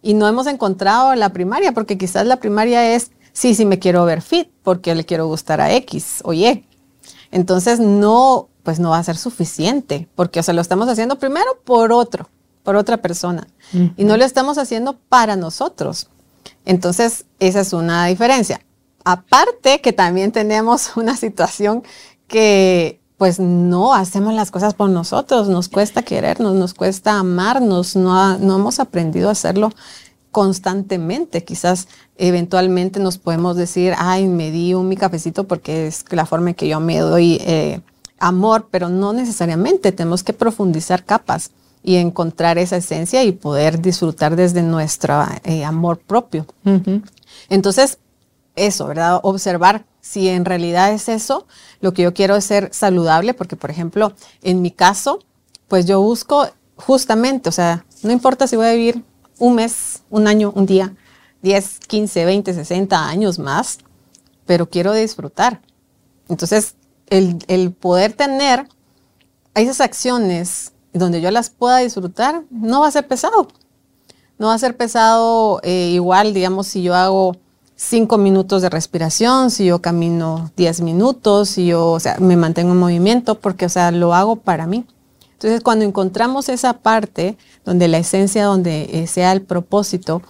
y 0.01 0.13
no 0.13 0.27
hemos 0.27 0.47
encontrado 0.47 1.15
la 1.15 1.29
primaria, 1.29 1.71
porque 1.71 1.97
quizás 1.97 2.25
la 2.25 2.37
primaria 2.37 2.93
es, 2.93 3.11
sí, 3.31 3.55
sí 3.55 3.65
me 3.65 3.79
quiero 3.79 4.05
ver 4.05 4.21
fit, 4.21 4.49
porque 4.63 4.95
le 4.95 5.05
quiero 5.05 5.27
gustar 5.27 5.61
a 5.61 5.73
X 5.73 6.21
o 6.23 6.33
Y. 6.33 6.65
Entonces 7.31 7.79
no, 7.79 8.49
pues 8.63 8.79
no 8.79 8.91
va 8.91 8.99
a 8.99 9.03
ser 9.03 9.17
suficiente, 9.17 10.07
porque 10.15 10.39
o 10.39 10.43
sea, 10.43 10.53
lo 10.53 10.61
estamos 10.61 10.87
haciendo 10.87 11.17
primero 11.19 11.59
por 11.63 11.91
otro, 11.91 12.29
por 12.63 12.75
otra 12.75 12.97
persona, 12.97 13.47
y 13.97 14.03
no 14.03 14.15
lo 14.17 14.23
estamos 14.23 14.57
haciendo 14.57 14.97
para 15.09 15.35
nosotros. 15.35 16.09
Entonces, 16.65 17.25
esa 17.39 17.61
es 17.61 17.73
una 17.73 18.07
diferencia. 18.07 18.61
Aparte 19.03 19.81
que 19.81 19.93
también 19.93 20.31
tenemos 20.31 20.91
una 20.97 21.15
situación 21.17 21.83
que 22.27 22.99
pues 23.17 23.39
no 23.39 23.93
hacemos 23.93 24.33
las 24.33 24.51
cosas 24.51 24.73
por 24.73 24.89
nosotros, 24.89 25.47
nos 25.47 25.69
cuesta 25.69 26.01
querernos, 26.01 26.55
nos 26.55 26.73
cuesta 26.73 27.19
amarnos, 27.19 27.95
no, 27.95 28.37
no 28.37 28.55
hemos 28.55 28.79
aprendido 28.79 29.29
a 29.29 29.33
hacerlo 29.33 29.71
constantemente. 30.31 31.45
Quizás 31.45 31.87
eventualmente 32.17 32.99
nos 32.99 33.17
podemos 33.17 33.55
decir, 33.55 33.93
ay, 33.97 34.27
me 34.27 34.51
di 34.51 34.73
un 34.73 34.89
mi 34.89 34.97
cafecito 34.97 35.45
porque 35.45 35.87
es 35.87 36.03
la 36.09 36.25
forma 36.25 36.49
en 36.49 36.55
que 36.55 36.67
yo 36.67 36.81
me 36.81 36.99
doy 36.99 37.37
eh, 37.45 37.81
amor, 38.19 38.67
pero 38.71 38.89
no 38.89 39.13
necesariamente. 39.13 39.93
Tenemos 39.93 40.23
que 40.23 40.33
profundizar 40.33 41.05
capas 41.05 41.51
y 41.83 41.97
encontrar 41.97 42.57
esa 42.57 42.77
esencia 42.77 43.23
y 43.23 43.33
poder 43.33 43.81
disfrutar 43.81 44.35
desde 44.35 44.63
nuestro 44.63 45.25
eh, 45.43 45.65
amor 45.65 45.99
propio. 45.99 46.47
Entonces, 47.49 47.99
eso, 48.55 48.87
¿verdad? 48.87 49.19
Observar 49.23 49.85
si 49.99 50.29
en 50.29 50.45
realidad 50.45 50.93
es 50.93 51.09
eso, 51.09 51.45
lo 51.81 51.93
que 51.93 52.03
yo 52.03 52.13
quiero 52.13 52.35
es 52.35 52.45
ser 52.45 52.69
saludable, 52.73 53.33
porque 53.33 53.55
por 53.55 53.69
ejemplo, 53.69 54.13
en 54.41 54.61
mi 54.61 54.71
caso, 54.71 55.19
pues 55.67 55.85
yo 55.85 56.01
busco 56.01 56.47
justamente, 56.75 57.49
o 57.49 57.51
sea, 57.51 57.85
no 58.01 58.11
importa 58.11 58.47
si 58.47 58.55
voy 58.55 58.67
a 58.67 58.73
vivir 58.73 59.03
un 59.39 59.55
mes, 59.55 60.03
un 60.09 60.27
año, 60.27 60.51
un 60.55 60.65
día, 60.65 60.95
10, 61.41 61.79
15, 61.87 62.25
20, 62.25 62.53
60 62.53 63.07
años 63.07 63.39
más, 63.39 63.79
pero 64.45 64.69
quiero 64.69 64.93
disfrutar. 64.93 65.61
Entonces, 66.29 66.75
el, 67.07 67.43
el 67.47 67.71
poder 67.71 68.13
tener 68.13 68.67
esas 69.55 69.81
acciones 69.81 70.72
donde 70.93 71.21
yo 71.21 71.31
las 71.31 71.49
pueda 71.49 71.77
disfrutar, 71.77 72.43
no 72.49 72.81
va 72.81 72.87
a 72.87 72.91
ser 72.91 73.07
pesado. 73.07 73.47
No 74.37 74.47
va 74.47 74.53
a 74.53 74.59
ser 74.59 74.75
pesado 74.77 75.59
eh, 75.63 75.91
igual, 75.93 76.33
digamos, 76.33 76.67
si 76.67 76.83
yo 76.83 76.95
hago 76.95 77.35
cinco 77.75 78.17
minutos 78.17 78.61
de 78.61 78.69
respiración, 78.69 79.51
si 79.51 79.65
yo 79.65 79.81
camino 79.81 80.51
10 80.55 80.81
minutos, 80.81 81.49
si 81.49 81.67
yo, 81.67 81.91
o 81.91 81.99
sea, 81.99 82.17
me 82.19 82.37
mantengo 82.37 82.71
en 82.71 82.79
movimiento, 82.79 83.39
porque, 83.39 83.65
o 83.65 83.69
sea, 83.69 83.91
lo 83.91 84.13
hago 84.13 84.37
para 84.37 84.67
mí. 84.67 84.85
Entonces, 85.33 85.61
cuando 85.61 85.83
encontramos 85.83 86.47
esa 86.49 86.73
parte 86.73 87.37
donde 87.65 87.87
la 87.87 87.97
esencia, 87.97 88.45
donde 88.45 88.89
eh, 88.91 89.07
sea 89.07 89.33
el 89.33 89.41
propósito, 89.41 90.21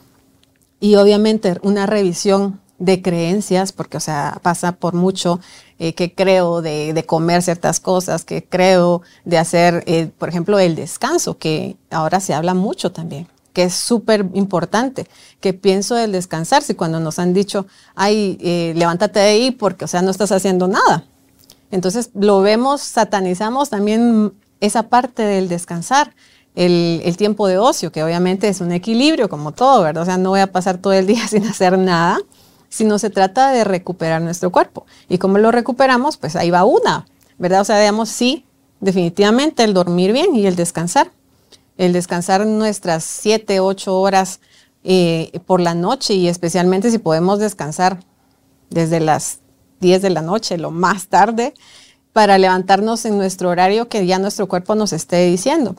y 0.80 0.95
obviamente 0.95 1.58
una 1.62 1.86
revisión 1.86 2.60
de 2.84 3.02
creencias, 3.02 3.72
porque, 3.72 3.96
o 3.96 4.02
sea, 4.02 4.39
pasa 4.41 4.74
por 4.74 4.93
mucho 4.93 5.39
eh, 5.80 5.93
que 5.93 6.13
creo 6.13 6.62
de, 6.62 7.04
comer 7.08 7.41
ciertas 7.41 7.80
cosas, 7.80 8.26
que 8.26 8.43
creo 8.43 9.02
de 9.24 9.38
hacer, 9.38 9.84
eh, 9.88 10.10
por 10.17 10.28
ejemplo, 10.28 10.60
el 10.60 10.76
descanso, 10.76 11.38
que 11.38 11.78
ahora 11.89 12.19
se 12.19 12.34
habla 12.34 12.54
mucho 12.54 12.91
también 12.91 13.28
que 13.54 13.65
es 13.65 13.76
súper 13.76 14.26
importante, 14.34 15.06
que 15.39 15.54
pienso 15.54 15.93
del 15.93 16.12
descansar, 16.12 16.63
si 16.63 16.74
cuando 16.74 17.00
nos 17.00 17.19
han 17.19 17.36
dicho, 17.36 17.67
ay, 17.93 18.36
eh, 18.41 18.74
levántate 18.76 19.19
de 19.19 19.26
ahí 19.28 19.52
porque, 19.52 19.86
o 19.86 19.88
sea, 19.88 20.02
no 20.02 20.10
estás 20.10 20.32
haciendo 20.32 20.67
nada. 20.67 21.06
Entonces 21.69 22.10
lo 22.15 22.41
vemos, 22.41 22.82
satanizamos 22.82 23.69
también 23.69 24.34
esa 24.60 24.89
parte 24.89 25.22
del 25.22 25.50
descansar, 25.50 26.15
el, 26.56 27.04
el, 27.06 27.15
tiempo 27.15 27.48
de 27.48 27.60
ocio, 27.60 27.91
que 27.91 28.04
obviamente 28.04 28.48
es 28.48 28.60
un 28.60 28.72
equilibrio 28.72 29.30
como 29.30 29.52
todo, 29.52 29.84
¿verdad? 29.84 30.02
O 30.02 30.06
sea, 30.08 30.17
no 30.17 30.32
voy 30.32 30.39
a 30.39 30.52
pasar 30.52 30.80
todo 30.80 30.93
el 30.93 31.06
día 31.06 31.28
sin 31.30 31.46
hacer 31.46 31.78
nada, 31.78 32.17
sino 32.74 33.00
se 33.00 33.10
trata 33.10 33.52
de 33.52 33.64
recuperar 33.64 34.22
nuestro 34.22 34.52
cuerpo. 34.52 34.86
¿Y 35.10 35.18
cómo 35.18 35.38
lo 35.38 35.52
recuperamos? 35.52 36.18
Pues 36.18 36.36
ahí 36.36 36.50
va 36.50 36.64
una, 36.64 37.06
¿verdad? 37.38 37.62
O 37.62 37.66
sea, 37.66 37.80
digamos, 37.80 38.10
sí, 38.10 38.46
definitivamente 38.80 39.64
el 39.64 39.74
dormir 39.74 40.12
bien 40.12 40.36
y 40.36 40.48
el 40.48 40.56
descansar 40.56 41.12
el 41.78 41.94
descansar 41.94 42.46
nuestras 42.46 43.04
7, 43.04 43.60
8 43.60 44.00
horas 44.00 44.40
eh, 44.84 45.40
por 45.46 45.60
la 45.60 45.74
noche 45.74 46.14
y 46.14 46.28
especialmente 46.28 46.92
si 46.92 46.98
podemos 46.98 47.40
descansar 47.40 48.00
desde 48.70 49.00
las 49.00 49.40
10 49.80 50.02
de 50.02 50.10
la 50.10 50.22
noche, 50.22 50.58
lo 50.58 50.72
más 50.72 51.08
tarde, 51.08 51.54
para 52.12 52.38
levantarnos 52.38 53.06
en 53.06 53.18
nuestro 53.18 53.50
horario 53.50 53.90
que 53.90 54.06
ya 54.06 54.20
nuestro 54.20 54.48
cuerpo 54.48 54.76
nos 54.76 54.94
esté 54.94 55.26
diciendo. 55.26 55.76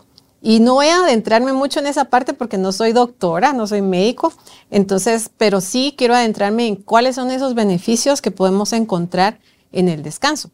Y 0.47 0.61
no 0.61 0.75
voy 0.75 0.89
a 0.89 0.97
adentrarme 0.97 1.55
mucho 1.55 1.81
en 1.81 1.87
esa 1.87 2.05
parte 2.05 2.35
porque 2.35 2.59
no 2.59 2.71
soy 2.71 2.93
doctora, 2.93 3.55
no 3.55 3.67
soy 3.67 3.81
médico, 3.81 4.31
entonces, 4.71 5.31
pero 5.39 5.63
sí 5.63 5.95
quiero 5.97 6.15
adentrarme 6.15 6.67
en 6.67 6.77
cuáles 6.77 7.15
son 7.15 7.31
esos 7.31 7.55
beneficios 7.55 8.21
que 8.21 8.31
podemos 8.31 8.75
encontrar 8.75 9.41
en 9.73 9.89
el 9.89 10.03
descanso, 10.03 10.51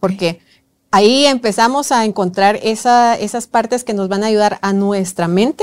porque 0.00 0.40
ahí 0.90 1.24
empezamos 1.24 1.92
a 1.92 2.04
encontrar 2.04 2.58
esas 2.64 3.46
partes 3.46 3.84
que 3.84 3.94
nos 3.94 4.08
van 4.08 4.24
a 4.24 4.26
ayudar 4.26 4.58
a 4.60 4.72
nuestra 4.72 5.28
mente, 5.28 5.62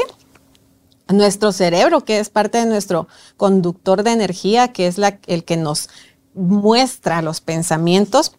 a 1.07 1.11
nuestro 1.11 1.51
cerebro, 1.51 2.05
que 2.05 2.19
es 2.19 2.29
parte 2.29 2.59
de 2.59 2.65
nuestro 2.65 3.09
conductor 3.35 4.03
de 4.03 4.11
energía, 4.11 4.69
que 4.69 4.87
es 4.87 4.95
el 5.27 5.43
que 5.43 5.57
nos 5.57 5.89
muestra 6.33 7.21
los 7.21 7.41
pensamientos 7.41 8.31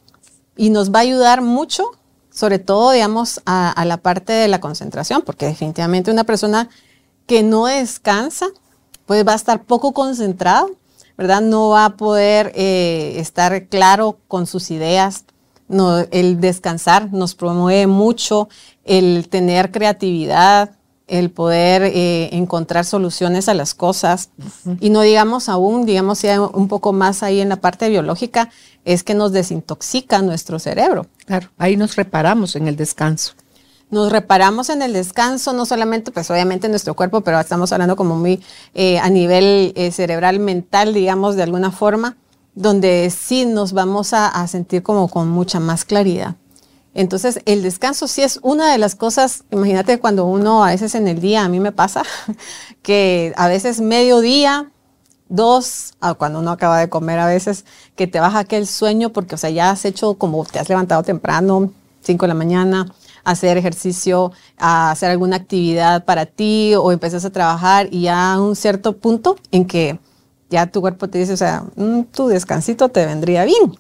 y 0.57 0.71
nos 0.71 0.91
va 0.91 1.01
a 1.01 1.03
ayudar 1.03 1.43
mucho, 1.43 1.91
sobre 2.33 2.59
todo, 2.59 2.93
digamos, 2.93 3.41
a, 3.47 3.85
la 3.85 3.97
parte 3.99 4.33
de 4.33 4.49
la 4.49 4.61
concentración, 4.61 5.23
porque 5.23 5.47
definitivamente 5.47 6.11
una 6.11 6.25
persona 6.25 6.69
que 7.27 7.43
no 7.43 7.67
descansa, 7.67 8.47
pues 9.07 9.27
va 9.27 9.33
a 9.33 9.37
estar 9.37 9.65
poco 9.65 9.93
concentrado, 9.93 10.71
¿verdad? 11.17 11.41
No 11.41 11.71
va 11.71 11.85
a 11.87 11.97
poder 11.97 12.53
eh, 12.55 13.15
estar 13.17 13.67
claro 13.67 14.19
con 14.29 14.47
sus 14.47 14.71
ideas, 14.71 15.25
el 16.11 16.41
descansar 16.41 17.13
nos 17.13 17.35
promueve 17.35 17.87
mucho, 17.87 18.49
el 18.85 19.29
tener 19.29 19.71
creatividad, 19.71 20.71
el 21.07 21.31
poder 21.31 21.83
eh, 21.83 22.31
encontrar 22.33 22.85
soluciones 22.85 23.49
a 23.49 23.55
las 23.55 23.75
cosas. 23.75 24.31
Y 24.81 24.91
no 24.91 25.03
digamos 25.03 25.49
aún, 25.49 25.85
digamos 25.85 26.23
ya 26.23 26.41
un 26.41 26.69
poco 26.69 26.93
más 26.93 27.23
ahí 27.23 27.41
en 27.41 27.49
la 27.49 27.57
parte 27.57 27.89
biológica, 27.89 28.51
es 28.85 29.03
que 29.03 29.15
nos 29.15 29.33
desintoxica 29.33 30.23
nuestro 30.23 30.59
cerebro. 30.59 31.07
Claro, 31.27 31.51
ahí 31.59 31.77
nos 31.77 31.97
reparamos 31.97 32.57
en 32.57 32.69
el 32.69 32.77
descanso. 32.77 33.35
Nos 33.91 34.13
reparamos 34.13 34.71
en 34.71 34.83
el 34.83 34.93
descanso, 34.93 35.53
no 35.53 35.67
solamente, 35.67 36.13
pues 36.13 36.31
obviamente 36.31 36.69
nuestro 36.69 36.95
cuerpo, 36.95 37.23
pero 37.23 37.41
estamos 37.41 37.73
hablando 37.73 37.97
como 37.97 38.17
muy 38.17 38.41
eh, 38.75 39.01
a 39.01 39.11
nivel 39.11 39.73
eh, 39.75 39.91
cerebral, 39.91 40.39
mental, 40.39 40.95
digamos, 40.95 41.35
de 41.35 41.43
alguna 41.43 41.73
forma 41.73 42.17
donde 42.55 43.11
sí 43.11 43.47
nos 43.47 43.73
vamos 43.73 44.13
a, 44.13 44.47
sentir 44.47 44.83
como 44.83 45.09
con 45.09 45.29
mucha 45.29 45.61
más 45.61 45.85
claridad. 45.85 46.37
Entonces, 46.95 47.41
el 47.47 47.63
descanso 47.63 48.09
sí 48.09 48.23
es 48.23 48.41
una 48.43 48.73
de 48.73 48.79
las 48.79 48.97
cosas, 48.97 49.45
imagínate 49.51 50.01
cuando 50.01 50.25
uno 50.25 50.65
a 50.65 50.71
veces 50.71 50.95
en 50.95 51.07
el 51.07 51.21
día, 51.21 51.45
a 51.45 51.49
mí 51.49 51.61
me 51.61 51.73
pasa, 51.73 52.03
que 52.83 53.33
a 53.37 53.49
veces 53.49 53.81
mediodía, 53.81 54.71
dos, 55.31 55.95
cuando 56.19 56.41
uno 56.41 56.51
acaba 56.51 56.79
de 56.79 56.91
comer 56.91 57.19
a 57.19 57.27
veces, 57.27 57.65
que 57.97 58.07
te 58.07 58.21
baja 58.21 58.41
aquel 58.41 58.67
sueño 58.67 59.11
porque, 59.11 59.37
o 59.37 59.39
sea, 59.39 59.49
ya 59.49 59.71
has 59.71 59.85
hecho 59.87 60.15
como 60.15 60.45
te 60.45 60.59
has 60.59 60.69
levantado 60.69 61.03
temprano, 61.03 61.73
cinco 62.03 62.25
de 62.25 62.29
la 62.29 62.35
mañana, 62.35 62.93
hacer 63.25 63.57
ejercicio, 63.57 64.33
a 64.59 64.91
hacer 64.91 65.11
alguna 65.11 65.37
actividad 65.37 66.05
para 66.05 66.27
ti 66.27 66.75
o 66.75 66.93
empiezas 66.93 67.25
a 67.25 67.31
trabajar 67.31 67.89
y 67.91 68.03
ya 68.03 68.35
a 68.35 68.41
un 68.41 68.57
cierto 68.57 68.97
punto 68.97 69.37
en 69.53 69.67
que 69.67 69.99
ya 70.51 70.67
tu 70.67 70.81
cuerpo 70.81 71.09
te 71.09 71.19
dice, 71.19 71.33
o 71.33 71.37
sea, 71.37 71.65
mm, 71.77 72.03
tu 72.13 72.27
descansito 72.27 72.89
te 72.89 73.07
vendría 73.07 73.45
bien. 73.45 73.79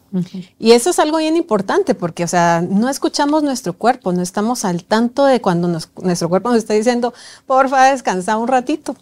Y 0.59 0.71
eso 0.71 0.91
es 0.91 1.01
algo 1.01 1.19
bien 1.19 1.37
importante 1.37 1.97
porque, 1.97 2.23
o 2.23 2.29
sea, 2.29 2.65
no 2.67 2.89
escuchamos 2.89 3.43
nuestro 3.43 3.73
cuerpo, 3.73 4.13
no 4.13 4.23
estamos 4.23 4.65
al 4.65 4.85
tanto 4.85 5.25
de 5.25 5.41
cuando 5.41 5.67
nuestro 5.69 6.29
cuerpo 6.29 6.51
nos 6.51 6.59
está 6.59 6.75
diciendo, 6.75 7.13
porfa, 7.47 7.91
descansa 7.91 8.37
un 8.37 8.47
ratito, 8.47 8.95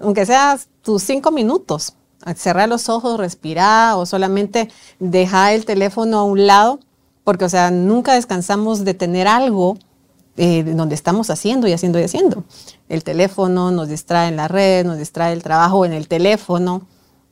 aunque 0.00 0.26
sea 0.26 0.58
tus 0.82 1.02
cinco 1.02 1.30
minutos. 1.30 1.94
Cerrar 2.34 2.68
los 2.68 2.88
ojos, 2.88 3.18
respirar 3.18 3.94
o 3.96 4.06
solamente 4.06 4.68
dejar 4.98 5.54
el 5.54 5.64
teléfono 5.64 6.18
a 6.18 6.24
un 6.24 6.46
lado, 6.46 6.80
porque, 7.22 7.44
o 7.44 7.48
sea, 7.48 7.70
nunca 7.70 8.14
descansamos 8.14 8.84
de 8.84 8.94
tener 8.94 9.28
algo 9.28 9.78
eh, 10.36 10.64
donde 10.64 10.94
estamos 10.94 11.30
haciendo 11.30 11.68
y 11.68 11.72
haciendo 11.72 12.00
y 12.00 12.02
haciendo. 12.02 12.44
El 12.88 13.04
teléfono 13.04 13.70
nos 13.70 13.88
distrae 13.88 14.28
en 14.28 14.36
la 14.36 14.48
red, 14.48 14.84
nos 14.84 14.98
distrae 14.98 15.32
el 15.32 15.42
trabajo 15.42 15.84
en 15.84 15.92
el 15.92 16.08
teléfono 16.08 16.82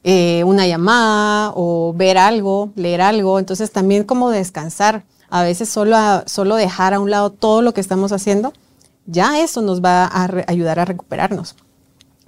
eh, 0.07 0.44
una 0.44 0.66
llamada 0.66 1.53
o 1.55 1.94
ver 1.96 2.18
algo, 2.18 2.70
leer 2.77 3.00
algo. 3.00 3.38
Entonces 3.38 3.72
también 3.72 4.05
como 4.05 4.29
descansar, 4.29 5.05
a 5.31 5.42
veces 5.42 5.70
solo, 5.70 5.96
solo 6.27 6.57
dejar 6.57 6.92
a 6.92 7.00
un 7.00 7.11
lado 7.11 7.31
todo 7.31 7.62
lo 7.62 7.72
que 7.72 7.81
estamos 7.81 8.12
haciendo, 8.12 8.53
ya 9.07 9.40
eso 9.40 9.62
nos 9.62 9.83
va 9.83 10.05
a 10.05 10.29
ayudar 10.46 10.79
a 10.79 10.85
recuperarnos. 10.85 11.57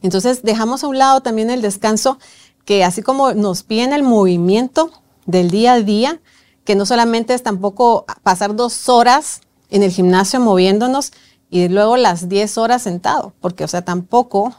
Entonces 0.07 0.45
dejamos 0.45 0.85
a 0.85 0.87
un 0.87 0.99
lado 0.99 1.21
también 1.21 1.51
el 1.51 1.63
descanso, 1.63 2.21
que 2.65 2.85
así 2.85 3.03
como 3.03 3.35
nos 3.35 3.65
pide 3.65 3.93
el 3.93 4.05
movimiento 4.05 4.93
del 5.27 5.51
día 5.51 5.73
a 5.73 5.81
día, 5.81 6.21
que 6.63 6.77
no 6.77 6.87
solamente 6.87 7.35
es 7.35 7.43
tampoco 7.43 8.07
pasar 8.23 8.55
dos 8.55 8.89
horas 8.89 9.41
en 9.69 9.83
el 9.83 9.91
gimnasio 9.91 10.39
moviéndonos 10.39 11.13
y 11.51 11.67
luego 11.67 11.97
las 11.97 12.29
10 12.29 12.57
horas 12.57 12.83
sentado, 12.83 13.35
porque 13.41 13.65
o 13.65 13.69
sea, 13.69 13.83
tampoco 13.83 14.55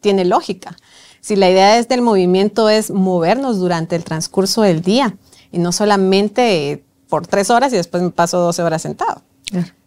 tiene 0.00 0.24
lógica. 0.24 0.76
Si 1.20 1.34
la 1.34 1.50
idea 1.50 1.78
es 1.78 1.88
del 1.88 2.00
movimiento 2.00 2.68
es 2.68 2.92
movernos 2.92 3.58
durante 3.58 3.96
el 3.96 4.04
transcurso 4.04 4.62
del 4.62 4.82
día 4.82 5.16
y 5.50 5.58
no 5.58 5.72
solamente 5.72 6.84
por 7.08 7.26
tres 7.26 7.50
horas 7.50 7.72
y 7.72 7.76
después 7.76 8.04
me 8.04 8.10
paso 8.10 8.38
12 8.38 8.62
horas 8.62 8.82
sentado, 8.82 9.22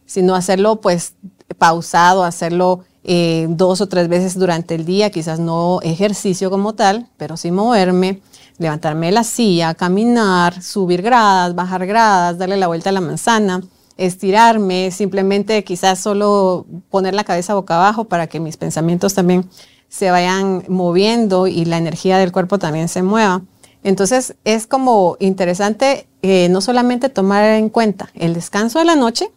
sino 0.06 0.36
hacerlo 0.36 0.82
pues 0.82 1.13
pausado, 1.58 2.25
hacerlo 2.25 2.84
eh, 3.08 3.46
dos 3.50 3.82
o 3.82 3.88
tres 3.88 4.08
veces 4.08 4.38
durante 4.38 4.74
el 4.74 4.84
día, 4.84 5.12
quizás 5.12 5.39
no 5.39 5.80
ejercicio 5.84 6.50
como 6.50 6.74
tal, 6.74 7.08
pero 7.18 7.38
sí 7.38 7.52
moverme, 7.52 8.20
levantarme 8.58 9.06
de 9.06 9.12
la 9.12 9.24
silla, 9.24 9.76
caminar, 9.76 10.60
subir 10.63 11.04
gradas, 11.04 11.54
bajar 11.54 11.86
gradas, 11.86 12.39
darle 12.39 12.58
la 12.58 12.65
vuelta 12.65 12.89
a 12.89 12.94
la 12.94 13.02
manzana, 13.02 13.62
estirarme, 13.98 14.89
simplemente 14.89 15.63
quizás 15.63 16.00
solo 16.00 16.65
poner 16.89 17.13
la 17.13 17.24
cabeza 17.24 17.54
boca 17.54 17.76
abajo 17.76 18.06
para 18.06 18.26
que 18.26 18.39
mis 18.39 18.58
pensamientos 18.58 19.13
también 19.13 19.48
se 19.88 20.10
vayan 20.10 20.63
moviendo 20.68 21.46
y 21.46 21.65
la 21.65 21.78
energía 21.78 22.18
del 22.18 22.32
cuerpo 22.32 22.58
también 22.58 22.88
se 22.88 23.04
mueva. 23.04 23.44
Entonces 23.84 24.36
es 24.46 24.65
como 24.65 25.15
interesante 25.20 26.08
eh, 26.24 26.50
no 26.50 26.60
solamente 26.60 27.10
tomar 27.10 27.46
en 27.46 27.70
cuenta 27.70 28.10
el 28.15 28.34
descanso 28.34 28.80
de 28.80 28.86
la 28.86 28.96
noche, 28.96 29.30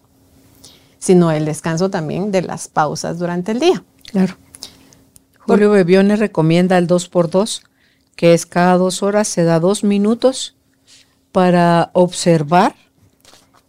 sino 0.98 1.30
el 1.30 1.44
descanso 1.44 1.90
también 1.90 2.30
de 2.32 2.42
las 2.42 2.68
pausas 2.68 3.18
durante 3.18 3.52
el 3.52 3.60
día. 3.60 3.84
Claro. 4.10 4.36
Julio 5.38 5.70
Bebione 5.70 6.16
recomienda 6.16 6.76
el 6.76 6.86
2x2, 6.86 7.62
que 8.16 8.34
es 8.34 8.46
cada 8.46 8.76
dos 8.76 9.02
horas 9.02 9.28
se 9.28 9.44
da 9.44 9.60
dos 9.60 9.84
minutos 9.84 10.56
para 11.32 11.90
observar 11.92 12.74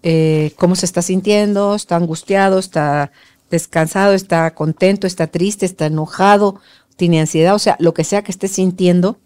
eh, 0.02 0.54
cómo 0.58 0.76
se 0.76 0.86
está 0.86 1.02
sintiendo, 1.02 1.76
está 1.76 1.96
angustiado, 1.96 2.60
está 2.60 3.12
descansado, 3.50 4.13
está 4.13 4.54
contento, 4.54 5.08
está 5.08 5.28
triste, 5.28 5.65
está 5.65 5.88
enojado, 5.88 6.60
tiene 6.96 7.20
ansiedad, 7.20 7.56
o 7.56 7.60
sea, 7.60 7.76
lo 7.80 7.94
que 7.94 8.04
sea 8.04 8.24
que 8.24 8.32
esté 8.32 8.48
sintiendo 8.48 9.18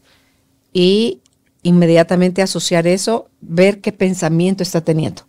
y 0.71 1.21
inmediatamente 1.61 2.41
asociar 2.41 2.87
eso, 2.87 3.29
ver 3.41 3.81
qué 3.81 3.91
pensamiento 3.91 4.63
está 4.63 4.81
teniendo, 4.81 5.23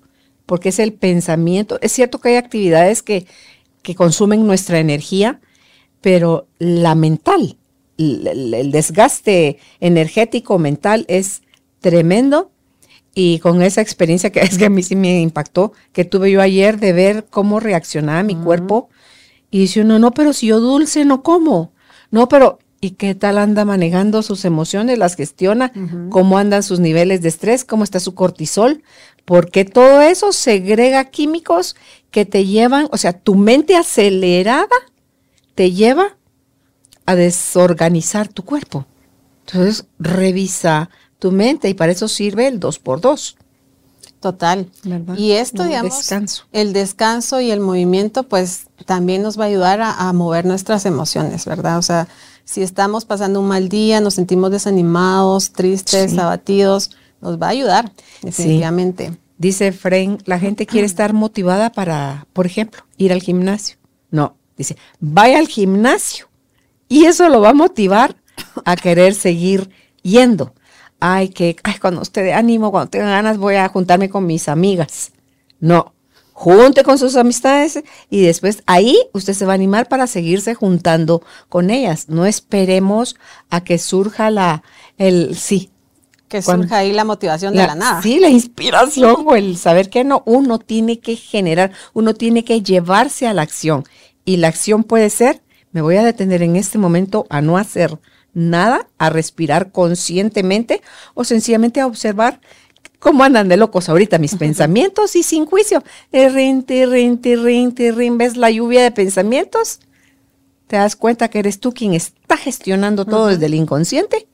porque 0.46 0.70
es 0.70 0.78
el 0.78 0.92
pensamiento, 0.92 1.78
es 1.80 1.92
cierto 1.92 2.20
que 2.20 2.30
hay 2.30 2.36
actividades 2.36 3.02
que, 3.02 3.26
que 3.82 3.94
consumen 3.94 4.46
nuestra 4.46 4.78
energía, 4.78 5.40
pero 6.00 6.46
la 6.58 6.94
mental, 6.94 7.56
el, 7.96 8.54
el 8.54 8.70
desgaste 8.70 9.58
energético 9.80 10.58
mental 10.58 11.04
es 11.08 11.42
tremendo 11.80 12.50
y 13.14 13.38
con 13.38 13.62
esa 13.62 13.80
experiencia 13.80 14.30
que 14.30 14.40
es 14.42 14.58
que 14.58 14.66
a 14.66 14.70
mí 14.70 14.82
sí 14.82 14.96
me 14.96 15.20
impactó, 15.20 15.72
que 15.92 16.04
tuve 16.04 16.30
yo 16.30 16.40
ayer 16.40 16.78
de 16.78 16.92
ver 16.92 17.26
cómo 17.30 17.60
reaccionaba 17.60 18.22
mi 18.22 18.34
cuerpo. 18.34 18.88
Y 19.50 19.60
dice 19.60 19.82
uno, 19.82 19.98
no, 19.98 20.10
pero 20.10 20.32
si 20.32 20.48
yo 20.48 20.58
dulce 20.60 21.04
no 21.04 21.22
como. 21.22 21.72
No, 22.10 22.28
pero 22.28 22.58
¿y 22.80 22.92
qué 22.92 23.14
tal 23.14 23.38
anda 23.38 23.64
manejando 23.64 24.22
sus 24.22 24.44
emociones? 24.44 24.98
¿Las 24.98 25.14
gestiona? 25.14 25.72
¿Cómo 26.10 26.38
andan 26.38 26.64
sus 26.64 26.80
niveles 26.80 27.22
de 27.22 27.28
estrés? 27.28 27.64
¿Cómo 27.64 27.84
está 27.84 28.00
su 28.00 28.14
cortisol? 28.14 28.82
Porque 29.24 29.64
todo 29.64 30.02
eso 30.02 30.32
segrega 30.32 31.06
químicos 31.06 31.76
que 32.10 32.24
te 32.24 32.46
llevan, 32.46 32.88
o 32.92 32.98
sea, 32.98 33.12
tu 33.12 33.34
mente 33.34 33.76
acelerada 33.76 34.68
te 35.54 35.72
lleva 35.72 36.16
a 37.06 37.14
desorganizar 37.14 38.28
tu 38.28 38.44
cuerpo. 38.44 38.86
Entonces, 39.46 39.86
revisa 39.98 40.90
tu 41.18 41.32
mente 41.32 41.68
y 41.68 41.74
para 41.74 41.92
eso 41.92 42.08
sirve 42.08 42.46
el 42.46 42.60
2x2. 42.60 43.36
Total. 44.20 44.70
Y 45.18 45.32
esto, 45.32 45.64
digamos, 45.64 46.10
el 46.52 46.72
descanso 46.72 47.42
y 47.42 47.50
el 47.50 47.60
movimiento, 47.60 48.22
pues 48.22 48.68
también 48.86 49.22
nos 49.22 49.38
va 49.38 49.44
a 49.44 49.48
ayudar 49.48 49.80
a, 49.82 50.10
mover 50.14 50.46
nuestras 50.46 50.86
emociones, 50.86 51.44
¿verdad? 51.44 51.76
O 51.76 51.82
sea, 51.82 52.08
si 52.46 52.62
estamos 52.62 53.04
pasando 53.04 53.40
un 53.40 53.48
mal 53.48 53.68
día, 53.68 54.00
nos 54.00 54.14
sentimos 54.14 54.50
desanimados, 54.50 55.52
tristes, 55.52 56.16
abatidos, 56.16 56.92
nos 57.24 57.40
va 57.40 57.46
a 57.46 57.50
ayudar, 57.50 57.92
definitivamente. 58.22 59.18
Dice 59.36 59.72
Fren, 59.72 60.18
la 60.26 60.38
gente 60.38 60.66
quiere 60.66 60.86
estar 60.86 61.12
motivada 61.12 61.72
para, 61.72 62.28
por 62.32 62.46
ejemplo, 62.46 62.84
ir 62.96 63.12
al 63.12 63.20
gimnasio. 63.20 63.78
No, 64.10 64.36
dice, 64.56 64.76
vaya 65.00 65.38
al 65.38 65.48
gimnasio. 65.48 66.28
Y 66.88 67.06
eso 67.06 67.28
lo 67.28 67.40
va 67.40 67.50
a 67.50 67.54
motivar 67.54 68.14
a 68.64 68.76
querer 68.76 69.14
seguir 69.14 69.70
yendo 70.02 70.54
ay, 71.04 71.28
que 71.28 71.56
ay, 71.62 71.74
cuando 71.80 72.00
usted 72.00 72.30
ánimo, 72.30 72.70
cuando 72.70 72.90
tenga 72.90 73.06
ganas, 73.06 73.36
voy 73.36 73.56
a 73.56 73.68
juntarme 73.68 74.08
con 74.08 74.24
mis 74.24 74.48
amigas. 74.48 75.12
No, 75.60 75.94
junte 76.32 76.82
con 76.82 76.98
sus 76.98 77.16
amistades 77.16 77.82
y 78.08 78.22
después 78.22 78.62
ahí 78.64 78.98
usted 79.12 79.34
se 79.34 79.44
va 79.44 79.52
a 79.52 79.54
animar 79.54 79.86
para 79.88 80.06
seguirse 80.06 80.54
juntando 80.54 81.22
con 81.50 81.68
ellas. 81.68 82.08
No 82.08 82.24
esperemos 82.24 83.16
a 83.50 83.62
que 83.62 83.78
surja 83.78 84.30
la, 84.30 84.62
el, 84.96 85.36
sí. 85.36 85.70
Que 86.34 86.42
surja 86.42 86.78
ahí 86.78 86.92
la 86.92 87.04
motivación 87.04 87.54
de 87.54 87.64
la 87.64 87.76
nada. 87.76 88.02
Sí, 88.02 88.18
la 88.18 88.28
inspiración 88.28 89.22
o 89.24 89.36
el 89.36 89.56
saber 89.56 89.88
que 89.88 90.02
no, 90.02 90.24
uno 90.26 90.58
tiene 90.58 90.98
que 90.98 91.14
generar, 91.14 91.70
uno 91.92 92.12
tiene 92.12 92.44
que 92.44 92.60
llevarse 92.60 93.28
a 93.28 93.32
la 93.32 93.42
acción. 93.42 93.84
Y 94.24 94.38
la 94.38 94.48
acción 94.48 94.82
puede 94.82 95.10
ser, 95.10 95.42
me 95.70 95.80
voy 95.80 95.94
a 95.94 96.02
detener 96.02 96.42
en 96.42 96.56
este 96.56 96.76
momento 96.76 97.24
a 97.30 97.40
no 97.40 97.56
hacer 97.56 98.00
nada, 98.32 98.88
a 98.98 99.10
respirar 99.10 99.70
conscientemente 99.70 100.82
o 101.14 101.22
sencillamente 101.22 101.80
a 101.80 101.86
observar 101.86 102.40
cómo 102.98 103.22
andan 103.22 103.46
de 103.46 103.56
locos 103.56 103.88
ahorita 103.88 104.18
mis 104.18 104.34
pensamientos 104.36 105.14
y 105.14 105.22
sin 105.22 105.46
juicio. 105.46 105.84
Rin, 106.10 106.66
rin, 106.66 107.22
rin, 107.22 107.72
rin, 107.76 108.18
ves 108.18 108.36
la 108.36 108.50
lluvia 108.50 108.82
de 108.82 108.90
pensamientos. 108.90 109.78
Te 110.66 110.74
das 110.74 110.96
cuenta 110.96 111.28
que 111.28 111.38
eres 111.38 111.60
tú 111.60 111.72
quien 111.72 111.94
está 111.94 112.36
gestionando 112.36 113.04
todo 113.04 113.28
desde 113.28 113.46
el 113.46 113.54
inconsciente 113.54 114.26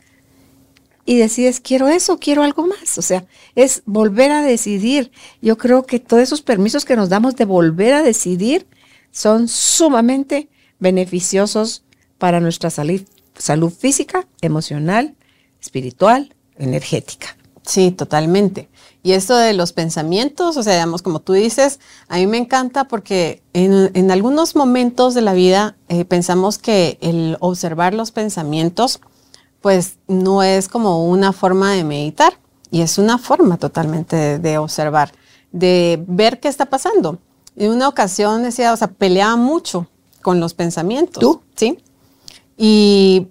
y 1.04 1.16
decides, 1.16 1.60
quiero 1.60 1.88
eso, 1.88 2.18
quiero 2.18 2.42
algo 2.42 2.66
más. 2.66 2.98
O 2.98 3.02
sea, 3.02 3.26
es 3.54 3.82
volver 3.86 4.30
a 4.30 4.42
decidir. 4.42 5.10
Yo 5.42 5.58
creo 5.58 5.84
que 5.84 5.98
todos 5.98 6.22
esos 6.22 6.42
permisos 6.42 6.84
que 6.84 6.96
nos 6.96 7.08
damos 7.08 7.36
de 7.36 7.44
volver 7.44 7.94
a 7.94 8.02
decidir 8.02 8.66
son 9.10 9.48
sumamente 9.48 10.48
beneficiosos 10.78 11.84
para 12.18 12.40
nuestra 12.40 12.70
salud 12.70 13.02
salud 13.40 13.72
física, 13.72 14.26
emocional, 14.40 15.16
espiritual, 15.60 16.34
energética. 16.58 17.36
Sí, 17.62 17.90
totalmente. 17.90 18.68
Y 19.02 19.12
esto 19.12 19.36
de 19.36 19.54
los 19.54 19.72
pensamientos, 19.72 20.56
o 20.56 20.62
sea, 20.62 20.74
digamos, 20.74 21.02
como 21.02 21.20
tú 21.20 21.32
dices, 21.32 21.78
a 22.08 22.16
mí 22.16 22.26
me 22.26 22.38
encanta 22.38 22.84
porque 22.84 23.42
en, 23.52 24.10
algunos 24.10 24.56
momentos 24.56 25.14
de 25.14 25.22
la 25.22 25.32
vida 25.32 25.76
eh, 25.88 26.04
pensamos 26.04 26.58
que 26.58 26.98
el 27.00 27.36
observar 27.40 27.94
los 27.94 28.10
pensamientos, 28.10 29.00
pues 29.60 29.98
no 30.06 30.42
es 30.42 30.68
como 30.68 31.06
una 31.06 31.32
forma 31.32 31.72
de 31.72 31.84
meditar, 31.84 32.34
y 32.70 32.82
es 32.82 32.98
una 32.98 33.18
forma 33.18 33.56
totalmente 33.56 34.16
de, 34.16 34.38
de 34.38 34.58
observar, 34.58 35.12
de 35.52 36.02
ver 36.06 36.40
qué 36.40 36.48
está 36.48 36.66
pasando. 36.66 37.18
En 37.56 37.72
una 37.72 37.88
ocasión 37.88 38.42
decía, 38.42 38.72
o 38.72 38.76
sea, 38.76 38.88
peleaba 38.88 39.36
mucho 39.36 39.88
con 40.22 40.40
los 40.40 40.54
pensamientos. 40.54 41.20
¿Tú? 41.20 41.42
Sí. 41.56 41.78
Y 42.56 43.28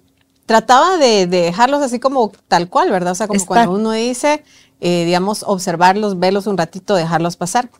trataba 0.50 0.96
de, 0.96 1.28
dejarlos 1.28 1.80
así 1.80 2.00
como 2.00 2.32
tal 2.48 2.68
cual, 2.68 2.90
¿verdad? 2.90 3.12
O 3.12 3.14
sea, 3.14 3.28
como 3.28 3.46
cuando 3.46 3.72
uno 3.72 3.92
dice, 3.92 4.42
eh, 4.80 5.04
digamos, 5.04 5.44
observarlos, 5.46 6.18
verlos 6.18 6.48
un 6.48 6.58
ratito, 6.58 6.96
dejarlos 6.96 7.36
pasar. 7.36 7.70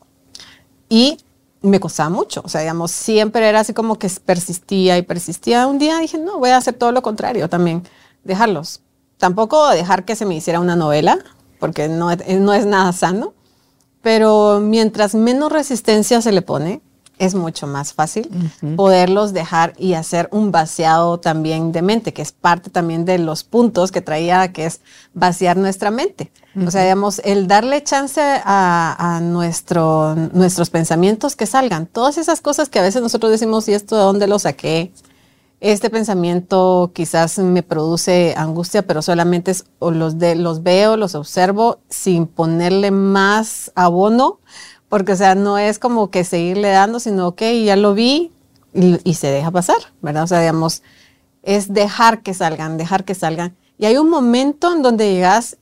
Y 0.89 1.19
me 1.63 1.81
costaba 1.81 2.09
mucho, 2.11 2.43
o 2.45 2.49
sea, 2.49 2.61
digamos, 2.61 2.91
siempre 2.93 3.49
era 3.49 3.61
así 3.61 3.75
como 3.75 3.99
que 3.99 4.09
persistía 4.25 4.97
y 4.99 5.03
persistía. 5.03 5.67
Un 5.67 5.79
día 5.79 5.99
dije, 5.99 6.17
no, 6.19 6.39
voy 6.39 6.51
a 6.51 6.57
hacer 6.57 6.75
todo 6.75 6.93
lo 6.93 7.03
contrario 7.03 7.49
también, 7.49 7.83
dejarlos. 8.25 8.83
Tampoco 9.19 9.69
dejar 9.69 10.05
que 10.05 10.17
se 10.17 10.25
me 10.25 10.35
hiciera 10.35 10.61
una 10.61 10.77
novela, 10.77 11.19
porque 11.59 11.89
no, 11.89 12.11
no 12.15 12.55
es 12.55 12.67
nada 12.67 12.93
sano, 12.93 13.35
pero 14.03 14.61
mientras 14.61 15.15
menos 15.15 15.53
resistencia 15.53 16.23
se 16.23 16.33
le 16.33 16.43
pone, 16.43 16.81
es 17.21 17.35
mucho 17.35 17.67
más 17.67 17.93
fácil 17.93 18.31
poderlos 18.77 19.35
dejar 19.35 19.75
y 19.77 19.93
hacer 19.93 20.31
un 20.33 20.51
vaciado 20.53 21.21
también 21.21 21.71
de 21.71 21.83
mente, 21.83 22.15
que 22.15 22.23
es 22.23 22.33
parte 22.33 22.71
también 22.71 23.05
de 23.05 23.19
los 23.19 23.45
puntos 23.45 23.93
que 23.93 24.01
traía, 24.01 24.55
que 24.55 24.65
es 24.65 24.81
vaciar 25.13 25.59
nuestra 25.59 25.91
mente. 25.91 26.33
O 26.67 26.71
sea, 26.71 26.83
digamos, 26.83 27.21
el 27.23 27.47
darle 27.47 27.85
chance 27.85 28.23
a, 28.23 29.21
nuestro, 29.23 30.17
nuestros 30.33 30.71
pensamientos 30.71 31.37
que 31.37 31.45
salgan. 31.45 31.87
Todas 31.87 32.17
esas 32.17 32.41
cosas 32.41 32.71
que 32.71 32.79
a 32.79 32.83
veces 32.83 33.03
nosotros 33.03 33.31
decimos, 33.31 33.69
¿y 33.69 33.75
esto 33.75 33.97
de 33.97 34.03
dónde 34.03 34.27
lo 34.27 34.39
saqué? 34.39 34.91
Este 35.61 35.91
pensamiento 35.91 36.91
quizás 36.95 37.39
me 37.39 37.63
produce 37.63 38.35
angustia, 38.37 38.83
pero 38.83 39.03
solamente 39.03 39.53
los, 39.81 40.19
de, 40.19 40.35
los 40.35 40.63
veo, 40.63 40.97
los 40.97 41.15
observo 41.15 41.81
sin 41.91 42.27
ponerle 42.27 42.91
más 42.91 43.71
abono 43.75 44.41
Porque, 44.89 45.13
o 45.13 45.17
sea, 45.17 45.35
no 45.35 45.59
es 45.59 45.79
como 45.79 46.11
que 46.11 46.25
seguirle 46.25 46.71
dando, 46.71 46.99
sino, 46.99 47.29
ok, 47.29 47.43
ya 47.65 47.77
lo 47.77 47.93
vi 47.93 48.33
y, 48.73 48.99
y 49.05 49.15
se 49.15 49.27
deja 49.27 49.51
pasar, 49.51 49.77
¿verdad? 50.01 50.25
O 50.25 50.27
sea, 50.27 50.41
digamos, 50.41 50.83
es 51.43 51.73
dejar 51.73 52.23
que 52.23 52.33
salgan, 52.33 52.79
dejar 52.79 53.05
que 53.05 53.15
salgan. 53.15 53.55
Y 53.79 53.85
hay 53.85 53.99
un 53.99 54.09
momento 54.09 54.73
en 54.73 54.83
donde 54.83 55.13
llegas 55.13 55.59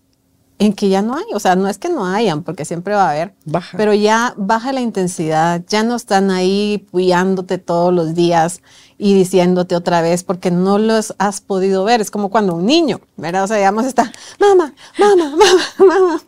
en 0.58 0.72
que 0.72 0.88
ya 0.88 1.02
no 1.02 1.14
hay, 1.14 1.24
o 1.34 1.40
sea, 1.40 1.56
no 1.56 1.68
es 1.68 1.78
que 1.78 1.88
no 1.88 2.06
hayan, 2.06 2.42
porque 2.42 2.64
siempre 2.64 2.94
va 2.94 3.06
a 3.06 3.10
haber, 3.10 3.34
Baja. 3.44 3.76
pero 3.76 3.94
ya 3.94 4.34
baja 4.36 4.72
la 4.72 4.80
intensidad, 4.80 5.62
ya 5.68 5.84
no 5.84 5.94
están 5.94 6.30
ahí 6.30 6.86
puyándote 6.90 7.58
todos 7.58 7.94
los 7.94 8.14
días 8.14 8.60
y 8.98 9.14
diciéndote 9.14 9.76
otra 9.76 10.02
vez 10.02 10.24
porque 10.24 10.50
no 10.50 10.78
los 10.78 11.14
has 11.18 11.40
podido 11.40 11.84
ver. 11.84 12.00
Es 12.00 12.10
como 12.10 12.28
cuando 12.30 12.54
un 12.56 12.66
niño, 12.66 13.00
¿verdad? 13.16 13.44
O 13.44 13.46
sea, 13.46 13.56
digamos, 13.56 13.86
está, 13.86 14.12
mamá, 14.40 14.74
mamá, 14.98 15.36
mamá, 15.78 15.94
mamá, 16.00 16.22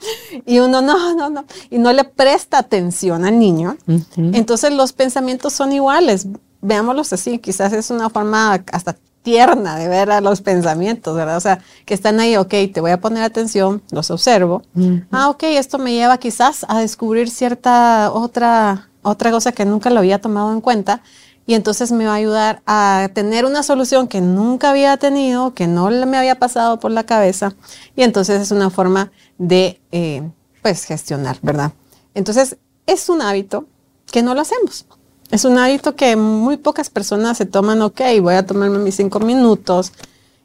y 0.47 0.61
uno 0.61 0.81
no, 0.81 1.15
no, 1.15 1.29
no, 1.29 1.45
y 1.69 1.79
no 1.79 1.93
le 1.93 2.05
presta 2.05 2.59
atención 2.59 3.25
al 3.25 3.39
niño. 3.39 3.77
Entonces 4.17 4.73
los 4.73 4.93
pensamientos 4.93 5.53
son 5.53 5.73
iguales, 5.73 6.29
veámoslos 6.63 7.13
así, 7.13 7.39
quizás 7.39 7.73
es 7.73 7.91
una 7.91 8.09
forma 8.09 8.63
hasta 8.73 8.97
tierna 9.23 9.77
de 9.77 9.89
ver 9.89 10.11
a 10.11 10.21
los 10.21 10.41
pensamientos, 10.41 11.15
¿verdad? 11.15 11.37
O 11.37 11.41
sea, 11.41 11.63
que 11.85 11.95
están 11.95 12.21
ahí, 12.21 12.37
ok, 12.37 12.55
te 12.73 12.81
voy 12.81 12.93
a 12.93 13.01
poner 13.01 13.23
atención, 13.23 13.83
los 13.91 14.11
observo. 14.11 14.63
Ah, 15.11 15.29
ok, 15.29 15.43
esto 15.43 15.79
me 15.79 15.93
lleva 15.93 16.19
quizás 16.19 16.65
a 16.69 16.81
descubrir 16.81 17.29
cierta 17.29 18.13
otra, 18.13 18.89
otra 19.03 19.31
cosa 19.31 19.53
que 19.53 19.65
nunca 19.65 19.91
lo 19.91 19.99
había 19.99 20.21
tomado 20.21 20.53
en 20.53 20.61
cuenta 20.61 21.03
y 21.51 21.55
entonces 21.55 21.91
me 21.91 22.07
va 22.07 22.13
a 22.13 22.15
ayudar 22.15 22.63
a 22.65 23.09
tener 23.13 23.45
una 23.45 23.65
solución 23.65 24.07
que 24.07 24.21
nunca 24.21 24.71
había 24.71 24.97
tenido, 24.99 25.53
que 25.53 25.67
no 25.67 25.91
me 25.91 26.17
había 26.17 26.39
pasado 26.39 26.79
por 26.79 26.93
la 26.93 27.03
cabeza 27.03 27.57
y 27.97 28.05
entonces 28.05 28.41
es 28.41 28.53
una 28.53 28.71
forma 28.71 29.11
de, 29.37 29.81
eh, 29.91 30.23
pues, 30.63 30.85
gestionar, 30.85 31.39
¿verdad? 31.43 31.73
Entonces, 32.15 32.57
es 32.87 33.09
un 33.09 33.21
hábito 33.21 33.67
que 34.13 34.23
no 34.23 34.37
lo 34.37 34.43
hacemos. 34.43 34.87
Es 35.33 35.45
un 35.45 35.59
hábito 35.59 35.97
que 35.97 36.15
muy 36.15 36.57
pocas 36.57 36.89
personas 36.89 37.37
se 37.37 37.47
toman, 37.47 37.83
ok, 37.83 38.01
voy 38.23 38.35
a 38.35 38.47
tomarme 38.47 38.79
mis 38.79 38.95
cinco 38.95 39.19
minutos 39.19 39.93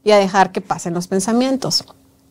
y 0.03 0.09
a 0.09 0.17
dejar 0.17 0.51
que 0.51 0.61
pasen 0.61 0.95
los 0.95 1.05
pensamientos. 1.05 1.85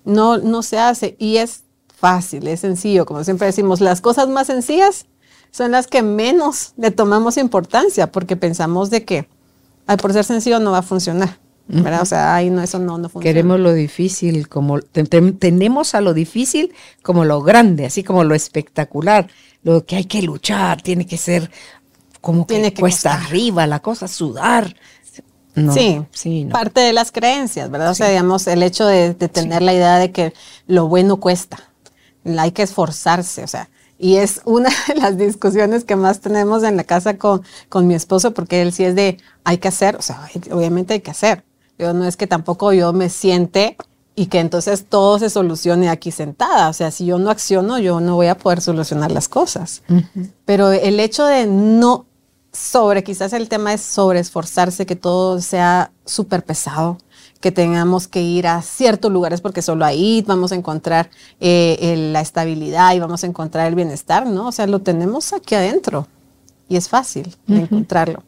No, 0.05 0.39
no 0.39 0.65
se 0.65 0.81
hace 0.81 1.15
y 1.21 1.37
es 1.37 1.63
fácil, 1.87 2.49
es 2.49 2.59
sencillo. 2.59 3.07
Como 3.07 3.23
siempre 3.23 3.47
decimos, 3.47 3.81
las 3.81 4.01
cosas 4.01 4.29
más 4.29 4.49
sencillas 4.49 5.07
son 5.55 5.71
las 5.71 5.87
que 5.87 6.03
menos 6.03 6.73
le 6.77 6.91
tomamos 6.91 7.37
importancia 7.37 8.11
porque 8.11 8.35
pensamos 8.37 8.91
de 8.91 9.05
que 9.05 9.29
ay, 9.87 9.97
por 9.99 10.13
ser 10.13 10.25
sencillo 10.25 10.59
no 10.59 10.73
va 10.73 10.79
a 10.79 10.83
funcionar. 10.83 11.39
¿verdad? 11.67 12.03
O 12.03 12.05
sea, 12.05 12.35
ay, 12.35 12.51
no, 12.51 12.61
eso 12.63 12.79
no, 12.79 12.99
no 12.99 13.09
funciona. 13.09 13.23
Queremos 13.33 13.59
lo 13.61 13.73
difícil, 13.73 14.49
como 14.49 14.81
te- 14.81 15.05
te- 15.05 15.33
tenemos 15.33 15.95
a 15.95 16.03
lo 16.03 16.13
difícil 16.13 16.75
como 17.03 17.25
lo 17.25 17.41
grande, 17.41 17.87
así 17.87 18.03
como 18.03 18.23
lo 18.25 18.35
espectacular, 18.35 19.29
lo 19.63 19.87
que 19.87 19.97
hay 19.97 20.05
que 20.05 20.21
luchar, 20.21 20.83
tiene 20.83 21.07
que 21.07 21.17
ser 21.17 21.51
como 22.21 22.47
que, 22.47 22.55
Tiene 22.57 22.75
que 22.75 22.81
cuesta 22.81 23.13
costar. 23.13 23.27
arriba 23.29 23.67
la 23.67 23.81
cosa, 23.81 24.09
sudar. 24.09 24.75
No, 25.55 25.73
sí, 25.73 26.03
sí, 26.11 26.45
no. 26.45 26.51
parte 26.53 26.81
de 26.81 26.93
las 26.93 27.13
creencias, 27.13 27.71
¿verdad? 27.71 27.93
O 27.93 27.95
sea, 27.95 28.09
digamos, 28.11 28.47
el 28.49 28.63
hecho 28.63 28.87
de, 28.87 29.15
de 29.15 29.29
tener 29.29 29.63
la 29.63 29.73
idea 29.73 29.97
de 29.99 30.11
que 30.11 30.35
lo 30.67 30.89
bueno 30.89 31.17
cuesta, 31.19 31.59
hay 32.27 32.51
que 32.53 32.63
esforzarse, 32.65 33.43
o 33.45 33.49
sea, 33.49 33.71
y 33.99 34.17
es 34.17 34.41
una 34.45 34.71
de 34.89 34.95
las 34.97 35.17
discusiones 35.17 35.85
que 35.85 35.97
más 35.97 36.21
tenemos 36.21 36.63
en 36.63 36.77
la 36.77 36.85
casa 36.85 37.17
con, 37.19 37.43
con 37.69 37.87
mi 37.87 37.95
esposo, 37.95 38.33
porque 38.35 38.63
él 38.63 38.73
sí 38.73 38.85
es 38.85 38.95
de, 38.95 39.19
hay 39.45 39.59
que 39.59 39.69
hacer, 39.69 39.97
o 39.97 40.03
sea, 40.03 40.25
hay- 40.25 40.53
obviamente 40.53 40.95
hay 40.95 41.01
que 41.01 41.11
hacer. 41.11 41.45
Yo 41.79 41.93
no 41.93 42.05
es 42.07 42.17
que 42.17 42.27
tampoco 42.27 42.73
yo 42.73 42.93
me 42.93 43.09
siente 43.09 43.77
y 44.17 44.27
que 44.27 44.39
entonces 44.39 44.87
todo 44.89 45.19
se 45.19 45.29
solucione 45.29 45.89
aquí 45.91 46.13
sentada, 46.13 46.69
o 46.69 46.73
sea, 46.73 46.93
si 46.93 47.05
yo 47.07 47.19
no 47.19 47.31
acciono, 47.31 47.79
yo 47.81 48.01
no 48.01 48.15
voy 48.15 48.29
a 48.29 48.39
poder 48.39 48.61
solucionar 48.61 49.11
las 49.11 49.29
cosas. 49.29 49.83
Pero 50.45 50.71
el 50.71 51.01
hecho 51.01 51.25
de 51.27 51.47
no 51.47 52.07
sobre, 52.53 53.03
quizás 53.03 53.33
el 53.33 53.49
tema 53.49 53.73
es 53.73 53.81
sobre 53.81 54.21
esforzarse, 54.21 54.87
que 54.87 54.95
todo 54.95 55.41
sea 55.41 55.91
súper 56.05 56.45
pesado, 56.45 56.99
que 57.45 57.53
tengamos 57.53 58.09
que 58.09 58.23
ir 58.23 58.47
a 58.47 58.63
ciertos 58.63 59.13
lugares 59.13 59.43
porque 59.43 59.61
solo 59.61 59.85
ahí 59.85 60.25
vamos 60.27 60.51
a 60.51 60.55
encontrar 60.55 61.11
eh, 61.41 61.77
el- 61.79 62.15
la 62.15 62.23
estabilidad 62.23 62.95
y 62.95 63.01
vamos 63.01 63.23
a 63.23 63.27
encontrar 63.27 63.67
el 63.69 63.75
bienestar, 63.75 64.27
¿no? 64.27 64.49
O 64.49 64.53
sea, 64.53 64.67
lo 64.67 64.79
tenemos 64.79 65.35
aquí 65.35 65.55
adentro 65.55 66.07
y 66.71 66.77
es 66.77 66.89
fácil 66.89 67.37
de 67.47 67.61
encontrarlo. 67.61 68.23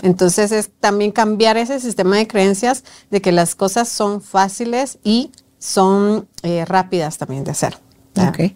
Entonces 0.00 0.52
es 0.52 0.70
también 0.80 1.12
cambiar 1.12 1.58
ese 1.58 1.80
sistema 1.80 2.16
de 2.16 2.26
creencias 2.26 2.82
de 3.10 3.20
que 3.20 3.30
las 3.30 3.54
cosas 3.54 3.90
son 3.90 4.22
fáciles 4.22 4.96
y 5.04 5.30
son 5.58 6.26
eh, 6.42 6.64
rápidas 6.64 7.18
también 7.18 7.44
de 7.44 7.50
hacer. 7.50 7.76
¿verdad? 8.14 8.30
Ok. 8.30 8.52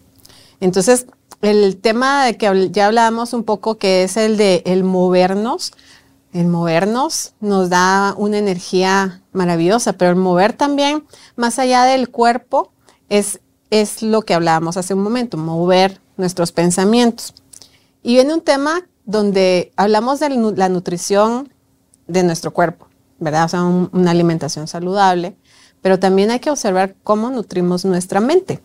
Entonces, 0.61 1.05
el 1.43 1.77
tema 1.77 2.25
de 2.25 2.39
que 2.39 2.71
ya 2.73 2.87
hablábamos 2.87 3.35
un 3.35 3.45
poco, 3.45 3.77
que 3.77 4.03
es 4.05 4.17
el 4.17 4.39
de 4.39 4.63
el 4.65 4.83
movernos, 4.83 5.73
el 6.33 6.47
movernos 6.47 7.35
nos 7.41 7.69
da 7.69 8.15
una 8.17 8.39
energía 8.39 9.23
maravillosa, 9.37 9.93
pero 9.95 10.11
el 10.11 10.17
mover 10.17 10.53
también, 10.53 11.05
más 11.37 11.59
allá 11.59 11.85
del 11.85 12.09
cuerpo, 12.11 12.73
es, 13.09 13.41
es 13.71 14.03
lo 14.03 14.23
que 14.23 14.35
hablábamos 14.35 14.77
hace 14.77 14.95
un 14.95 15.03
momento, 15.03 15.37
mover 15.37 16.01
nuestros 16.17 16.51
pensamientos. 16.53 17.35
Y 18.03 18.15
viene 18.15 18.35
un 18.35 18.41
tema 18.41 18.83
donde 19.05 19.73
hablamos 19.77 20.19
de 20.19 20.31
la 20.57 20.69
nutrición 20.69 21.53
de 22.09 22.23
nuestro 22.25 22.53
cuerpo, 22.53 22.89
¿verdad? 23.19 23.45
O 23.45 23.49
sea, 23.49 23.63
un- 23.65 23.91
una 23.93 24.11
alimentación 24.11 24.67
saludable, 24.67 25.37
pero 25.83 25.99
también 26.01 26.31
hay 26.31 26.41
que 26.41 26.51
observar 26.51 26.97
cómo 27.05 27.31
nutrimos 27.31 27.85
nuestra 27.85 28.21
mente 28.21 28.61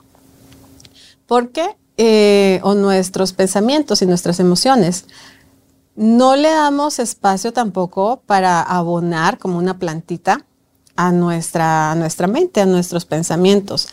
porque, 1.28 1.78
eh, 1.98 2.60
o 2.64 2.74
nuestros 2.74 3.34
pensamientos 3.34 4.02
y 4.02 4.06
nuestras 4.06 4.40
emociones, 4.40 5.06
no 5.96 6.36
le 6.36 6.50
damos 6.50 7.00
espacio 7.00 7.54
tampoco 7.54 8.22
para 8.26 8.62
abonar 8.62 9.38
como 9.38 9.58
una 9.58 9.78
plantita 9.78 10.46
a 10.96 11.12
nuestra, 11.12 11.96
nuestra 11.96 12.28
mente, 12.28 12.62
a 12.62 12.66
nuestros 12.66 13.06
pensamientos. 13.06 13.88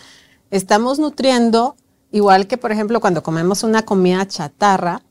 Estamos 0.50 0.98
nutriendo, 0.98 1.76
igual 2.10 2.46
que 2.46 2.56
por 2.56 2.72
ejemplo 2.72 3.00
cuando 3.00 3.22
comemos 3.22 3.62
una 3.62 3.84
comida 3.84 4.26
chatarra, 4.26 5.02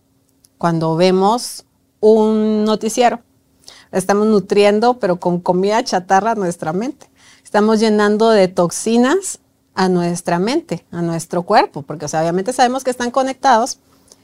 cuando 0.57 0.95
vemos 0.95 1.65
un 1.99 2.65
noticiero, 2.65 3.21
estamos 3.91 4.27
nutriendo, 4.27 4.99
pero 4.99 5.19
con 5.19 5.39
comida 5.39 5.83
chatarra 5.83 6.35
nuestra 6.35 6.73
mente. 6.73 7.09
Estamos 7.43 7.79
llenando 7.79 8.29
de 8.29 8.47
toxinas 8.47 9.39
a 9.73 9.89
nuestra 9.89 10.39
mente, 10.39 10.85
a 10.91 11.01
nuestro 11.01 11.43
cuerpo, 11.43 11.83
porque 11.83 12.05
obviamente 12.05 12.51
sabemos 12.51 12.83
que 12.83 12.89
están 12.91 13.11
conectados. 13.11 13.79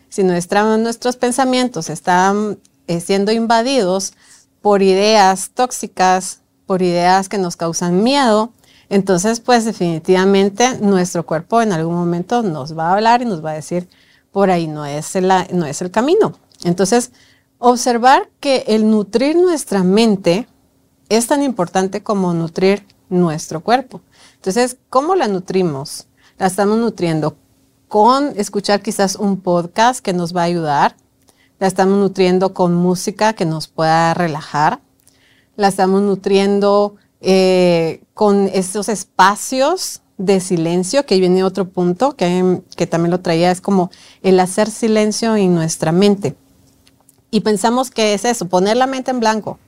Si 0.09 0.23
nuestra- 0.23 0.77
nuestros 0.77 1.15
pensamientos 1.15 1.89
están 1.89 2.59
eh, 2.87 2.99
siendo 2.99 3.31
invadidos 3.31 4.13
por 4.61 4.81
ideas 4.81 5.51
tóxicas, 5.53 6.41
por 6.65 6.81
ideas 6.81 7.29
que 7.29 7.37
nos 7.37 7.55
causan 7.55 8.03
miedo, 8.03 8.51
entonces 8.89 9.39
pues 9.39 9.65
definitivamente 9.65 10.77
nuestro 10.79 11.25
cuerpo 11.25 11.61
en 11.61 11.71
algún 11.71 11.95
momento 11.95 12.43
nos 12.43 12.77
va 12.77 12.89
a 12.89 12.93
hablar 12.93 13.21
y 13.21 13.25
nos 13.25 13.43
va 13.43 13.51
a 13.51 13.55
decir, 13.55 13.87
por 14.31 14.49
ahí 14.51 14.67
no 14.67 14.85
es 14.85 15.15
el, 15.15 15.31
no 15.51 15.65
es 15.65 15.81
el 15.81 15.91
camino. 15.91 16.33
Entonces, 16.63 17.11
observar 17.59 18.29
que 18.39 18.65
el 18.67 18.89
nutrir 18.89 19.35
nuestra 19.35 19.83
mente 19.83 20.47
es 21.09 21.27
tan 21.27 21.43
importante 21.43 22.03
como 22.03 22.33
nutrir 22.33 22.85
nuestro 23.09 23.61
cuerpo. 23.61 24.01
Entonces, 24.35 24.77
¿cómo 24.89 25.15
la 25.15 25.27
nutrimos? 25.27 26.07
La 26.37 26.47
estamos 26.47 26.77
nutriendo 26.77 27.37
con 27.87 28.33
escuchar 28.37 28.81
quizás 28.81 29.15
un 29.15 29.39
podcast 29.39 30.03
que 30.03 30.13
nos 30.13 30.35
va 30.35 30.41
a 30.41 30.45
ayudar. 30.45 30.95
La 31.59 31.67
estamos 31.67 31.97
nutriendo 31.97 32.53
con 32.53 32.73
música 32.73 33.33
que 33.33 33.45
nos 33.45 33.67
pueda 33.67 34.13
relajar. 34.13 34.81
La 35.55 35.67
estamos 35.67 36.01
nutriendo 36.01 36.95
eh, 37.21 38.03
con 38.13 38.49
esos 38.53 38.89
espacios 38.89 40.01
de 40.17 40.39
silencio, 40.39 41.05
que 41.05 41.19
viene 41.19 41.43
otro 41.43 41.69
punto 41.69 42.15
que, 42.15 42.61
que 42.75 42.87
también 42.87 43.11
lo 43.11 43.19
traía, 43.19 43.51
es 43.51 43.61
como 43.61 43.91
el 44.21 44.39
hacer 44.39 44.69
silencio 44.69 45.35
en 45.35 45.55
nuestra 45.55 45.91
mente. 45.91 46.35
Y 47.31 47.41
pensamos 47.41 47.89
que 47.89 48.13
es 48.13 48.25
eso, 48.25 48.47
poner 48.47 48.77
la 48.77 48.87
mente 48.87 49.11
en 49.11 49.19
blanco. 49.19 49.59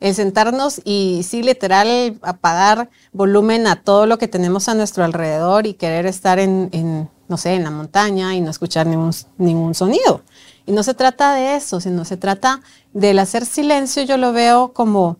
El 0.00 0.14
sentarnos 0.14 0.80
y 0.84 1.22
sí, 1.28 1.42
literal, 1.42 2.18
apagar 2.22 2.88
volumen 3.12 3.66
a 3.66 3.82
todo 3.82 4.06
lo 4.06 4.18
que 4.18 4.28
tenemos 4.28 4.68
a 4.68 4.74
nuestro 4.74 5.04
alrededor 5.04 5.66
y 5.66 5.74
querer 5.74 6.06
estar 6.06 6.38
en, 6.38 6.70
en, 6.72 7.08
no 7.28 7.36
sé, 7.36 7.54
en 7.54 7.64
la 7.64 7.70
montaña 7.70 8.34
y 8.34 8.40
no 8.40 8.50
escuchar 8.50 8.86
ningún, 8.86 9.12
ningún 9.36 9.74
sonido. 9.74 10.22
Y 10.70 10.72
no 10.72 10.84
se 10.84 10.94
trata 10.94 11.34
de 11.34 11.56
eso, 11.56 11.80
sino 11.80 12.04
se 12.04 12.16
trata 12.16 12.60
del 12.92 13.18
hacer 13.18 13.44
silencio. 13.44 14.04
Yo 14.04 14.16
lo 14.16 14.32
veo 14.32 14.72
como 14.72 15.16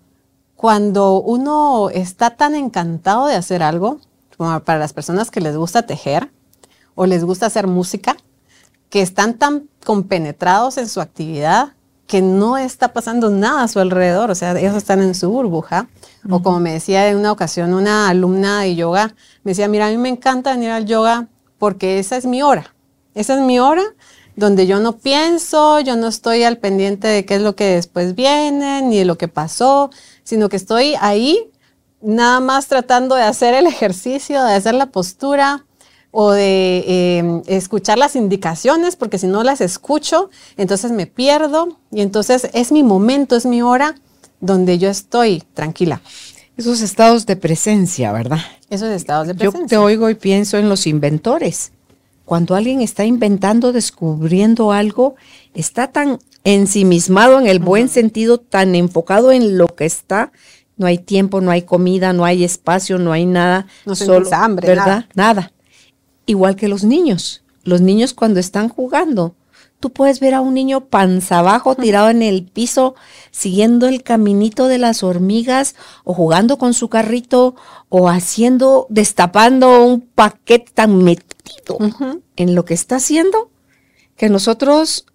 cuando 0.55 1.21
uno 1.21 1.91
está 1.91 2.37
tan 2.37 2.55
encantado 2.55 3.27
de 3.27 3.35
hacer 3.35 3.61
algo, 3.61 3.99
como 4.37 4.61
para 4.61 4.79
las 4.79 4.93
personas 4.93 5.29
que 5.33 5.41
les 5.41 5.57
gusta 5.57 5.83
tejer 5.83 6.31
o 6.95 7.05
les 7.05 7.25
gusta 7.25 7.47
hacer 7.47 7.67
música, 7.67 8.17
que 8.91 9.03
están 9.03 9.39
tan 9.39 9.69
compenetrados 9.85 10.79
en 10.79 10.89
su 10.89 11.01
actividad 11.01 11.73
que 12.07 12.23
no 12.23 12.57
está 12.57 12.93
pasando 12.93 13.29
nada 13.29 13.65
a 13.65 13.69
su 13.69 13.81
alrededor, 13.81 14.31
o 14.31 14.37
sea, 14.37 14.57
ellos 14.57 14.77
están 14.77 15.03
en 15.03 15.17
su 15.17 15.31
burbuja. 15.31 15.89
O 16.31 16.45
como 16.45 16.61
me 16.61 16.75
decía 16.75 17.09
en 17.09 17.17
una 17.17 17.33
ocasión 17.33 17.75
una 17.75 18.09
alumna 18.09 18.61
de 18.61 18.77
yoga, 18.77 19.17
me 19.43 19.51
decía, 19.51 19.67
mira, 19.67 19.89
a 19.89 19.91
mí 19.91 19.97
me 19.97 20.11
encanta 20.11 20.53
venir 20.53 20.71
al 20.71 20.87
yoga 20.87 21.27
porque 21.59 21.99
esa 21.99 22.17
es 22.17 22.25
mi 22.25 22.41
hora, 22.41 22.73
esa 23.15 23.35
es 23.35 23.41
mi 23.41 23.59
hora 23.59 23.83
donde 24.41 24.67
yo 24.67 24.81
no 24.81 24.97
pienso, 24.97 25.81
yo 25.81 25.97
no 25.97 26.09
estoy 26.09 26.43
al 26.43 26.57
pendiente 26.57 27.07
de 27.07 27.25
qué 27.27 27.37
es 27.37 27.43
lo 27.43 27.55
que 27.55 27.67
después 27.67 28.15
viene, 28.15 28.83
ni 28.83 28.99
de 28.99 29.05
lo 29.05 29.19
que 29.19 29.29
pasó, 29.29 29.91
sino 30.25 30.49
que 30.49 30.57
estoy 30.57 30.95
ahí 30.99 31.51
nada 32.01 32.41
más 32.41 32.67
tratando 32.67 33.15
de 33.15 33.23
hacer 33.23 33.53
el 33.53 33.67
ejercicio, 33.67 34.43
de 34.43 34.55
hacer 34.55 34.75
la 34.75 34.87
postura 34.87 35.67
o 36.11 36.33
de 36.33 36.85
eh, 36.89 37.43
escuchar 37.47 37.99
las 37.99 38.17
indicaciones, 38.17 38.97
porque 38.97 39.19
si 39.19 39.27
no 39.27 39.45
las 39.45 39.61
escucho, 39.61 40.31
entonces 40.57 40.91
me 40.91 41.07
pierdo 41.07 41.77
y 41.93 42.01
entonces 42.01 42.49
es 42.55 42.73
mi 42.73 42.83
momento, 42.83 43.37
es 43.37 43.45
mi 43.45 43.61
hora 43.61 43.95
donde 44.41 44.79
yo 44.79 44.89
estoy 44.89 45.45
tranquila. 45.53 46.01
Esos 46.57 46.81
estados 46.81 47.27
de 47.27 47.37
presencia, 47.37 48.11
¿verdad? 48.13 48.41
Esos 48.71 48.89
estados 48.89 49.27
de 49.27 49.35
presencia. 49.35 49.61
Yo 49.61 49.69
te 49.69 49.77
oigo 49.77 50.09
y 50.09 50.15
pienso 50.15 50.57
en 50.57 50.71
los 50.71 50.87
inventores. 50.87 51.73
Cuando 52.31 52.55
alguien 52.55 52.81
está 52.81 53.05
inventando, 53.05 53.73
descubriendo 53.73 54.71
algo, 54.71 55.17
está 55.53 55.89
tan 55.91 56.21
ensimismado 56.45 57.41
en 57.41 57.49
el 57.49 57.59
buen 57.59 57.89
sentido, 57.89 58.39
tan 58.39 58.77
enfocado 58.77 59.33
en 59.33 59.59
lo 59.59 59.67
que 59.67 59.85
está, 59.85 60.31
no 60.77 60.87
hay 60.87 60.99
tiempo, 60.99 61.41
no 61.41 61.51
hay 61.51 61.63
comida, 61.63 62.13
no 62.13 62.25
hay 62.25 62.45
espacio, 62.45 63.01
no 63.01 63.11
hay 63.11 63.27
nada. 63.27 63.67
No 63.85 63.97
solo 63.97 64.31
hambre, 64.33 64.69
¿verdad? 64.69 65.07
nada. 65.15 65.51
Igual 66.25 66.55
que 66.55 66.69
los 66.69 66.85
niños. 66.85 67.43
Los 67.65 67.81
niños 67.81 68.15
cuando 68.15 68.39
están 68.39 68.69
jugando, 68.69 69.35
tú 69.81 69.91
puedes 69.91 70.21
ver 70.21 70.35
a 70.35 70.41
un 70.41 70.55
niño 70.55 70.83
panza 70.83 71.41
abajo 71.41 71.75
tirado 71.75 72.11
en 72.11 72.23
el 72.23 72.45
piso, 72.45 72.95
siguiendo 73.33 73.89
el 73.89 74.05
caminito 74.05 74.69
de 74.69 74.79
las 74.79 75.03
hormigas 75.03 75.75
o 76.05 76.15
jugando 76.15 76.59
con 76.59 76.75
su 76.75 76.91
carrito 76.91 77.57
o 77.89 78.09
haciendo, 78.09 78.87
destapando 78.89 79.85
un 79.85 80.01
paquete 80.01 80.71
tan 80.73 81.03
metido 81.03 81.30
en 82.37 82.55
lo 82.55 82.65
que 82.65 82.75
está 82.75 82.97
haciendo 82.97 83.51
que 84.17 84.29
nosotros 84.29 85.07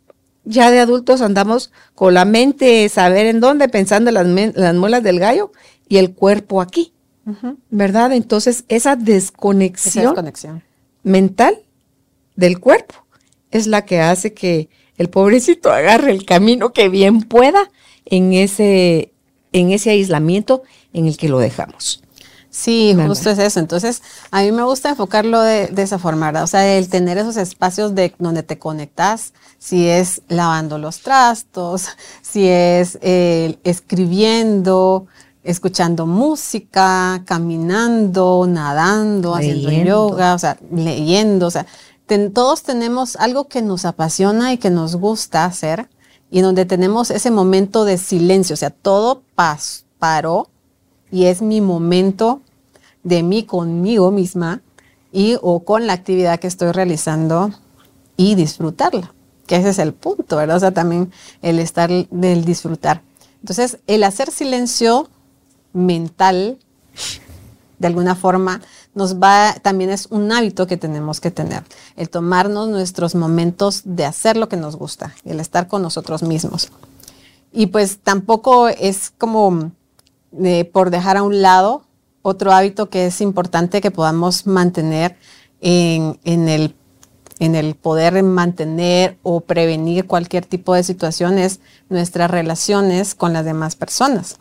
ya 0.46 0.72
de 0.72 0.80
adultos 0.80 1.22
andamos 1.22 1.72
con 1.94 2.14
la 2.14 2.26
mente, 2.26 2.88
saber 2.90 3.28
en 3.28 3.40
dónde, 3.40 3.70
pensando 3.70 4.10
en 4.10 4.16
las, 4.16 4.56
las 4.56 4.76
muelas 4.76 5.04
del 5.04 5.20
gallo 5.20 5.52
y 5.88 5.98
el 5.98 6.14
cuerpo 6.14 6.62
aquí. 6.62 6.92
¿Verdad? 7.70 8.14
Entonces, 8.14 8.66
esa 8.68 8.96
desconexión, 8.96 10.04
esa 10.04 10.10
desconexión 10.12 10.64
mental 11.04 11.60
del 12.36 12.60
cuerpo 12.60 12.96
es 13.52 13.68
la 13.68 13.86
que 13.86 14.00
hace 14.00 14.34
que 14.34 14.70
el 14.98 15.10
pobrecito 15.10 15.72
agarre 15.72 16.12
el 16.12 16.26
camino 16.26 16.74
que 16.74 16.90
bien 16.90 17.22
pueda 17.22 17.72
en 18.06 18.34
ese, 18.34 19.12
en 19.54 19.72
ese 19.72 19.92
aislamiento 19.92 20.64
en 20.94 21.08
el 21.08 21.18
que 21.18 21.30
lo 21.30 21.40
dejamos. 21.40 22.04
Sí, 22.56 22.96
justo 23.06 23.30
es 23.32 23.38
eso. 23.38 23.60
Entonces, 23.60 24.02
a 24.32 24.42
mí 24.42 24.50
me 24.54 24.64
gusta 24.64 24.88
enfocarlo 24.88 25.42
de, 25.42 25.70
esa 25.76 26.00
forma, 26.00 26.28
¿verdad? 26.28 26.44
O 26.44 26.48
sea, 26.48 26.78
el 26.78 26.88
tener 26.88 27.18
esos 27.18 27.36
espacios 27.36 27.94
de 27.96 28.16
donde 28.18 28.44
te 28.44 28.58
conectas, 28.58 29.34
si 29.60 29.90
es 29.90 30.22
lavando 30.30 30.78
los 30.78 31.02
trastos, 31.02 31.88
si 32.22 32.48
es 32.48 32.98
eh, 33.02 33.60
escribiendo, 33.66 35.06
escuchando 35.44 36.08
música, 36.08 37.24
caminando, 37.26 38.46
nadando, 38.48 39.36
haciendo 39.36 39.70
yoga, 39.72 40.34
o 40.34 40.40
sea, 40.40 40.58
leyendo, 40.72 41.48
o 41.48 41.52
sea, 41.52 41.66
todos 42.34 42.64
tenemos 42.64 43.18
algo 43.18 43.50
que 43.50 43.62
nos 43.62 43.84
apasiona 43.84 44.54
y 44.54 44.60
que 44.60 44.70
nos 44.70 44.96
gusta 44.96 45.44
hacer 45.44 45.90
y 46.32 46.40
donde 46.40 46.64
tenemos 46.66 47.12
ese 47.12 47.32
momento 47.32 47.84
de 47.84 47.98
silencio, 47.98 48.54
o 48.54 48.58
sea, 48.58 48.70
todo 48.70 49.24
paró 50.00 50.48
y 51.12 51.26
es 51.26 51.42
mi 51.42 51.60
momento 51.60 52.42
de 53.06 53.24
mí 53.24 53.44
conmigo 53.44 54.12
misma 54.12 54.62
y 55.14 55.38
o 55.42 55.64
con 55.64 55.88
la 55.88 55.94
actividad 55.94 56.40
que 56.40 56.48
estoy 56.48 56.72
realizando 56.72 57.52
y 58.18 58.36
disfrutarla, 58.36 59.14
que 59.48 59.56
ese 59.56 59.70
es 59.70 59.80
el 59.80 59.94
punto, 59.94 60.36
¿verdad? 60.36 60.58
O 60.58 60.60
sea, 60.60 60.74
también 60.74 61.12
el 61.42 61.60
estar 61.60 61.90
del 61.90 62.44
disfrutar. 62.44 63.02
Entonces, 63.40 63.78
el 63.88 64.04
hacer 64.04 64.32
silencio 64.32 65.08
mental, 65.72 66.58
de 67.78 67.88
alguna 67.88 68.16
forma, 68.16 68.62
nos 68.96 69.22
va, 69.22 69.54
también 69.62 69.92
es 69.92 70.08
un 70.10 70.32
hábito 70.32 70.66
que 70.66 70.78
tenemos 70.78 71.22
que 71.22 71.30
tener, 71.30 71.64
el 71.96 72.10
tomarnos 72.10 72.70
nuestros 72.70 73.14
momentos 73.14 73.84
de 73.86 74.06
hacer 74.06 74.36
lo 74.36 74.50
que 74.50 74.58
nos 74.58 74.76
gusta, 74.76 75.14
el 75.26 75.40
estar 75.40 75.68
con 75.68 75.82
nosotros 75.82 76.24
mismos. 76.24 76.72
Y 77.54 77.68
pues 77.68 78.00
tampoco 78.00 78.68
es 78.68 79.14
como 79.18 79.72
eh, 80.44 80.66
por 80.66 80.90
dejar 80.90 81.18
a 81.18 81.24
un 81.24 81.42
lado 81.42 81.85
otro 82.28 82.52
hábito 82.52 82.90
que 82.90 83.06
es 83.06 83.22
importante 83.22 83.82
que 83.82 83.92
podamos 83.92 84.48
mantener 84.48 85.16
en, 85.62 86.18
el, 86.26 86.76
en 87.38 87.54
el 87.54 87.76
poder 87.76 88.24
mantener 88.24 89.20
o 89.22 89.42
prevenir 89.42 90.08
cualquier 90.08 90.44
tipo 90.44 90.74
de 90.74 90.82
situaciones, 90.82 91.60
nuestras 91.88 92.32
relaciones 92.32 93.14
con 93.14 93.32
las 93.32 93.46
demás 93.46 93.76
personas. 93.76 94.38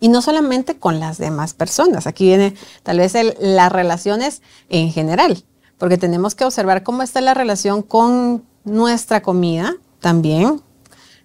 Y 0.00 0.08
no 0.08 0.22
solamente 0.22 0.78
con 0.78 0.98
las 0.98 1.18
demás 1.18 1.52
personas, 1.52 2.06
aquí 2.06 2.24
viene 2.24 2.54
tal 2.82 2.96
vez 2.96 3.12
las 3.38 3.70
relaciones 3.70 4.40
en 4.70 4.90
general, 4.90 5.44
porque 5.76 5.98
tenemos 5.98 6.34
que 6.34 6.46
observar 6.46 6.82
cómo 6.82 7.02
está 7.02 7.20
la 7.20 7.34
relación 7.34 7.82
con 7.82 8.44
nuestra 8.64 9.20
comida 9.20 9.74
también, 10.00 10.62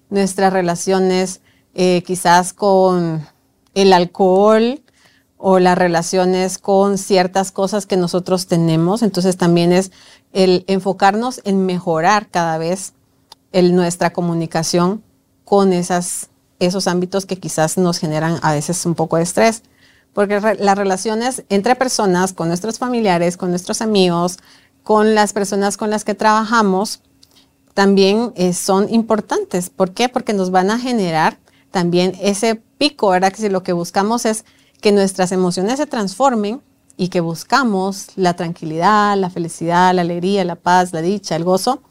nuestras 0.09 0.51
relaciones 0.51 1.39
eh, 1.73 2.03
quizás 2.05 2.51
con 2.51 3.25
el 3.75 3.93
alcohol 3.93 4.81
o 5.37 5.59
las 5.59 5.77
relaciones 5.77 6.57
con 6.57 6.97
ciertas 6.97 7.51
cosas 7.51 7.85
que 7.85 7.97
nosotros 7.97 8.47
tenemos. 8.47 9.03
Entonces 9.03 9.37
también 9.37 9.71
es 9.71 9.91
el 10.33 10.63
enfocarnos 10.67 11.41
en 11.43 11.65
mejorar 11.65 12.27
cada 12.29 12.57
vez 12.57 12.93
nuestra 13.53 14.13
comunicación 14.13 15.03
con 15.43 15.73
esas 15.73 16.29
esos 16.59 16.87
ámbitos 16.87 17.25
que 17.25 17.37
quizás 17.37 17.77
nos 17.77 17.99
generan 17.99 18.39
a 18.41 18.53
veces 18.53 18.85
un 18.85 18.95
poco 18.95 19.17
de 19.17 19.23
estrés. 19.23 19.63
Porque 20.13 20.39
las 20.39 20.77
relaciones 20.77 21.43
entre 21.49 21.75
personas, 21.75 22.33
con 22.33 22.47
nuestros 22.47 22.79
familiares, 22.79 23.37
con 23.37 23.51
nuestros 23.51 23.81
amigos, 23.81 24.37
con 24.83 25.13
las 25.13 25.33
personas 25.33 25.77
con 25.77 25.89
las 25.91 26.03
que 26.03 26.15
trabajamos, 26.15 27.01
también 27.75 28.33
eh, 28.35 28.53
son 28.53 28.91
importantes. 28.91 29.69
¿Por 29.69 29.91
qué? 29.91 30.09
Porque 30.09 30.33
nos 30.33 30.49
van 30.49 30.71
a 30.71 30.79
generar 30.79 31.37
también 31.69 32.17
ese 32.19 32.55
pico, 32.55 33.09
¿verdad? 33.09 33.31
Que 33.31 33.41
si 33.41 33.49
lo 33.49 33.61
que 33.61 33.73
buscamos 33.73 34.25
es 34.25 34.45
que 34.81 34.91
nuestras 34.91 35.31
emociones 35.31 35.77
se 35.77 35.85
transformen 35.85 36.61
y 36.97 37.09
que 37.09 37.21
buscamos 37.21 38.07
la 38.15 38.35
tranquilidad, 38.35 39.17
la 39.17 39.29
felicidad, 39.29 39.93
la 39.93 40.01
alegría, 40.01 40.43
la 40.43 40.55
paz, 40.55 40.93
la 40.93 41.01
dicha, 41.01 41.35
el 41.35 41.43
gozo, 41.43 41.81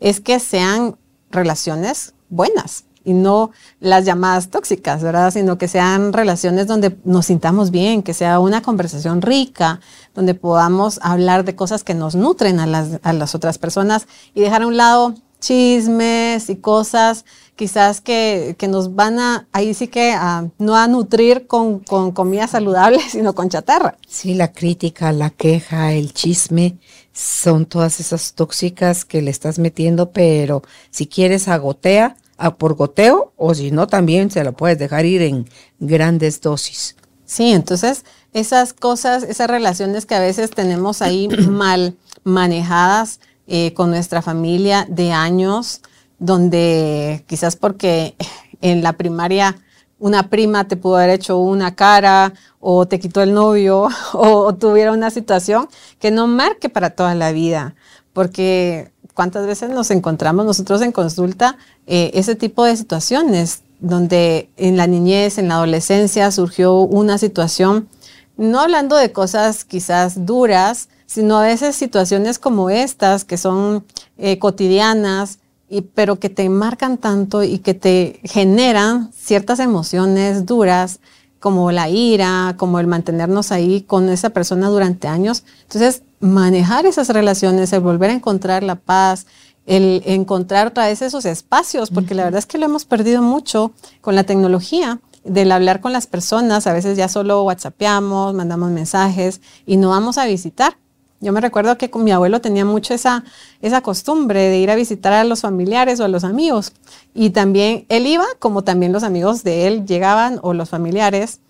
es 0.00 0.20
que 0.20 0.40
sean 0.40 0.96
relaciones 1.30 2.14
buenas, 2.28 2.84
y 3.06 3.12
no 3.12 3.52
las 3.78 4.04
llamadas 4.04 4.50
tóxicas, 4.50 5.00
¿verdad? 5.00 5.30
Sino 5.30 5.58
que 5.58 5.68
sean 5.68 6.12
relaciones 6.12 6.66
donde 6.66 6.98
nos 7.04 7.26
sintamos 7.26 7.70
bien, 7.70 8.02
que 8.02 8.12
sea 8.12 8.40
una 8.40 8.62
conversación 8.62 9.22
rica, 9.22 9.80
donde 10.12 10.34
podamos 10.34 10.98
hablar 11.02 11.44
de 11.44 11.54
cosas 11.54 11.84
que 11.84 11.94
nos 11.94 12.16
nutren 12.16 12.58
a 12.58 12.66
las, 12.66 12.98
a 13.04 13.12
las 13.12 13.36
otras 13.36 13.58
personas 13.58 14.08
y 14.34 14.40
dejar 14.40 14.62
a 14.62 14.66
un 14.66 14.76
lado 14.76 15.14
chismes 15.40 16.48
y 16.50 16.56
cosas 16.56 17.24
quizás 17.56 18.00
que, 18.00 18.54
que 18.58 18.68
nos 18.68 18.94
van 18.94 19.18
a, 19.18 19.48
ahí 19.52 19.74
sí 19.74 19.88
que 19.88 20.12
a, 20.12 20.48
no 20.58 20.76
a 20.76 20.86
nutrir 20.88 21.46
con, 21.46 21.80
con 21.80 22.12
comida 22.12 22.46
saludable, 22.46 23.00
sino 23.10 23.34
con 23.34 23.48
chatarra. 23.48 23.96
Sí, 24.06 24.34
la 24.34 24.52
crítica, 24.52 25.12
la 25.12 25.30
queja, 25.30 25.92
el 25.94 26.12
chisme, 26.12 26.78
son 27.12 27.64
todas 27.64 27.98
esas 27.98 28.34
tóxicas 28.34 29.04
que 29.04 29.22
le 29.22 29.30
estás 29.30 29.58
metiendo, 29.58 30.10
pero 30.10 30.62
si 30.90 31.06
quieres 31.06 31.48
agotea, 31.48 32.16
a 32.38 32.56
por 32.56 32.74
goteo 32.74 33.32
o 33.36 33.54
si 33.54 33.70
no 33.70 33.86
también 33.86 34.30
se 34.30 34.44
lo 34.44 34.52
puedes 34.52 34.78
dejar 34.78 35.06
ir 35.06 35.22
en 35.22 35.48
grandes 35.78 36.40
dosis. 36.40 36.96
Sí, 37.24 37.52
entonces 37.52 38.04
esas 38.32 38.72
cosas, 38.72 39.22
esas 39.22 39.48
relaciones 39.48 40.06
que 40.06 40.14
a 40.14 40.20
veces 40.20 40.50
tenemos 40.50 41.02
ahí 41.02 41.28
mal 41.48 41.96
manejadas 42.24 43.20
eh, 43.46 43.74
con 43.74 43.90
nuestra 43.90 44.22
familia 44.22 44.86
de 44.88 45.12
años, 45.12 45.80
donde 46.18 47.24
quizás 47.26 47.56
porque 47.56 48.14
en 48.60 48.82
la 48.82 48.94
primaria 48.94 49.56
una 49.98 50.28
prima 50.28 50.68
te 50.68 50.76
pudo 50.76 50.96
haber 50.96 51.10
hecho 51.10 51.38
una 51.38 51.74
cara 51.74 52.32
o 52.60 52.86
te 52.86 52.98
quitó 52.98 53.22
el 53.22 53.32
novio 53.32 53.88
o, 54.12 54.54
tuviera 54.54 54.92
una 54.92 55.10
situación 55.10 55.68
que 55.98 56.10
no 56.10 56.26
marque 56.26 56.68
para 56.68 56.90
toda 56.90 57.14
la 57.14 57.32
vida, 57.32 57.74
porque 58.12 58.90
cuántas 59.14 59.46
veces 59.46 59.70
nos 59.70 59.90
encontramos 59.90 60.44
nosotros 60.44 60.82
en 60.82 60.92
consulta 60.92 61.56
eh, 61.86 62.10
ese 62.14 62.34
tipo 62.34 62.64
de 62.64 62.76
situaciones 62.76 63.62
donde 63.80 64.50
en 64.56 64.76
la 64.76 64.86
niñez, 64.86 65.38
en 65.38 65.48
la 65.48 65.54
adolescencia 65.56 66.30
surgió 66.30 66.80
una 66.80 67.18
situación, 67.18 67.88
no 68.36 68.60
hablando 68.60 68.96
de 68.96 69.12
cosas 69.12 69.64
quizás 69.64 70.26
duras, 70.26 70.88
sino 71.06 71.38
a 71.38 71.42
veces 71.42 71.76
situaciones 71.76 72.38
como 72.38 72.70
estas 72.70 73.24
que 73.24 73.36
son 73.36 73.84
eh, 74.18 74.38
cotidianas, 74.38 75.38
y, 75.68 75.80
pero 75.80 76.20
que 76.20 76.28
te 76.28 76.48
marcan 76.48 76.98
tanto 76.98 77.42
y 77.42 77.58
que 77.58 77.74
te 77.74 78.20
generan 78.24 79.10
ciertas 79.12 79.58
emociones 79.58 80.46
duras, 80.46 81.00
como 81.40 81.70
la 81.70 81.88
ira, 81.88 82.54
como 82.56 82.80
el 82.80 82.86
mantenernos 82.86 83.52
ahí 83.52 83.82
con 83.82 84.08
esa 84.08 84.30
persona 84.30 84.68
durante 84.68 85.06
años. 85.06 85.44
Entonces, 85.62 86.02
manejar 86.18 86.86
esas 86.86 87.08
relaciones, 87.08 87.72
el 87.72 87.80
volver 87.80 88.10
a 88.10 88.14
encontrar 88.14 88.62
la 88.62 88.76
paz 88.76 89.26
el 89.66 90.02
encontrar 90.06 90.68
otra 90.68 90.86
vez 90.86 91.02
esos 91.02 91.24
espacios, 91.24 91.90
porque 91.90 92.14
la 92.14 92.24
verdad 92.24 92.38
es 92.38 92.46
que 92.46 92.56
lo 92.56 92.66
hemos 92.66 92.84
perdido 92.84 93.20
mucho 93.20 93.72
con 94.00 94.14
la 94.14 94.24
tecnología, 94.24 95.00
del 95.24 95.50
hablar 95.50 95.80
con 95.80 95.92
las 95.92 96.06
personas, 96.06 96.68
a 96.68 96.72
veces 96.72 96.96
ya 96.96 97.08
solo 97.08 97.42
whatsappeamos, 97.42 98.32
mandamos 98.32 98.70
mensajes 98.70 99.40
y 99.66 99.76
no 99.76 99.90
vamos 99.90 100.18
a 100.18 100.26
visitar. 100.26 100.78
Yo 101.20 101.32
me 101.32 101.40
recuerdo 101.40 101.78
que 101.78 101.90
con 101.90 102.04
mi 102.04 102.12
abuelo 102.12 102.40
tenía 102.40 102.64
mucho 102.64 102.92
esa, 102.92 103.24
esa 103.62 103.80
costumbre 103.80 104.40
de 104.40 104.58
ir 104.58 104.70
a 104.70 104.74
visitar 104.74 105.12
a 105.12 105.24
los 105.24 105.40
familiares 105.40 105.98
o 106.00 106.04
a 106.04 106.08
los 106.08 106.24
amigos. 106.24 106.72
Y 107.14 107.30
también 107.30 107.86
él 107.88 108.06
iba, 108.06 108.26
como 108.38 108.64
también 108.64 108.92
los 108.92 109.02
amigos 109.02 109.42
de 109.42 109.66
él 109.66 109.86
llegaban 109.86 110.38
o 110.42 110.52
los 110.52 110.68
familiares. 110.68 111.40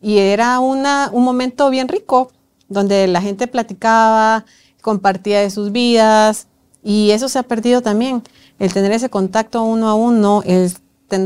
Y 0.00 0.18
era 0.18 0.60
una, 0.60 1.10
un 1.12 1.24
momento 1.24 1.70
bien 1.70 1.88
rico, 1.88 2.30
donde 2.68 3.08
la 3.08 3.20
gente 3.20 3.48
platicaba, 3.48 4.44
compartía 4.80 5.40
de 5.40 5.50
sus 5.50 5.72
vidas. 5.72 6.46
Y 6.84 7.10
eso 7.10 7.28
se 7.28 7.40
ha 7.40 7.42
perdido 7.42 7.82
también, 7.82 8.22
el 8.60 8.72
tener 8.72 8.92
ese 8.92 9.10
contacto 9.10 9.64
uno 9.64 9.88
a 9.88 9.94
uno, 9.94 10.42
el 10.46 10.72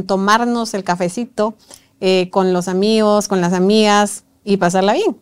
tomarnos 0.06 0.74
el 0.74 0.84
cafecito 0.84 1.54
eh, 2.00 2.28
con 2.30 2.52
los 2.52 2.68
amigos, 2.68 3.28
con 3.28 3.40
las 3.40 3.52
amigas 3.52 4.24
y 4.44 4.56
pasarla 4.56 4.94
bien. 4.94 5.16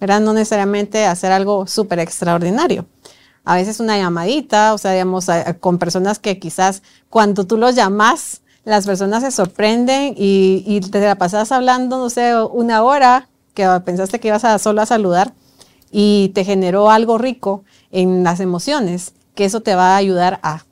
Era 0.00 0.20
No 0.20 0.32
necesariamente 0.32 1.06
hacer 1.06 1.32
algo 1.32 1.66
súper 1.66 2.00
extraordinario. 2.00 2.86
A 3.44 3.56
veces 3.56 3.78
una 3.78 3.96
llamadita, 3.96 4.74
o 4.74 4.78
sea, 4.78 4.92
digamos, 4.92 5.26
con 5.60 5.78
personas 5.78 6.18
que 6.18 6.38
quizás 6.38 6.82
cuando 7.10 7.46
tú 7.46 7.58
los 7.58 7.74
llamas, 7.74 8.40
las 8.64 8.86
personas 8.86 9.22
se 9.22 9.30
sorprenden 9.30 10.14
y, 10.16 10.80
te 10.90 11.00
la 11.00 11.16
pasas 11.16 11.52
hablando, 11.52 11.98
no 11.98 12.10
sé, 12.10 12.34
una 12.42 12.82
hora 12.82 13.28
que 13.52 13.68
pensaste 13.84 14.18
que 14.18 14.28
ibas 14.28 14.44
a 14.44 14.58
solo 14.58 14.80
a 14.80 14.86
saludar 14.86 15.34
y 15.92 16.32
te 16.34 16.44
generó 16.44 16.90
algo 16.90 17.18
rico 17.18 17.64
en 17.92 18.24
las 18.24 18.40
emociones, 18.40 19.12
que 19.34 19.44
eso 19.44 19.60
te 19.60 19.74
va 19.74 19.94
a 19.94 19.96
ayudar 19.96 20.40
a 20.42 20.64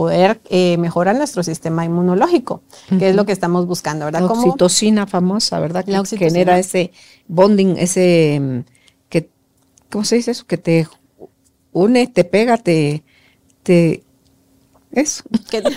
poder 0.00 0.40
eh, 0.48 0.78
mejorar 0.78 1.14
nuestro 1.14 1.42
sistema 1.42 1.84
inmunológico, 1.84 2.62
que 2.98 3.10
es 3.10 3.14
lo 3.14 3.26
que 3.26 3.32
estamos 3.32 3.66
buscando, 3.66 4.06
¿verdad? 4.06 4.20
La 4.20 4.28
oxitocina 4.28 5.06
famosa, 5.06 5.60
¿verdad? 5.60 5.84
Que 5.84 6.16
genera 6.16 6.58
ese 6.58 6.90
bonding, 7.28 7.76
ese, 7.76 8.38
mm, 8.40 8.60
que, 9.10 9.28
¿cómo 9.90 10.06
se 10.06 10.16
dice 10.16 10.30
eso? 10.30 10.46
Que 10.46 10.56
te 10.56 10.88
une, 11.72 12.06
te 12.06 12.24
pega, 12.24 12.56
te, 12.56 13.04
te, 13.62 14.02
eso. 14.92 15.22
eso. 15.52 15.68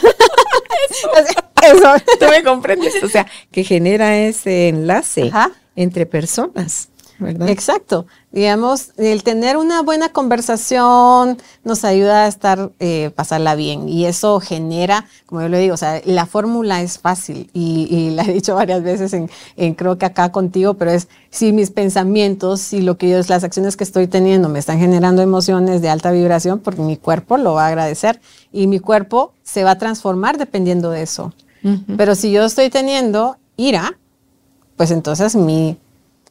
Tú 2.18 2.26
me 2.30 2.42
comprendes, 2.46 3.04
o 3.04 3.10
sea, 3.10 3.28
que 3.52 3.66
genera 3.66 4.18
ese 4.18 4.70
enlace 4.70 5.34
entre 5.76 6.06
personas. 6.06 6.88
Exacto. 7.28 8.06
Digamos, 8.32 8.92
el 8.98 9.24
tener 9.24 9.58
una 9.58 9.82
buena 9.82 10.10
conversación 10.10 11.38
nos 11.64 11.84
ayuda 11.86 12.26
a 12.26 12.28
estar, 12.28 12.72
eh, 12.80 13.12
pasarla 13.16 13.56
bien. 13.56 13.88
Y 13.88 14.06
eso 14.06 14.40
genera, 14.40 15.06
como 15.26 15.42
yo 15.42 15.50
le 15.50 15.60
digo, 15.60 15.76
o 15.76 15.78
sea, 15.78 16.02
la 16.06 16.26
fórmula 16.26 16.82
es 16.82 16.98
fácil 16.98 17.50
y, 17.54 18.12
la 18.12 18.24
he 18.24 18.34
dicho 18.34 18.56
varias 18.56 18.84
veces 18.84 19.14
en, 19.14 19.74
creo 19.76 19.98
que 19.98 20.06
acá 20.06 20.32
contigo, 20.32 20.74
pero 20.74 20.92
es 20.92 21.08
si 21.30 21.52
mis 21.52 21.72
pensamientos, 21.72 22.62
si 22.62 22.82
lo 22.82 22.98
que 22.98 23.10
yo, 23.10 23.18
las 23.18 23.44
acciones 23.44 23.78
que 23.78 23.84
estoy 23.84 24.08
teniendo 24.08 24.50
me 24.50 24.60
están 24.60 24.80
generando 24.80 25.22
emociones 25.22 25.82
de 25.82 25.90
alta 25.90 26.12
vibración, 26.12 26.60
porque 26.60 26.82
mi 26.82 26.98
cuerpo 26.98 27.38
lo 27.38 27.54
va 27.54 27.66
a 27.66 27.68
agradecer 27.68 28.20
y 28.52 28.68
mi 28.68 28.80
cuerpo 28.80 29.34
se 29.44 29.64
va 29.64 29.72
a 29.72 29.78
transformar 29.78 30.38
dependiendo 30.38 30.90
de 30.90 31.04
eso. 31.04 31.34
Pero 31.96 32.14
si 32.16 32.30
yo 32.30 32.44
estoy 32.44 32.70
teniendo 32.70 33.38
ira, 33.56 33.98
pues 34.76 34.92
entonces 34.92 35.36
mi 35.36 35.78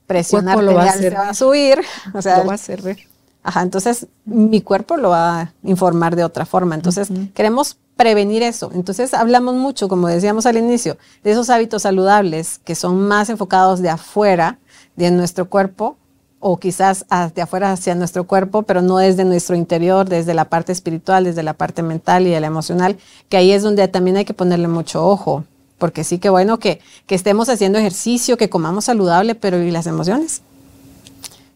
presión 0.07 0.49
arterial 0.49 0.77
va 0.77 0.85
a 0.85 0.93
se 0.93 1.11
va 1.11 1.29
a 1.29 1.35
subir. 1.35 1.81
O 2.15 2.23
sea, 2.23 2.39
lo 2.39 2.47
va 2.47 2.53
a 2.53 2.55
hacer 2.55 2.97
Ajá, 3.45 3.63
entonces 3.63 4.07
mi 4.25 4.61
cuerpo 4.61 4.97
lo 4.97 5.11
va 5.11 5.41
a 5.41 5.53
informar 5.65 6.15
de 6.15 6.23
otra 6.23 6.47
forma. 6.47 6.75
Entonces 6.77 7.09
queremos 7.35 7.77
prevenir 7.97 8.43
eso. 8.43 8.71
Entonces 8.75 9.15
hablamos 9.15 9.55
mucho, 9.57 9.89
como 9.89 10.07
decíamos 10.07 10.47
al 10.47 10.57
inicio, 10.57 10.97
de 11.25 11.33
esos 11.33 11.51
hábitos 11.51 11.83
saludables 11.83 12.61
que 12.65 12.75
son 12.75 13.01
más 13.01 13.31
enfocados 13.31 13.83
de 13.83 13.91
afuera, 13.91 14.59
de 14.97 15.11
nuestro 15.11 15.49
cuerpo, 15.49 15.97
o 16.45 16.59
quizás 16.59 17.07
de 17.35 17.43
afuera 17.43 17.71
hacia 17.71 17.95
nuestro 17.95 18.25
cuerpo, 18.25 18.63
pero 18.63 18.83
no 18.83 18.99
desde 18.99 19.25
nuestro 19.25 19.55
interior, 19.55 20.09
desde 20.09 20.35
la 20.35 20.47
parte 20.47 20.73
espiritual, 20.73 21.23
desde 21.23 21.45
la 21.45 21.55
parte 21.55 21.85
mental 21.85 22.27
y 22.27 22.31
de 22.31 22.41
la 22.41 22.49
emocional, 22.49 22.99
que 23.29 23.37
ahí 23.37 23.53
es 23.53 23.63
donde 23.63 23.87
también 23.87 24.17
hay 24.17 24.25
que 24.25 24.35
ponerle 24.35 24.67
mucho 24.67 25.07
ojo 25.07 25.45
porque 25.83 26.05
sí 26.05 26.21
que 26.21 26.29
bueno 26.29 26.61
que, 26.61 26.81
estemos 27.09 27.49
haciendo 27.49 27.77
ejercicio, 27.77 28.37
que 28.37 28.49
comamos 28.49 28.85
saludable, 28.85 29.35
pero 29.35 29.61
¿y 29.61 29.73
las 29.73 29.89
emociones? 29.89 30.43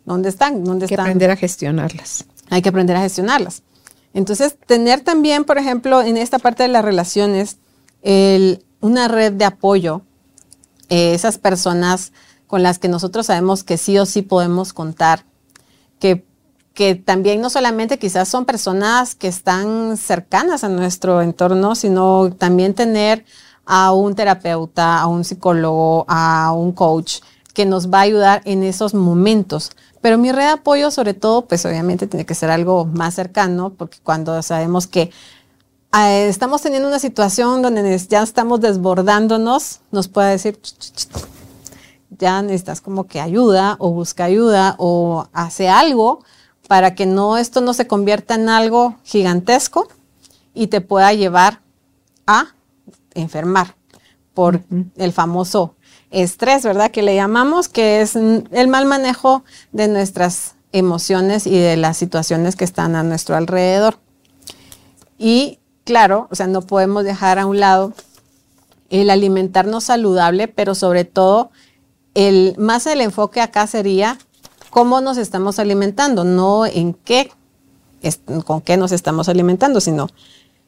¿Dónde 0.04 0.30
están? 0.30 0.64
¿Dónde 0.64 0.86
Hay 0.86 0.88
que 0.88 1.00
aprender 1.00 1.30
a 1.30 1.36
gestionarlas. 1.36 2.24
Hay 2.50 2.60
que 2.60 2.68
aprender 2.68 2.96
a 2.96 3.02
gestionarlas. 3.02 3.62
Entonces, 4.14 4.56
tener 4.66 5.02
también, 5.02 5.44
por 5.44 5.58
ejemplo, 5.58 6.02
en 6.02 6.16
esta 6.16 6.40
parte 6.40 6.64
de 6.64 6.70
las 6.70 6.84
relaciones, 6.84 7.58
una 8.80 9.06
red 9.06 9.32
de 9.32 9.44
apoyo, 9.44 10.02
eh, 10.88 11.14
esas 11.14 11.38
personas 11.38 12.10
con 12.48 12.64
las 12.64 12.80
que 12.80 12.88
nosotros 12.88 13.26
sabemos 13.26 13.62
que 13.62 13.78
sí 13.78 13.96
o 13.96 14.06
sí 14.06 14.22
podemos 14.22 14.72
contar, 14.72 15.24
que, 16.00 16.24
que 16.74 16.96
también 16.96 17.40
no 17.40 17.48
solamente 17.48 18.00
quizás 18.00 18.28
son 18.28 18.44
personas 18.44 19.14
que 19.14 19.28
están 19.28 19.96
cercanas 19.96 20.64
a 20.64 20.68
nuestro 20.68 21.22
entorno, 21.22 21.76
sino 21.76 22.32
también 22.36 22.74
tener 22.74 23.24
a 23.66 23.92
un 23.92 24.14
terapeuta, 24.14 25.00
a 25.00 25.06
un 25.06 25.24
psicólogo, 25.24 26.04
a 26.08 26.52
un 26.52 26.72
coach 26.72 27.20
que 27.52 27.66
nos 27.66 27.90
va 27.90 27.98
a 27.98 28.02
ayudar 28.02 28.42
en 28.44 28.62
esos 28.62 28.94
momentos. 28.94 29.72
Pero 30.00 30.18
mi 30.18 30.30
red 30.30 30.44
de 30.44 30.50
apoyo, 30.50 30.90
sobre 30.90 31.14
todo, 31.14 31.46
pues 31.46 31.64
obviamente 31.66 32.06
tiene 32.06 32.24
que 32.24 32.34
ser 32.34 32.50
algo 32.50 32.84
más 32.84 33.14
cercano, 33.14 33.70
porque 33.70 33.98
cuando 34.02 34.40
sabemos 34.42 34.86
que 34.86 35.10
eh, 35.98 36.28
estamos 36.28 36.62
teniendo 36.62 36.88
una 36.88 36.98
situación 36.98 37.62
donde 37.62 37.98
ya 38.08 38.22
estamos 38.22 38.60
desbordándonos, 38.60 39.80
nos 39.90 40.08
puede 40.08 40.32
decir, 40.32 40.60
ya 42.10 42.42
necesitas 42.42 42.80
como 42.80 43.06
que 43.06 43.20
ayuda 43.20 43.76
o 43.78 43.90
busca 43.90 44.24
ayuda 44.24 44.76
o 44.78 45.26
hace 45.32 45.68
algo 45.68 46.20
para 46.68 46.94
que 46.94 47.06
no 47.06 47.36
esto 47.36 47.60
no 47.60 47.72
se 47.72 47.86
convierta 47.86 48.34
en 48.34 48.48
algo 48.48 48.96
gigantesco 49.04 49.88
y 50.54 50.66
te 50.66 50.80
pueda 50.80 51.12
llevar 51.12 51.60
a 52.26 52.55
enfermar 53.16 53.74
por 54.34 54.60
el 54.96 55.12
famoso 55.12 55.74
estrés, 56.10 56.62
¿verdad? 56.62 56.90
Que 56.90 57.02
le 57.02 57.14
llamamos, 57.14 57.68
que 57.68 58.00
es 58.00 58.16
el 58.16 58.68
mal 58.68 58.86
manejo 58.86 59.44
de 59.72 59.88
nuestras 59.88 60.54
emociones 60.72 61.46
y 61.46 61.58
de 61.58 61.76
las 61.76 61.96
situaciones 61.96 62.56
que 62.56 62.64
están 62.64 62.96
a 62.96 63.02
nuestro 63.02 63.36
alrededor. 63.36 63.98
Y 65.18 65.58
claro, 65.84 66.28
o 66.30 66.34
sea, 66.34 66.46
no 66.46 66.62
podemos 66.62 67.04
dejar 67.04 67.38
a 67.38 67.46
un 67.46 67.60
lado 67.60 67.92
el 68.90 69.10
alimentarnos 69.10 69.84
saludable, 69.84 70.48
pero 70.48 70.74
sobre 70.74 71.04
todo 71.04 71.50
el 72.14 72.54
más 72.58 72.86
el 72.86 73.00
enfoque 73.00 73.40
acá 73.40 73.66
sería 73.66 74.18
cómo 74.70 75.00
nos 75.00 75.16
estamos 75.16 75.58
alimentando, 75.58 76.24
no 76.24 76.66
en 76.66 76.92
qué 76.92 77.30
con 78.44 78.60
qué 78.60 78.76
nos 78.76 78.92
estamos 78.92 79.28
alimentando, 79.28 79.80
sino 79.80 80.08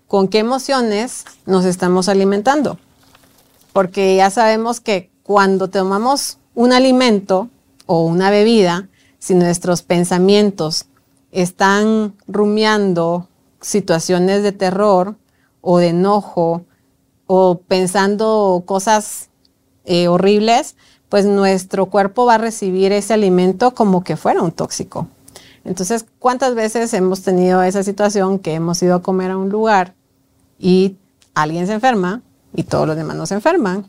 con 0.08 0.28
qué 0.28 0.38
emociones 0.38 1.24
nos 1.46 1.64
estamos 1.64 2.08
alimentando. 2.08 2.78
Porque 3.72 4.16
ya 4.16 4.30
sabemos 4.30 4.80
que 4.80 5.10
cuando 5.22 5.68
tomamos 5.68 6.38
un 6.54 6.72
alimento 6.72 7.48
o 7.86 8.04
una 8.04 8.30
bebida, 8.30 8.88
si 9.18 9.34
nuestros 9.34 9.82
pensamientos 9.82 10.86
están 11.30 12.14
rumiando 12.26 13.28
situaciones 13.60 14.42
de 14.42 14.52
terror 14.52 15.16
o 15.60 15.78
de 15.78 15.88
enojo 15.88 16.64
o 17.26 17.58
pensando 17.58 18.62
cosas 18.64 19.28
eh, 19.84 20.08
horribles, 20.08 20.76
pues 21.10 21.26
nuestro 21.26 21.86
cuerpo 21.86 22.24
va 22.24 22.34
a 22.34 22.38
recibir 22.38 22.92
ese 22.92 23.12
alimento 23.12 23.74
como 23.74 24.02
que 24.02 24.16
fuera 24.16 24.42
un 24.42 24.52
tóxico. 24.52 25.08
Entonces, 25.64 26.06
¿cuántas 26.18 26.54
veces 26.54 26.94
hemos 26.94 27.22
tenido 27.22 27.62
esa 27.62 27.82
situación 27.82 28.38
que 28.38 28.54
hemos 28.54 28.82
ido 28.82 28.96
a 28.96 29.02
comer 29.02 29.32
a 29.32 29.36
un 29.36 29.50
lugar 29.50 29.94
y 30.58 30.96
alguien 31.34 31.66
se 31.66 31.74
enferma 31.74 32.22
y 32.54 32.64
todos 32.64 32.86
los 32.86 32.96
demás 32.96 33.16
no 33.16 33.26
se 33.26 33.34
enferman. 33.34 33.86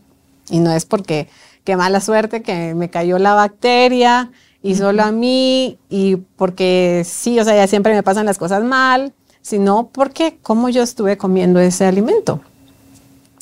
Y 0.49 0.59
no 0.59 0.71
es 0.71 0.85
porque 0.85 1.27
qué 1.63 1.75
mala 1.75 2.01
suerte 2.01 2.41
que 2.41 2.73
me 2.73 2.89
cayó 2.89 3.19
la 3.19 3.33
bacteria 3.33 4.31
y 4.61 4.75
solo 4.75 5.03
a 5.03 5.11
mí 5.11 5.79
y 5.89 6.17
porque 6.17 7.03
sí, 7.05 7.39
o 7.39 7.43
sea, 7.43 7.55
ya 7.55 7.67
siempre 7.67 7.93
me 7.93 8.03
pasan 8.03 8.25
las 8.25 8.37
cosas 8.37 8.63
mal, 8.63 9.13
sino 9.41 9.89
porque 9.91 10.37
cómo 10.41 10.69
yo 10.69 10.83
estuve 10.83 11.17
comiendo 11.17 11.59
ese 11.59 11.85
alimento. 11.85 12.41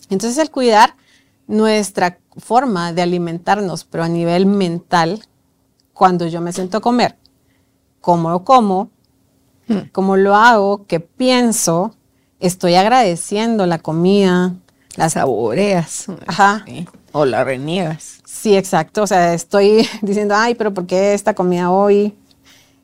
Entonces 0.10 0.38
el 0.38 0.52
cuidar 0.52 0.94
nuestra 1.48 2.20
forma 2.38 2.94
de 2.94 3.02
alimentarnos, 3.02 3.84
pero 3.84 4.04
a 4.04 4.10
nivel 4.10 4.46
mental, 4.46 5.24
cuando 5.94 6.28
yo 6.28 6.42
me 6.42 6.54
siento 6.54 6.78
a 6.78 6.82
comer, 6.82 7.16
cómo 8.00 8.30
lo 8.30 8.44
como, 8.44 8.90
hmm. 9.68 9.90
cómo 9.92 10.18
lo 10.18 10.36
hago, 10.36 10.86
qué 10.86 11.00
pienso, 11.00 11.96
estoy 12.40 12.76
agradeciendo 12.76 13.66
la 13.66 13.80
comida. 13.80 14.54
La 14.96 15.10
saboreas. 15.10 16.06
Ajá. 16.26 16.66
O 17.12 17.26
la 17.26 17.44
reniegas. 17.44 18.22
Sí, 18.26 18.56
exacto. 18.56 19.04
O 19.04 19.08
sea, 19.08 19.34
estoy 19.34 19.88
diciendo, 20.02 20.36
ay, 20.36 20.56
pero 20.56 20.74
¿por 20.74 20.86
qué 20.88 21.14
esta 21.14 21.34
comida 21.34 21.70
hoy? 21.72 22.16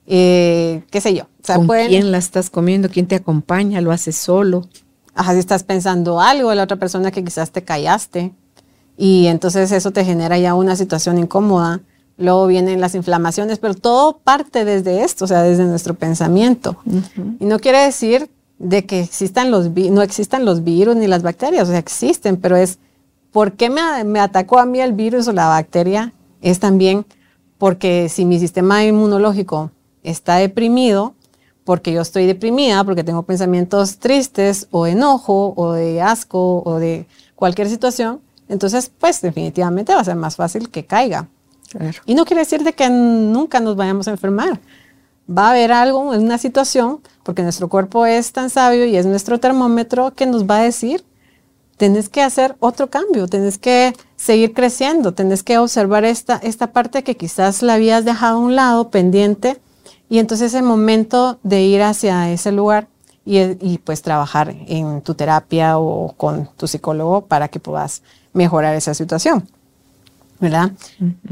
eh, 0.06 0.84
qué 0.92 1.02
sé 1.02 1.14
yo. 1.14 1.28
¿Con 1.46 1.68
quién 1.68 2.12
la 2.12 2.18
estás 2.18 2.50
comiendo? 2.50 2.90
¿Quién 2.90 3.08
te 3.08 3.16
acompaña? 3.16 3.82
¿Lo 3.82 3.92
haces 3.92 4.16
solo? 4.16 4.68
Ajá, 5.16 5.34
si 5.34 5.40
estás 5.40 5.64
pensando 5.64 6.20
algo, 6.20 6.54
la 6.54 6.64
otra 6.64 6.78
persona 6.78 7.12
que 7.12 7.24
quizás 7.24 7.52
te 7.52 7.64
callaste 7.64 8.34
y 8.98 9.28
entonces 9.28 9.72
eso 9.72 9.92
te 9.92 10.06
genera 10.06 10.38
ya 10.38 10.54
una 10.56 10.76
situación 10.76 11.18
incómoda. 11.18 11.82
Luego 12.18 12.48
vienen 12.48 12.80
las 12.80 12.96
inflamaciones, 12.96 13.60
pero 13.60 13.74
todo 13.74 14.20
parte 14.20 14.66
desde 14.66 15.04
esto, 15.04 15.26
o 15.26 15.28
sea, 15.28 15.42
desde 15.42 15.66
nuestro 15.66 15.96
pensamiento. 15.96 16.78
Y 17.40 17.46
no 17.46 17.60
quiere 17.60 17.80
decir 17.80 18.30
de 18.64 18.86
que 18.86 19.02
existan 19.02 19.52
los 19.52 19.70
no 19.70 20.02
existan 20.02 20.46
los 20.46 20.64
virus 20.64 20.96
ni 20.96 21.08
las 21.08 21.22
bacterias, 21.22 21.68
o 21.68 21.72
sea, 21.72 21.80
existen, 21.80 22.38
pero 22.38 22.56
es 22.56 22.80
¿por 23.32 23.54
qué 23.54 23.70
me, 23.70 24.04
me 24.04 24.20
atacó 24.20 24.60
a 24.60 24.66
mí 24.66 24.80
el 24.80 24.94
virus 24.94 25.28
o 25.28 25.34
la 25.34 25.48
bacteria? 25.48 26.14
Es 26.42 26.60
también 26.60 27.06
porque 27.58 28.10
si 28.10 28.26
mi 28.26 28.40
sistema 28.40 28.84
inmunológico 28.84 29.72
está 30.04 30.36
deprimido, 30.38 31.14
porque 31.64 31.94
yo 31.94 32.02
estoy 32.02 32.26
deprimida, 32.26 32.84
porque 32.84 33.04
tengo 33.04 33.24
pensamientos 33.24 33.98
tristes 33.98 34.68
o 34.72 34.88
enojo 34.88 35.54
o 35.56 35.74
de 35.74 36.02
asco 36.02 36.62
o 36.66 36.80
de 36.80 37.06
cualquier 37.36 37.70
situación, 37.70 38.22
entonces 38.50 38.92
pues 38.98 39.22
definitivamente 39.22 39.94
va 39.94 40.02
a 40.02 40.06
ser 40.06 40.16
más 40.16 40.36
fácil 40.36 40.70
que 40.70 40.86
caiga. 40.86 41.28
Y 42.06 42.14
no 42.14 42.26
quiere 42.26 42.42
decir 42.42 42.64
de 42.64 42.74
que 42.74 42.90
nunca 42.90 43.60
nos 43.60 43.76
vayamos 43.76 44.08
a 44.08 44.12
enfermar. 44.12 44.60
Va 45.30 45.48
a 45.48 45.52
haber 45.52 45.72
algo 45.72 46.14
en 46.14 46.24
una 46.24 46.38
situación, 46.38 47.00
porque 47.24 47.44
nuestro 47.44 47.70
cuerpo 47.70 48.06
es 48.06 48.32
tan 48.32 48.50
sabio 48.50 48.86
y 48.86 48.96
es 48.98 49.06
nuestro 49.06 49.40
termómetro 49.40 50.12
que 50.14 50.26
nos 50.26 50.46
va 50.46 50.58
a 50.58 50.64
decir, 50.64 51.04
tenés 51.78 52.10
que 52.10 52.22
hacer 52.22 52.56
otro 52.60 52.90
cambio, 52.90 53.28
tenés 53.28 53.58
que 53.58 53.96
seguir 54.16 54.54
creciendo, 54.54 55.14
tenés 55.14 55.44
que 55.44 55.58
observar 55.58 56.06
esta, 56.06 56.38
esta 56.38 56.72
parte 56.72 57.04
que 57.04 57.18
quizás 57.18 57.62
la 57.62 57.76
habías 57.76 58.06
dejado 58.06 58.38
a 58.38 58.40
un 58.40 58.56
lado 58.56 58.90
pendiente 58.90 59.60
y 60.10 60.20
entonces 60.20 60.54
el 60.54 60.64
momento 60.64 61.40
de 61.44 61.64
ir 61.64 61.82
hacia 61.82 62.30
ese 62.32 62.52
lugar 62.52 62.88
y, 63.26 63.78
pues 63.80 64.02
trabajar 64.02 64.54
en 64.68 65.02
tu 65.02 65.16
terapia 65.16 65.78
o 65.80 66.14
con 66.18 66.50
tu 66.58 66.68
psicólogo 66.68 67.26
para 67.26 67.48
que 67.48 67.60
puedas 67.60 68.02
mejorar 68.34 68.76
esa 68.76 68.94
situación. 68.94 69.48
¿Verdad? 70.40 70.72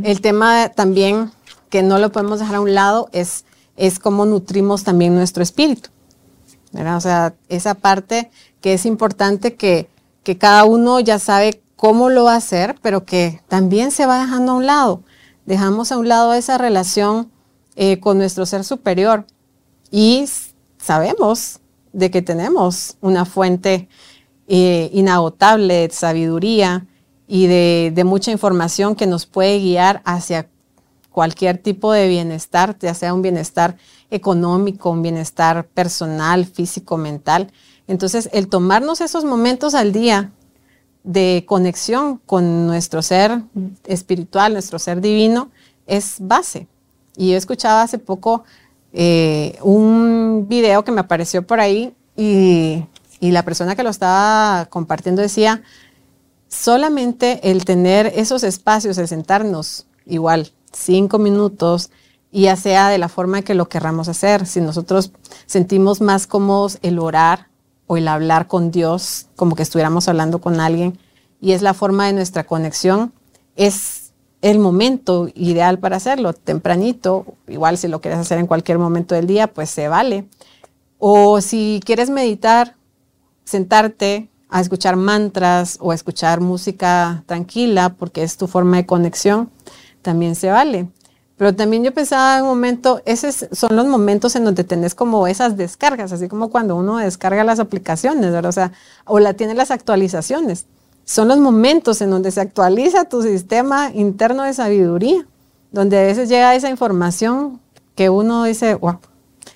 El 0.03 0.21
tema 0.21 0.69
también 0.69 1.31
que 1.69 1.83
no 1.83 1.99
lo 1.99 2.11
podemos 2.11 2.39
dejar 2.39 2.55
a 2.55 2.61
un 2.61 2.73
lado 2.73 3.09
es, 3.11 3.43
es 3.77 3.99
cómo 3.99 4.25
nutrimos 4.25 4.83
también 4.83 5.15
nuestro 5.15 5.43
espíritu. 5.43 5.89
O 6.73 7.01
sea, 7.01 7.33
esa 7.49 7.73
parte 7.73 8.31
que 8.61 8.73
es 8.73 8.85
importante 8.85 9.55
que, 9.55 9.89
que 10.23 10.37
cada 10.37 10.63
uno 10.63 10.99
ya 10.99 11.19
sabe 11.19 11.61
cómo 11.75 12.09
lo 12.09 12.25
va 12.25 12.33
a 12.33 12.37
hacer, 12.37 12.75
pero 12.81 13.05
que 13.05 13.41
también 13.47 13.91
se 13.91 14.05
va 14.05 14.19
dejando 14.19 14.51
a 14.51 14.55
un 14.55 14.65
lado. 14.65 15.03
Dejamos 15.45 15.91
a 15.91 15.97
un 15.97 16.07
lado 16.07 16.33
esa 16.33 16.57
relación 16.57 17.31
eh, 17.75 17.99
con 17.99 18.17
nuestro 18.17 18.45
ser 18.45 18.63
superior 18.63 19.25
y 19.89 20.25
sabemos 20.77 21.59
de 21.93 22.11
que 22.11 22.21
tenemos 22.21 22.97
una 23.01 23.25
fuente 23.25 23.89
eh, 24.47 24.89
inagotable 24.93 25.87
de 25.87 25.89
sabiduría 25.89 26.85
y 27.27 27.47
de, 27.47 27.91
de, 27.95 28.03
mucha 28.03 28.31
información 28.31 28.95
que 28.95 29.07
nos 29.07 29.25
puede 29.25 29.59
guiar 29.59 30.01
hacia 30.05 30.49
cualquier 31.11 31.57
tipo 31.57 31.91
de 31.91 32.07
bienestar, 32.07 32.77
ya 32.79 32.93
sea 32.93 33.13
un 33.13 33.21
bienestar 33.21 33.77
económico, 34.09 34.89
un 34.89 35.01
bienestar 35.01 35.67
personal, 35.67 36.45
físico, 36.45 36.97
mental. 36.97 37.51
Entonces, 37.87 38.29
el 38.31 38.47
tomarnos 38.47 39.01
esos 39.01 39.25
momentos 39.25 39.75
al 39.75 39.91
día 39.91 40.31
de 41.03 41.43
conexión 41.47 42.17
con 42.25 42.65
nuestro 42.65 43.01
ser 43.01 43.41
espiritual, 43.85 44.53
nuestro 44.53 44.79
ser 44.79 45.01
divino, 45.01 45.51
es 45.85 46.15
base. 46.19 46.67
Y 47.17 47.31
yo 47.31 47.37
escuchaba 47.37 47.81
hace 47.81 47.97
poco 47.97 48.43
eh, 48.93 49.57
un 49.61 50.45
video 50.47 50.83
que 50.83 50.91
me 50.91 51.01
apareció 51.01 51.45
por 51.45 51.59
ahí 51.59 51.93
y, 52.15 52.85
y 53.19 53.31
la 53.31 53.43
persona 53.43 53.75
que 53.75 53.83
lo 53.83 53.89
estaba 53.89 54.67
compartiendo 54.67 55.21
decía, 55.21 55.61
solamente 56.47 57.51
el 57.51 57.65
tener 57.65 58.13
esos 58.15 58.43
espacios, 58.43 58.97
el 58.97 59.07
sentarnos 59.07 59.87
igual 60.05 60.51
cinco 60.71 61.19
minutos, 61.19 61.91
ya 62.31 62.55
sea 62.55 62.89
de 62.89 62.97
la 62.97 63.09
forma 63.09 63.41
que 63.41 63.55
lo 63.55 63.67
querramos 63.69 64.07
hacer. 64.07 64.45
Si 64.45 64.61
nosotros 64.61 65.11
sentimos 65.45 66.01
más 66.01 66.27
cómodos 66.27 66.79
el 66.81 66.99
orar 66.99 67.47
o 67.87 67.97
el 67.97 68.07
hablar 68.07 68.47
con 68.47 68.71
Dios, 68.71 69.27
como 69.35 69.55
que 69.55 69.63
estuviéramos 69.63 70.07
hablando 70.07 70.39
con 70.39 70.59
alguien, 70.59 70.97
y 71.41 71.51
es 71.53 71.61
la 71.61 71.73
forma 71.73 72.07
de 72.07 72.13
nuestra 72.13 72.45
conexión, 72.45 73.13
es 73.55 74.13
el 74.41 74.59
momento 74.59 75.27
ideal 75.35 75.79
para 75.79 75.97
hacerlo, 75.97 76.33
tempranito, 76.33 77.25
igual 77.47 77.77
si 77.77 77.87
lo 77.87 78.01
quieres 78.01 78.19
hacer 78.19 78.39
en 78.39 78.47
cualquier 78.47 78.79
momento 78.79 79.13
del 79.13 79.27
día, 79.27 79.47
pues 79.47 79.69
se 79.69 79.87
vale. 79.87 80.25
O 80.97 81.41
si 81.41 81.79
quieres 81.85 82.09
meditar, 82.09 82.75
sentarte 83.43 84.29
a 84.49 84.61
escuchar 84.61 84.95
mantras 84.95 85.77
o 85.79 85.91
a 85.91 85.95
escuchar 85.95 86.41
música 86.41 87.23
tranquila 87.25 87.95
porque 87.97 88.23
es 88.23 88.37
tu 88.37 88.47
forma 88.47 88.77
de 88.77 88.85
conexión, 88.85 89.49
también 90.01 90.35
se 90.35 90.49
vale. 90.49 90.89
Pero 91.37 91.55
también 91.55 91.83
yo 91.83 91.93
pensaba 91.93 92.37
en 92.37 92.43
un 92.43 92.49
momento, 92.49 93.01
esos 93.05 93.47
son 93.51 93.75
los 93.75 93.87
momentos 93.87 94.35
en 94.35 94.45
donde 94.45 94.63
tenés 94.63 94.93
como 94.93 95.25
esas 95.27 95.57
descargas, 95.57 96.11
así 96.11 96.27
como 96.27 96.49
cuando 96.49 96.75
uno 96.75 96.97
descarga 96.97 97.43
las 97.43 97.59
aplicaciones. 97.59 98.33
O 98.45 98.51
sea, 98.51 98.71
o 99.05 99.19
la 99.19 99.33
tiene 99.33 99.55
las 99.55 99.71
actualizaciones 99.71 100.65
son 101.11 101.27
los 101.27 101.39
momentos 101.39 102.01
en 102.01 102.09
donde 102.09 102.31
se 102.31 102.41
actualiza 102.41 103.05
tu 103.05 103.21
sistema 103.21 103.91
interno 103.93 104.43
de 104.43 104.53
sabiduría, 104.53 105.25
donde 105.71 105.99
a 105.99 106.03
veces 106.03 106.29
llega 106.29 106.55
esa 106.55 106.69
información 106.69 107.59
que 107.95 108.09
uno 108.09 108.45
dice, 108.45 108.75
wow, 108.75 108.99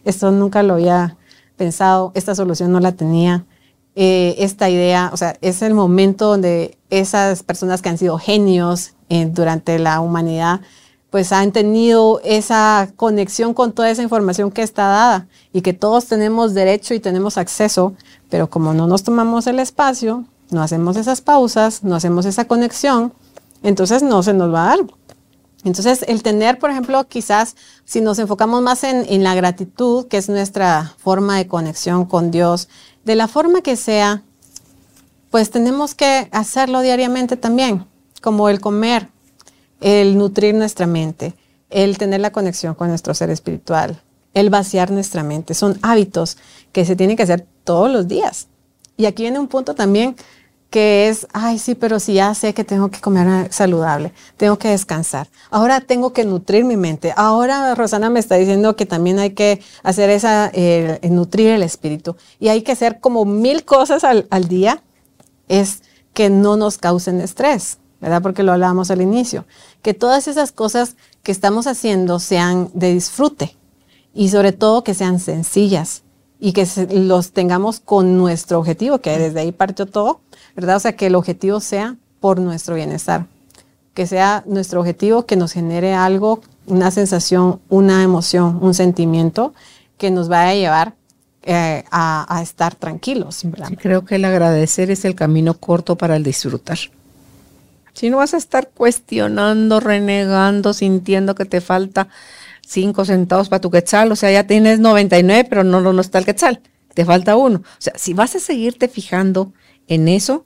esto 0.03 0.31
nunca 0.31 0.63
lo 0.63 0.73
había 0.75 1.17
pensado, 1.55 2.11
esta 2.15 2.35
solución 2.35 2.71
no 2.71 2.79
la 2.79 2.93
tenía, 2.93 3.45
eh, 3.95 4.35
esta 4.39 4.69
idea, 4.69 5.09
o 5.13 5.17
sea, 5.17 5.37
es 5.39 5.61
el 5.61 5.73
momento 5.73 6.27
donde 6.27 6.77
esas 6.99 7.43
personas 7.43 7.81
que 7.81 7.89
han 7.89 7.97
sido 7.97 8.17
genios 8.17 8.93
eh, 9.09 9.25
durante 9.25 9.79
la 9.79 9.99
humanidad, 9.99 10.61
pues 11.09 11.31
han 11.31 11.51
tenido 11.51 12.19
esa 12.23 12.89
conexión 12.97 13.53
con 13.53 13.71
toda 13.71 13.89
esa 13.89 14.03
información 14.03 14.51
que 14.51 14.63
está 14.63 14.87
dada 14.87 15.27
y 15.53 15.61
que 15.61 15.73
todos 15.73 16.07
tenemos 16.07 16.53
derecho 16.53 16.93
y 16.93 16.99
tenemos 16.99 17.37
acceso, 17.37 17.93
pero 18.29 18.49
como 18.49 18.73
no 18.73 18.87
nos 18.87 19.03
tomamos 19.03 19.47
el 19.47 19.59
espacio, 19.59 20.25
no 20.49 20.61
hacemos 20.61 20.97
esas 20.97 21.21
pausas, 21.21 21.83
no 21.83 21.95
hacemos 21.95 22.25
esa 22.25 22.45
conexión, 22.45 23.13
entonces 23.63 24.03
no 24.03 24.23
se 24.23 24.33
nos 24.33 24.53
va 24.53 24.63
a 24.63 24.75
dar. 24.75 24.85
Entonces, 25.65 26.05
el 26.07 26.21
tener, 26.21 26.59
por 26.59 26.69
ejemplo, 26.69 27.07
quizás 27.07 27.55
si 27.85 27.99
nos 27.99 28.19
enfocamos 28.19 28.61
más 28.61 28.83
en, 28.83 29.23
la 29.23 29.33
gratitud, 29.33 30.05
que 30.07 30.17
es 30.17 30.29
nuestra 30.29 30.93
forma 30.99 31.37
de 31.37 31.47
conexión 31.47 32.05
con 32.05 32.29
Dios, 32.29 32.69
de 33.03 33.15
la 33.15 33.27
forma 33.27 33.61
que 33.61 33.75
sea, 33.75 34.21
pues 35.35 35.51
tenemos 35.51 35.95
que 35.95 36.29
hacerlo 36.31 36.79
diariamente 36.79 37.35
también, 37.35 37.85
como 38.21 38.47
el 38.47 38.61
comer, 38.61 39.09
el 39.81 40.17
nutrir 40.17 40.55
nuestra 40.55 40.87
mente, 40.87 41.33
el 41.69 41.97
tener 41.97 42.21
la 42.21 42.31
conexión 42.31 42.73
con 42.73 42.87
nuestro 42.87 43.13
ser 43.13 43.29
espiritual, 43.29 44.01
el 44.33 44.49
vaciar 44.49 44.91
nuestra 44.91 45.23
mente. 45.23 45.53
Son 45.53 45.77
hábitos 45.81 46.37
que 46.71 46.85
se 46.85 46.95
tienen 46.95 47.17
que 47.17 47.23
hacer 47.23 47.45
todos 47.65 47.91
los 47.91 48.07
días. 48.07 48.47
Y 48.95 49.07
aquí 49.07 49.23
viene 49.23 49.37
un 49.37 49.49
punto 49.49 49.75
también 49.75 50.15
que 50.69 51.09
es, 51.09 51.27
ay, 51.33 51.59
sí, 51.59 51.75
pero 51.75 51.99
si 51.99 52.13
ya 52.13 52.33
sé 52.33 52.53
que 52.53 52.63
tengo 52.63 52.89
que 52.89 53.01
comer 53.01 53.51
saludable, 53.51 54.13
tengo 54.37 54.57
que 54.57 54.69
descansar, 54.69 55.27
ahora 55.51 55.81
tengo 55.81 56.13
que 56.13 56.23
nutrir 56.23 56.63
mi 56.63 56.77
mente, 56.77 57.13
ahora 57.17 57.75
Rosana 57.75 58.09
me 58.09 58.21
está 58.21 58.35
diciendo 58.35 58.77
que 58.77 58.85
también 58.85 59.19
hay 59.19 59.31
que 59.31 59.61
hacer 59.83 60.09
esa, 60.11 60.49
eh, 60.53 60.97
nutrir 61.09 61.49
el 61.49 61.61
espíritu 61.61 62.15
y 62.39 62.47
hay 62.47 62.61
que 62.61 62.71
hacer 62.71 63.01
como 63.01 63.25
mil 63.25 63.65
cosas 63.65 64.05
al 64.05 64.47
día, 64.47 64.81
es 65.47 65.83
que 66.13 66.29
no 66.29 66.57
nos 66.57 66.77
causen 66.77 67.21
estrés, 67.21 67.77
¿verdad? 68.01 68.21
Porque 68.21 68.43
lo 68.43 68.53
hablábamos 68.53 68.91
al 68.91 69.01
inicio, 69.01 69.45
que 69.81 69.93
todas 69.93 70.27
esas 70.27 70.51
cosas 70.51 70.95
que 71.23 71.31
estamos 71.31 71.67
haciendo 71.67 72.19
sean 72.19 72.69
de 72.73 72.93
disfrute 72.93 73.55
y 74.13 74.29
sobre 74.29 74.51
todo 74.51 74.83
que 74.83 74.93
sean 74.93 75.19
sencillas 75.19 76.03
y 76.39 76.53
que 76.53 76.67
los 76.91 77.31
tengamos 77.31 77.79
con 77.79 78.17
nuestro 78.17 78.59
objetivo, 78.59 78.99
que 78.99 79.17
desde 79.17 79.39
ahí 79.39 79.51
partió 79.51 79.85
todo, 79.85 80.21
¿verdad? 80.55 80.77
O 80.77 80.79
sea, 80.79 80.95
que 80.95 81.07
el 81.07 81.15
objetivo 81.15 81.59
sea 81.59 81.97
por 82.19 82.39
nuestro 82.39 82.75
bienestar, 82.75 83.27
que 83.93 84.07
sea 84.07 84.43
nuestro 84.45 84.79
objetivo 84.79 85.25
que 85.25 85.35
nos 85.35 85.51
genere 85.53 85.93
algo, 85.93 86.41
una 86.67 86.91
sensación, 86.91 87.59
una 87.69 88.03
emoción, 88.03 88.59
un 88.61 88.73
sentimiento 88.73 89.53
que 89.97 90.11
nos 90.11 90.27
vaya 90.27 90.49
a 90.49 90.55
llevar 90.55 90.95
eh, 91.47 91.83
a, 91.91 92.39
estar 92.41 92.73
tranquilos. 92.73 93.43
creo 93.79 94.03
que 94.03 94.15
el 94.15 94.25
agradecer 94.25 94.89
es 94.89 95.05
el 95.05 95.13
camino 95.13 95.53
corto 95.53 95.95
para 95.95 96.15
el 96.15 96.23
disfrutar. 96.23 96.79
Si 97.93 98.09
no 98.09 98.17
vas 98.17 98.33
a 98.33 98.37
estar 98.37 98.71
cuestionando, 98.73 99.79
renegando, 99.79 100.73
sintiendo 100.73 101.35
que 101.35 101.45
te 101.45 101.61
falta 101.61 102.07
cinco 102.65 103.05
centavos 103.05 103.49
para 103.49 103.61
tu 103.61 103.69
quetzal, 103.69 104.11
o 104.11 104.15
sea, 104.15 104.31
ya 104.31 104.47
tienes 104.47 104.79
99, 104.79 105.45
pero 105.47 105.63
no, 105.63 105.81
no 105.81 106.01
está 106.01 106.17
el 106.17 106.25
quetzal, 106.25 106.61
te 106.95 107.05
falta 107.05 107.35
uno. 107.35 107.59
O 107.59 107.81
sea, 107.81 107.93
si 107.95 108.15
vas 108.15 108.35
a 108.35 108.39
seguirte 108.39 108.87
fijando 108.87 109.53
en 109.87 110.07
eso, 110.07 110.45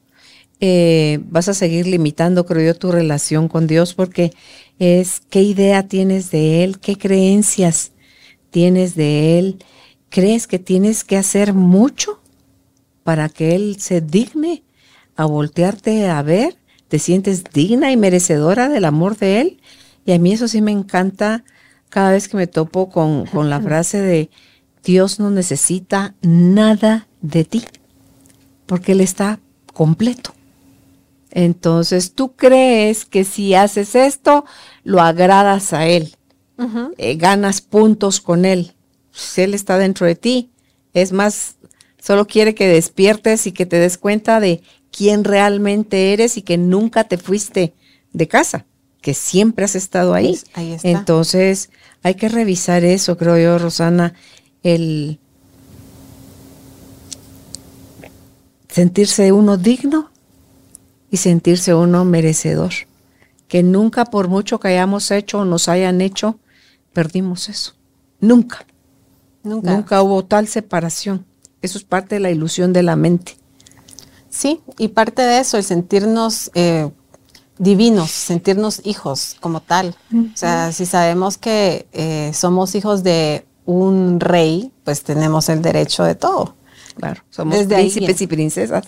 eh, 0.60 1.20
vas 1.24 1.47
a 1.47 1.54
seguir 1.54 1.88
limitando, 1.88 2.45
creo 2.45 2.74
yo, 2.74 2.78
tu 2.78 2.91
relación 2.91 3.47
con 3.47 3.68
Dios 3.68 3.93
porque 3.93 4.34
es 4.80 5.22
qué 5.30 5.41
idea 5.43 5.88
tienes 5.88 6.30
de 6.30 6.66
Él, 6.66 6.80
qué 6.80 6.97
creencias 6.97 7.93
tienes 8.52 8.95
de 8.95 9.39
Él, 9.39 9.64
¿crees 10.10 10.47
que 10.47 10.60
tienes 10.60 11.03
que 11.03 11.18
hacer 11.18 11.53
mucho 11.53 12.20
para 13.03 13.30
que 13.30 13.55
Él 13.55 13.78
se 13.80 14.01
digne 14.01 14.64
a 15.16 15.26
voltearte 15.26 16.10
a 16.10 16.22
ver? 16.22 16.57
¿Te 16.88 16.99
sientes 16.99 17.43
digna 17.43 17.91
y 17.91 17.97
merecedora 17.97 18.70
del 18.70 18.86
amor 18.86 19.18
de 19.18 19.41
Él? 19.41 19.62
Y 20.05 20.12
a 20.14 20.20
mí 20.20 20.34
eso 20.34 20.47
sí 20.47 20.62
me 20.62 20.72
encanta 20.72 21.43
cada 21.89 22.12
vez 22.12 22.28
que 22.28 22.38
me 22.38 22.47
topo 22.47 22.89
con, 22.89 23.26
con 23.28 23.49
la 23.49 23.62
frase 23.62 24.01
de 24.01 24.30
Dios 24.84 25.20
no 25.20 25.30
necesita 25.30 26.16
nada 26.22 27.07
de 27.22 27.43
ti, 27.43 27.66
porque 28.66 28.93
Él 28.93 29.01
está 29.01 29.39
completo. 29.74 30.34
Entonces 31.32 32.14
tú 32.14 32.34
crees 32.36 33.05
que 33.05 33.24
si 33.24 33.53
haces 33.53 33.95
esto, 33.95 34.45
lo 34.84 35.01
agradas 35.01 35.74
a 35.74 35.86
Él, 35.88 36.16
eh, 36.97 37.16
ganas 37.16 37.62
puntos 37.62 38.20
con 38.20 38.45
Él. 38.45 38.74
Si 39.12 39.41
Él 39.41 39.53
está 39.53 39.78
dentro 39.78 40.05
de 40.05 40.16
ti, 40.16 40.49
es 40.93 41.12
más, 41.12 41.55
solo 41.99 42.28
quiere 42.28 42.55
que 42.55 42.68
despiertes 42.68 43.47
y 43.47 43.51
que 43.51 43.66
te 43.66 43.78
des 43.78 43.97
cuenta 43.97 44.39
de 44.39 44.62
quién 44.91 45.24
realmente 45.24 46.14
eres 46.14 46.38
y 46.38 46.41
que 46.41 46.57
nunca 46.57 47.03
te 47.05 47.18
fuiste 47.18 47.74
de 48.14 48.28
casa, 48.28 48.66
que 49.01 49.14
siempre 49.14 49.66
has 49.66 49.76
estado 49.76 50.14
ahí. 50.14 50.30
Pues, 50.30 50.45
ahí 50.53 50.74
está. 50.74 50.89
Entonces 50.89 51.70
hay 52.03 52.16
que 52.16 52.30
revisar 52.30 52.84
eso, 52.84 53.18
creo 53.18 53.38
yo, 53.38 53.57
Rosana, 53.60 54.14
el 54.64 55.20
sentirse 58.70 59.32
uno 59.32 59.57
digno 59.57 60.12
y 61.12 61.18
sentirse 61.18 61.74
uno 61.74 62.05
merecedor. 62.05 62.74
Que 63.47 63.64
nunca 63.64 64.05
por 64.05 64.28
mucho 64.28 64.60
que 64.60 64.68
hayamos 64.68 65.10
hecho 65.12 65.39
o 65.39 65.45
nos 65.45 65.68
hayan 65.70 66.01
hecho, 66.01 66.39
perdimos 66.93 67.49
eso. 67.49 67.74
Nunca. 68.20 68.66
Nunca. 69.44 69.74
Nunca 69.74 70.02
hubo 70.02 70.26
tal 70.26 70.48
separación. 70.48 71.26
Eso 71.62 71.78
es 71.78 71.84
parte 71.84 72.16
de 72.16 72.22
la 72.22 72.32
ilusión 72.32 72.74
de 72.74 72.84
la 72.84 72.96
mente. 72.96 73.38
Sí, 74.30 74.62
y 74.78 74.90
parte 74.90 75.22
de 75.24 75.40
eso, 75.40 75.58
el 75.58 75.64
sentirnos 75.64 76.52
eh, 76.54 76.90
divinos, 77.58 78.12
sentirnos 78.12 78.82
hijos 78.86 79.36
como 79.40 79.62
tal. 79.62 79.96
O 80.14 80.38
sea, 80.38 80.72
si 80.72 80.86
sabemos 80.86 81.38
que 81.38 81.88
eh, 81.92 82.32
somos 82.34 82.76
hijos 82.76 83.04
de 83.04 83.46
un 83.66 84.20
rey, 84.20 84.72
pues 84.84 85.04
tenemos 85.04 85.50
el 85.50 85.62
derecho 85.62 86.04
de 86.04 86.16
todo. 86.16 86.56
Claro, 86.96 87.22
somos 87.30 87.56
Desde 87.56 87.76
príncipes 87.76 88.22
y 88.22 88.28
princesas. 88.28 88.86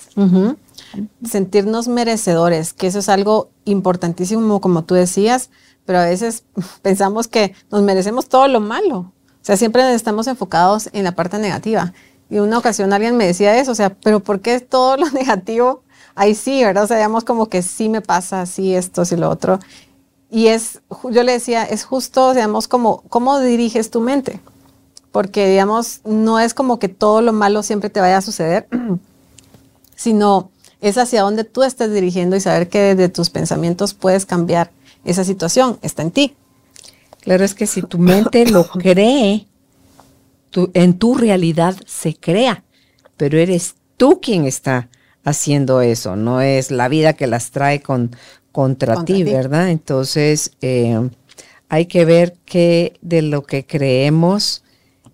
Sentirnos 1.24 1.88
merecedores, 1.88 2.74
que 2.74 2.88
eso 2.88 3.00
es 3.00 3.10
algo 3.10 3.52
importantísimo, 3.66 4.60
como 4.60 4.84
tú 4.84 4.96
decías, 4.96 5.50
pero 5.86 6.00
a 6.00 6.06
veces 6.06 6.44
pensamos 6.82 7.28
que 7.28 7.54
nos 7.72 7.82
merecemos 7.84 8.28
todo 8.28 8.48
lo 8.48 8.60
malo. 8.60 9.14
O 9.42 9.46
sea, 9.46 9.58
siempre 9.58 9.94
estamos 9.94 10.28
enfocados 10.28 10.90
en 10.94 11.04
la 11.04 11.14
parte 11.14 11.40
negativa. 11.40 11.94
Y 12.30 12.40
una 12.40 12.58
ocasión 12.58 12.94
alguien 12.94 13.18
me 13.18 13.26
decía 13.26 13.58
eso, 13.58 13.72
o 13.72 13.76
sea, 13.76 13.90
pero 13.90 14.22
¿por 14.22 14.40
qué 14.42 14.60
todo 14.60 14.98
lo 14.98 15.10
negativo? 15.12 15.84
Ahí 16.16 16.36
sí, 16.36 16.64
¿verdad? 16.64 16.84
O 16.84 16.88
sea, 16.88 16.98
digamos 16.98 17.24
como 17.24 17.48
que 17.50 17.62
sí 17.62 17.90
me 17.90 18.02
pasa, 18.02 18.46
sí 18.46 18.76
esto, 18.76 19.04
sí 19.06 19.16
lo 19.16 19.30
otro. 19.30 19.60
Y 20.30 20.48
es, 20.48 20.82
yo 21.10 21.24
le 21.24 21.34
decía, 21.34 21.64
es 21.64 21.84
justo, 21.84 22.34
digamos, 22.34 22.68
como, 22.68 23.04
¿cómo 23.10 23.40
diriges 23.40 23.92
tu 23.92 24.00
mente? 24.00 24.40
Porque, 25.12 25.50
digamos, 25.50 26.00
no 26.06 26.40
es 26.40 26.54
como 26.54 26.80
que 26.80 26.88
todo 26.88 27.22
lo 27.22 27.34
malo 27.34 27.64
siempre 27.64 27.90
te 27.90 28.00
vaya 28.00 28.18
a 28.18 28.22
suceder, 28.22 28.68
sino 29.96 30.52
es 30.80 30.98
hacia 30.98 31.24
dónde 31.24 31.44
tú 31.44 31.64
estás 31.64 31.92
dirigiendo 31.92 32.36
y 32.36 32.40
saber 32.40 32.70
que 32.70 32.96
desde 32.96 33.10
tus 33.10 33.30
pensamientos 33.30 33.94
puedes 33.94 34.26
cambiar 34.26 34.72
esa 35.04 35.24
situación. 35.24 35.80
Está 35.82 36.02
en 36.02 36.12
ti. 36.12 36.36
Claro, 37.22 37.46
es 37.46 37.54
que 37.54 37.68
si 37.68 37.82
tu 37.82 37.98
mente 37.98 38.46
lo 38.46 38.68
cree, 38.68 39.48
en 40.74 40.98
tu 40.98 41.16
realidad 41.16 41.76
se 41.86 42.16
crea, 42.16 42.64
pero 43.18 43.38
eres 43.38 43.76
tú 43.98 44.20
quien 44.22 44.46
está 44.46 44.90
haciendo 45.24 45.82
eso, 45.82 46.16
no 46.16 46.42
es 46.42 46.72
la 46.72 46.90
vida 46.90 47.14
que 47.14 47.28
las 47.28 47.52
trae 47.52 47.82
con, 47.82 48.16
contra, 48.52 48.96
Contra 48.96 49.16
ti, 49.16 49.24
ti. 49.24 49.32
¿verdad? 49.32 49.70
Entonces, 49.70 50.52
eh, 50.62 51.10
hay 51.70 51.86
que 51.86 52.06
ver 52.06 52.36
qué 52.46 52.94
de 53.02 53.22
lo 53.22 53.44
que 53.44 53.66
creemos 53.66 54.64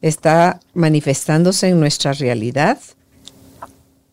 está 0.02 0.60
manifestándose 0.74 1.70
en 1.70 1.80
nuestra 1.80 2.14
realidad. 2.14 2.80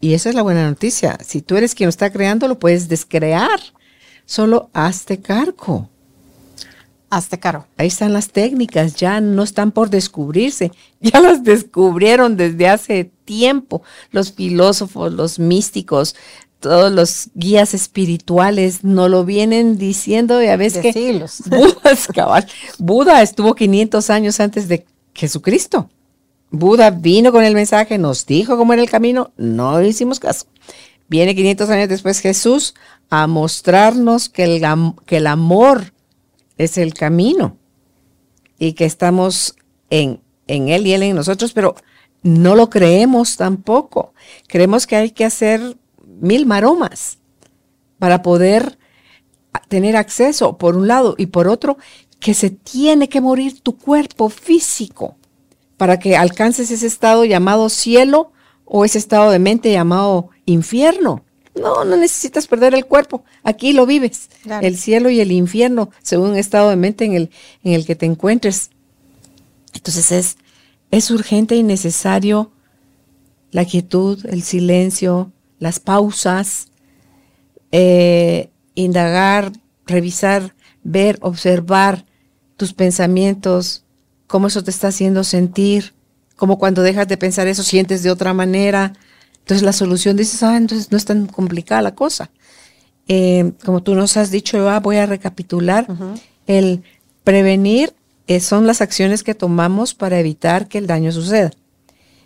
Y 0.00 0.12
esa 0.12 0.28
es 0.28 0.34
la 0.34 0.42
buena 0.42 0.68
noticia. 0.68 1.16
Si 1.24 1.40
tú 1.40 1.56
eres 1.56 1.74
quien 1.74 1.86
lo 1.86 1.90
está 1.90 2.10
creando, 2.10 2.48
lo 2.48 2.58
puedes 2.58 2.88
descrear. 2.88 3.60
Solo 4.26 4.68
hazte 4.74 5.20
cargo. 5.20 5.88
Hazte 7.14 7.38
caro. 7.38 7.66
Ahí 7.76 7.86
están 7.86 8.12
las 8.12 8.30
técnicas, 8.30 8.96
ya 8.96 9.20
no 9.20 9.44
están 9.44 9.70
por 9.70 9.88
descubrirse, 9.88 10.72
ya 11.00 11.20
las 11.20 11.44
descubrieron 11.44 12.36
desde 12.36 12.68
hace 12.68 13.04
tiempo 13.24 13.82
los 14.10 14.32
filósofos, 14.32 15.12
los 15.12 15.38
místicos, 15.38 16.16
todos 16.58 16.90
los 16.90 17.28
guías 17.34 17.72
espirituales, 17.74 18.82
no 18.82 19.08
lo 19.08 19.24
vienen 19.24 19.78
diciendo, 19.78 20.42
ya 20.42 20.56
ves 20.56 20.74
De 20.74 20.80
que 20.80 20.92
siglos. 20.92 21.42
Buda, 21.46 21.92
es 21.92 22.06
cabal. 22.08 22.46
Buda 22.78 23.22
estuvo 23.22 23.54
500 23.54 24.10
años 24.10 24.40
antes 24.40 24.66
de 24.66 24.84
Jesucristo. 25.14 25.88
Buda 26.50 26.90
vino 26.90 27.30
con 27.30 27.44
el 27.44 27.54
mensaje, 27.54 27.96
nos 27.96 28.26
dijo 28.26 28.56
cómo 28.56 28.72
era 28.72 28.82
el 28.82 28.90
camino, 28.90 29.32
no 29.36 29.80
le 29.80 29.88
hicimos 29.88 30.18
caso. 30.18 30.46
Viene 31.08 31.36
500 31.36 31.70
años 31.70 31.88
después 31.88 32.18
Jesús 32.18 32.74
a 33.08 33.28
mostrarnos 33.28 34.28
que 34.28 34.44
el, 34.56 34.64
am- 34.64 34.96
que 35.06 35.18
el 35.18 35.28
amor 35.28 35.92
es 36.58 36.78
el 36.78 36.94
camino 36.94 37.56
y 38.58 38.74
que 38.74 38.84
estamos 38.84 39.56
en, 39.90 40.20
en 40.46 40.68
Él 40.68 40.86
y 40.86 40.92
Él 40.92 41.02
en 41.02 41.16
nosotros, 41.16 41.52
pero 41.52 41.74
no 42.22 42.54
lo 42.54 42.70
creemos 42.70 43.36
tampoco. 43.36 44.14
Creemos 44.46 44.86
que 44.86 44.96
hay 44.96 45.10
que 45.10 45.24
hacer 45.24 45.76
mil 46.20 46.46
maromas 46.46 47.18
para 47.98 48.22
poder 48.22 48.78
tener 49.68 49.96
acceso, 49.96 50.58
por 50.58 50.76
un 50.76 50.88
lado, 50.88 51.14
y 51.18 51.26
por 51.26 51.48
otro, 51.48 51.76
que 52.20 52.34
se 52.34 52.50
tiene 52.50 53.08
que 53.08 53.20
morir 53.20 53.60
tu 53.60 53.76
cuerpo 53.76 54.28
físico 54.28 55.16
para 55.76 55.98
que 55.98 56.16
alcances 56.16 56.70
ese 56.70 56.86
estado 56.86 57.24
llamado 57.24 57.68
cielo 57.68 58.32
o 58.64 58.84
ese 58.84 58.98
estado 58.98 59.30
de 59.30 59.38
mente 59.38 59.70
llamado 59.72 60.30
infierno. 60.46 61.23
No, 61.54 61.84
no 61.84 61.96
necesitas 61.96 62.46
perder 62.46 62.74
el 62.74 62.84
cuerpo, 62.84 63.24
aquí 63.42 63.72
lo 63.72 63.86
vives. 63.86 64.28
Claro. 64.42 64.66
El 64.66 64.76
cielo 64.76 65.08
y 65.10 65.20
el 65.20 65.30
infierno, 65.30 65.90
según 66.02 66.32
el 66.32 66.38
estado 66.38 66.70
de 66.70 66.76
mente 66.76 67.04
en 67.04 67.14
el, 67.14 67.30
en 67.62 67.72
el 67.74 67.86
que 67.86 67.94
te 67.94 68.06
encuentres. 68.06 68.70
Entonces 69.72 70.12
es, 70.12 70.36
es 70.90 71.10
urgente 71.10 71.54
y 71.54 71.62
necesario 71.62 72.50
la 73.50 73.64
quietud, 73.64 74.24
el 74.26 74.42
silencio, 74.42 75.30
las 75.60 75.78
pausas, 75.78 76.68
eh, 77.70 78.50
indagar, 78.74 79.52
revisar, 79.86 80.54
ver, 80.82 81.18
observar 81.22 82.04
tus 82.56 82.72
pensamientos, 82.72 83.84
cómo 84.26 84.48
eso 84.48 84.64
te 84.64 84.70
está 84.70 84.88
haciendo 84.88 85.24
sentir, 85.24 85.94
cómo 86.36 86.58
cuando 86.58 86.82
dejas 86.82 87.08
de 87.08 87.16
pensar 87.16 87.46
eso 87.46 87.62
sientes 87.62 88.02
de 88.02 88.10
otra 88.10 88.32
manera. 88.32 88.94
Entonces 89.44 89.62
la 89.62 89.72
solución 89.72 90.16
dices, 90.16 90.42
ah, 90.42 90.56
entonces 90.56 90.90
no 90.90 90.96
es 90.96 91.04
tan 91.04 91.26
complicada 91.26 91.82
la 91.82 91.94
cosa. 91.94 92.30
Eh, 93.08 93.52
como 93.64 93.82
tú 93.82 93.94
nos 93.94 94.16
has 94.16 94.30
dicho, 94.30 94.56
Eva, 94.56 94.80
voy 94.80 94.96
a 94.96 95.06
recapitular. 95.06 95.86
El 96.46 96.82
prevenir 97.24 97.92
eh, 98.26 98.40
son 98.40 98.66
las 98.66 98.80
acciones 98.80 99.22
que 99.22 99.34
tomamos 99.34 99.92
para 99.94 100.18
evitar 100.18 100.66
que 100.68 100.78
el 100.78 100.86
daño 100.86 101.12
suceda. 101.12 101.50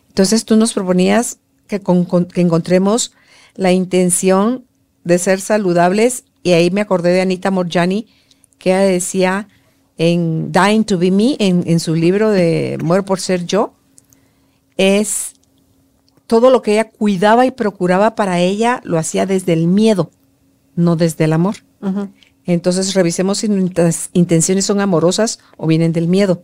Entonces 0.08 0.44
tú 0.44 0.56
nos 0.56 0.72
proponías 0.72 1.38
que, 1.66 1.80
con- 1.80 2.04
con- 2.04 2.26
que 2.26 2.40
encontremos 2.40 3.12
la 3.56 3.72
intención 3.72 4.64
de 5.02 5.18
ser 5.18 5.40
saludables 5.40 6.24
y 6.44 6.52
ahí 6.52 6.70
me 6.70 6.80
acordé 6.80 7.10
de 7.10 7.20
Anita 7.22 7.50
Morjani 7.50 8.06
que 8.58 8.74
decía 8.74 9.48
en 9.96 10.52
Dying 10.52 10.84
to 10.84 10.98
Be 10.98 11.10
Me, 11.10 11.36
en, 11.40 11.64
en 11.66 11.80
su 11.80 11.96
libro 11.96 12.30
de 12.30 12.78
Muero 12.82 13.04
por 13.04 13.20
ser 13.20 13.44
yo, 13.46 13.74
es 14.76 15.32
todo 16.28 16.50
lo 16.50 16.62
que 16.62 16.74
ella 16.74 16.90
cuidaba 16.90 17.46
y 17.46 17.50
procuraba 17.50 18.14
para 18.14 18.38
ella 18.38 18.82
lo 18.84 18.98
hacía 18.98 19.24
desde 19.24 19.54
el 19.54 19.66
miedo, 19.66 20.10
no 20.76 20.94
desde 20.94 21.24
el 21.24 21.32
amor. 21.32 21.56
Entonces 22.44 22.94
revisemos 22.94 23.38
si 23.38 23.48
nuestras 23.48 24.10
intenciones 24.12 24.66
son 24.66 24.80
amorosas 24.80 25.40
o 25.56 25.66
vienen 25.66 25.92
del 25.92 26.06
miedo. 26.06 26.42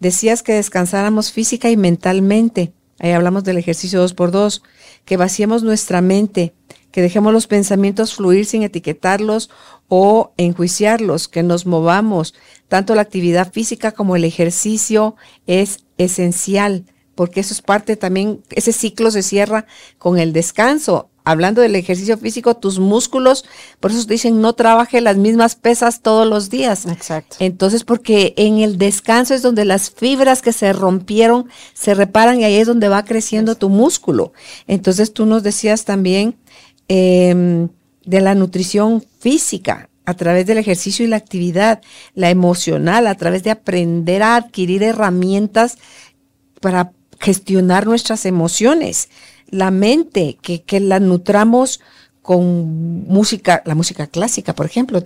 Decías 0.00 0.42
que 0.42 0.54
descansáramos 0.54 1.30
física 1.30 1.70
y 1.70 1.76
mentalmente. 1.76 2.72
Ahí 2.98 3.10
hablamos 3.12 3.44
del 3.44 3.58
ejercicio 3.58 4.00
2 4.00 4.14
por 4.14 4.30
2 4.30 4.62
que 5.04 5.18
vaciemos 5.18 5.62
nuestra 5.62 6.00
mente, 6.00 6.54
que 6.90 7.02
dejemos 7.02 7.34
los 7.34 7.46
pensamientos 7.46 8.14
fluir 8.14 8.46
sin 8.46 8.62
etiquetarlos 8.62 9.50
o 9.88 10.32
enjuiciarlos, 10.38 11.28
que 11.28 11.42
nos 11.42 11.66
movamos. 11.66 12.34
Tanto 12.68 12.94
la 12.94 13.02
actividad 13.02 13.52
física 13.52 13.92
como 13.92 14.16
el 14.16 14.24
ejercicio 14.24 15.16
es 15.46 15.84
esencial, 15.98 16.86
porque 17.14 17.40
eso 17.40 17.52
es 17.52 17.62
parte 17.62 17.96
también, 17.96 18.42
ese 18.50 18.72
ciclo 18.72 19.10
se 19.10 19.22
cierra 19.22 19.66
con 19.98 20.18
el 20.18 20.32
descanso. 20.32 21.08
hablando 21.24 21.60
del 21.60 21.76
ejercicio 21.76 22.18
físico, 22.18 22.56
tus 22.56 22.80
músculos, 22.80 23.44
por 23.78 23.92
eso 23.92 24.04
dicen 24.06 24.40
no 24.40 24.54
trabaje 24.54 25.00
las 25.00 25.16
mismas 25.16 25.54
pesas 25.54 26.00
todos 26.00 26.26
los 26.26 26.50
días. 26.50 26.84
Exacto. 26.86 27.36
Entonces, 27.38 27.84
porque 27.84 28.34
en 28.36 28.58
el 28.58 28.76
descanso 28.76 29.32
es 29.32 29.40
donde 29.42 29.64
las 29.64 29.90
fibras 29.90 30.42
que 30.42 30.52
se 30.52 30.72
rompieron 30.72 31.48
se 31.74 31.94
reparan 31.94 32.40
y 32.40 32.44
ahí 32.44 32.56
es 32.56 32.66
donde 32.66 32.88
va 32.88 33.04
creciendo 33.04 33.54
tu 33.54 33.68
músculo. 33.68 34.32
Entonces, 34.66 35.12
tú 35.12 35.24
nos 35.24 35.44
decías 35.44 35.84
también 35.84 36.34
em, 36.88 37.68
de 38.04 38.20
la 38.20 38.34
nutrición 38.34 39.04
física 39.20 39.88
a 40.04 40.14
través 40.14 40.46
del 40.46 40.58
ejercicio 40.58 41.04
y 41.04 41.08
la 41.08 41.16
actividad, 41.16 41.80
la 42.14 42.30
emocional, 42.30 43.06
a 43.06 43.14
través 43.14 43.44
de 43.44 43.52
aprender 43.52 44.24
a 44.24 44.34
adquirir 44.34 44.82
herramientas 44.82 45.78
para 46.60 46.92
gestionar 47.22 47.86
nuestras 47.86 48.26
emociones 48.26 49.08
la 49.48 49.70
mente, 49.70 50.38
que, 50.42 50.62
que 50.62 50.80
la 50.80 50.98
nutramos 50.98 51.80
con 52.22 53.06
música, 53.06 53.62
la 53.66 53.74
música 53.74 54.06
clásica, 54.06 54.54
por 54.54 54.66
ejemplo, 54.66 55.02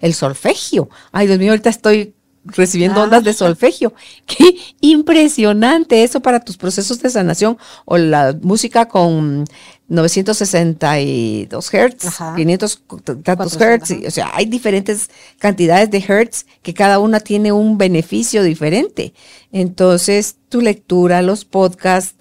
el 0.00 0.14
solfegio. 0.14 0.88
Ay, 1.12 1.26
Dios 1.26 1.38
mío, 1.38 1.50
ahorita 1.52 1.70
estoy 1.70 2.14
recibiendo 2.48 3.02
ondas 3.02 3.24
de 3.24 3.32
solfegio. 3.32 3.92
Qué 4.26 4.56
impresionante 4.80 6.02
eso 6.04 6.20
para 6.20 6.40
tus 6.40 6.56
procesos 6.56 7.00
de 7.00 7.10
sanación. 7.10 7.58
O 7.84 7.96
la 7.98 8.36
música 8.42 8.86
con 8.86 9.44
962 9.88 11.74
hertz, 11.74 12.08
500 12.36 12.82
tantos 13.22 13.60
hertz. 13.60 13.92
o 14.06 14.10
sea, 14.10 14.30
hay 14.34 14.46
diferentes 14.46 15.10
cantidades 15.38 15.90
de 15.90 15.98
hertz 15.98 16.46
que 16.62 16.74
cada 16.74 16.98
una 16.98 17.20
tiene 17.20 17.52
un 17.52 17.78
beneficio 17.78 18.42
diferente. 18.42 19.14
Entonces, 19.52 20.36
tu 20.48 20.60
lectura, 20.60 21.22
los 21.22 21.44
podcasts, 21.44 22.16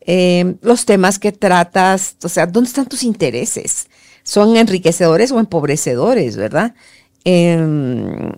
eh, 0.00 0.54
los 0.62 0.86
temas 0.86 1.18
que 1.18 1.32
tratas, 1.32 2.16
o 2.22 2.28
sea, 2.28 2.46
¿dónde 2.46 2.68
están 2.68 2.86
tus 2.86 3.02
intereses? 3.02 3.88
¿Son 4.22 4.56
enriquecedores 4.56 5.30
o 5.30 5.38
empobrecedores, 5.38 6.36
verdad? 6.36 6.74
Em, 7.24 8.32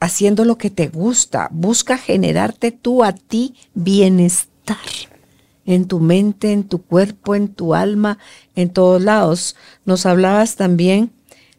haciendo 0.00 0.44
lo 0.44 0.58
que 0.58 0.70
te 0.70 0.88
gusta, 0.88 1.48
busca 1.50 1.98
generarte 1.98 2.72
tú 2.72 3.04
a 3.04 3.12
ti 3.12 3.54
bienestar 3.74 4.76
en 5.66 5.86
tu 5.86 6.00
mente, 6.00 6.52
en 6.52 6.64
tu 6.64 6.82
cuerpo, 6.82 7.34
en 7.34 7.48
tu 7.48 7.74
alma, 7.74 8.18
en 8.56 8.70
todos 8.70 9.02
lados. 9.02 9.56
Nos 9.84 10.06
hablabas 10.06 10.56
también 10.56 11.10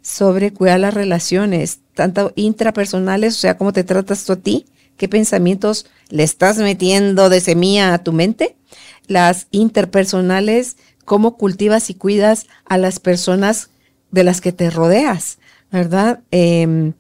sobre 0.02 0.52
cuidar 0.52 0.80
las 0.80 0.94
relaciones, 0.94 1.80
tanto 1.94 2.34
intrapersonales, 2.36 3.36
o 3.36 3.40
sea, 3.40 3.58
cómo 3.58 3.74
te 3.74 3.84
tratas 3.84 4.26
tú 4.26 4.34
a 4.34 4.38
ti, 4.38 4.66
qué 4.98 5.08
pensamientos 5.08 5.86
le 6.10 6.24
estás 6.24 6.58
metiendo 6.58 7.30
de 7.30 7.42
semilla 7.42 7.94
a 7.94 8.04
tu 8.04 8.12
mente, 8.12 8.56
las 9.08 9.48
interpersonales, 9.52 10.78
cómo 11.06 11.38
cultivas 11.38 11.90
y 11.90 11.94
cuidas 11.94 12.48
a 12.66 12.78
las 12.78 13.00
personas 13.00 13.70
de 14.12 14.24
las 14.24 14.42
que 14.42 14.52
te 14.52 14.70
rodeas, 14.70 15.38
¿verdad? 15.72 16.22
Em, 16.32 16.94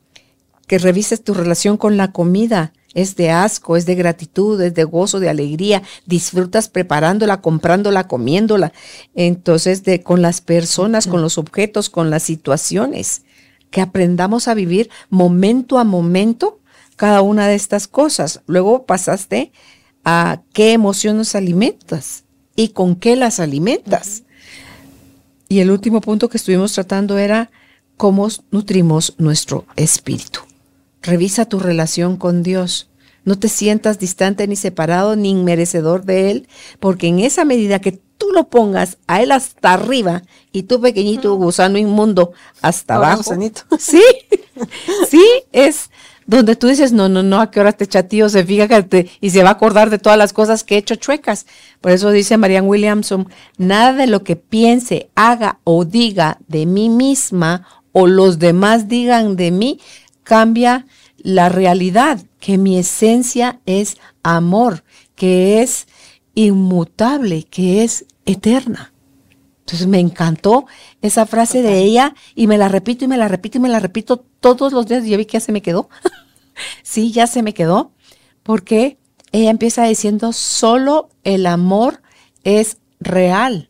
que 0.69 0.77
revises 0.77 1.23
tu 1.23 1.33
relación 1.33 1.77
con 1.77 1.97
la 1.97 2.11
comida. 2.11 2.73
Es 2.93 3.15
de 3.15 3.31
asco, 3.31 3.75
es 3.75 3.87
de 3.87 3.95
gratitud, 3.95 4.61
es 4.61 4.75
de 4.75 4.83
gozo, 4.83 5.19
de 5.19 5.27
alegría. 5.27 5.81
Disfrutas 6.05 6.69
preparándola, 6.69 7.41
comprándola, 7.41 8.07
comiéndola. 8.07 8.71
Entonces, 9.15 9.83
de, 9.83 10.03
con 10.03 10.21
las 10.21 10.41
personas, 10.41 11.07
con 11.07 11.23
los 11.23 11.39
objetos, 11.39 11.89
con 11.89 12.11
las 12.11 12.21
situaciones. 12.21 13.23
Que 13.71 13.81
aprendamos 13.81 14.47
a 14.47 14.53
vivir 14.53 14.91
momento 15.09 15.79
a 15.79 15.83
momento 15.83 16.59
cada 16.97 17.23
una 17.23 17.47
de 17.47 17.55
estas 17.55 17.87
cosas. 17.87 18.41
Luego 18.45 18.85
pasaste 18.85 19.51
a 20.05 20.43
qué 20.53 20.73
emociones 20.73 21.33
alimentas 21.33 22.25
y 22.55 22.69
con 22.69 22.95
qué 22.95 23.15
las 23.15 23.39
alimentas. 23.39 24.21
Y 25.47 25.61
el 25.61 25.71
último 25.71 25.99
punto 25.99 26.29
que 26.29 26.37
estuvimos 26.37 26.73
tratando 26.73 27.17
era 27.17 27.49
cómo 27.97 28.27
nutrimos 28.51 29.15
nuestro 29.17 29.65
espíritu. 29.75 30.41
Revisa 31.01 31.45
tu 31.45 31.59
relación 31.59 32.17
con 32.17 32.43
Dios. 32.43 32.89
No 33.25 33.37
te 33.37 33.49
sientas 33.49 33.99
distante 33.99 34.47
ni 34.47 34.55
separado 34.55 35.15
ni 35.15 35.31
inmerecedor 35.31 36.03
de 36.05 36.31
Él, 36.31 36.47
porque 36.79 37.07
en 37.07 37.19
esa 37.19 37.45
medida 37.45 37.79
que 37.79 37.91
tú 37.91 38.27
lo 38.33 38.49
pongas 38.49 38.97
a 39.07 39.21
Él 39.21 39.31
hasta 39.31 39.73
arriba 39.73 40.23
y 40.51 40.63
tú 40.63 40.81
pequeñito 40.81 41.35
gusano 41.35 41.77
inmundo 41.77 42.33
hasta 42.61 42.95
abajo. 42.95 43.33
Sí, 43.79 44.03
sí, 45.09 45.25
es 45.51 45.89
donde 46.29 46.55
tú 46.55 46.67
dices, 46.67 46.91
no, 46.91 47.09
no, 47.09 47.23
no, 47.23 47.41
a 47.41 47.49
qué 47.49 47.59
hora 47.59 47.71
te 47.71 47.87
chatío, 47.87 48.29
se 48.29 48.43
fija 48.43 48.67
y 49.19 49.29
se 49.31 49.41
va 49.41 49.49
a 49.49 49.53
acordar 49.53 49.89
de 49.89 49.97
todas 49.97 50.17
las 50.17 50.31
cosas 50.31 50.63
que 50.63 50.75
he 50.75 50.77
hecho 50.77 50.93
chuecas. 50.93 51.47
Por 51.81 51.91
eso 51.91 52.11
dice 52.11 52.37
Marianne 52.37 52.67
Williamson, 52.67 53.27
nada 53.57 53.93
de 53.93 54.05
lo 54.05 54.23
que 54.23 54.35
piense, 54.35 55.09
haga 55.15 55.59
o 55.63 55.85
diga 55.85 56.37
de 56.47 56.67
mí 56.67 56.89
misma 56.89 57.65
o 57.93 58.05
los 58.05 58.37
demás 58.37 58.87
digan 58.87 59.37
de 59.37 59.49
mí 59.49 59.79
cambia 60.29 60.85
la 61.17 61.49
realidad, 61.49 62.21
que 62.39 62.59
mi 62.59 62.77
esencia 62.77 63.61
es 63.65 63.97
amor, 64.21 64.83
que 65.15 65.63
es 65.63 65.87
inmutable, 66.35 67.45
que 67.45 67.83
es 67.83 68.05
eterna. 68.27 68.93
Entonces 69.61 69.87
me 69.87 69.99
encantó 69.99 70.67
esa 71.01 71.25
frase 71.25 71.63
de 71.63 71.79
ella 71.79 72.13
y 72.35 72.45
me 72.45 72.59
la 72.59 72.67
repito 72.67 73.05
y 73.05 73.07
me 73.07 73.17
la 73.17 73.27
repito 73.27 73.57
y 73.57 73.61
me 73.61 73.69
la 73.69 73.79
repito 73.79 74.17
todos 74.39 74.71
los 74.71 74.85
días. 74.85 75.03
Y 75.03 75.09
ya 75.09 75.17
vi 75.17 75.25
que 75.25 75.33
ya 75.33 75.39
se 75.39 75.51
me 75.51 75.63
quedó. 75.63 75.89
sí, 76.83 77.11
ya 77.11 77.25
se 77.25 77.41
me 77.41 77.55
quedó. 77.55 77.91
Porque 78.43 78.99
ella 79.31 79.49
empieza 79.49 79.83
diciendo, 79.85 80.31
solo 80.31 81.09
el 81.23 81.47
amor 81.47 82.03
es 82.43 82.77
real. 82.99 83.67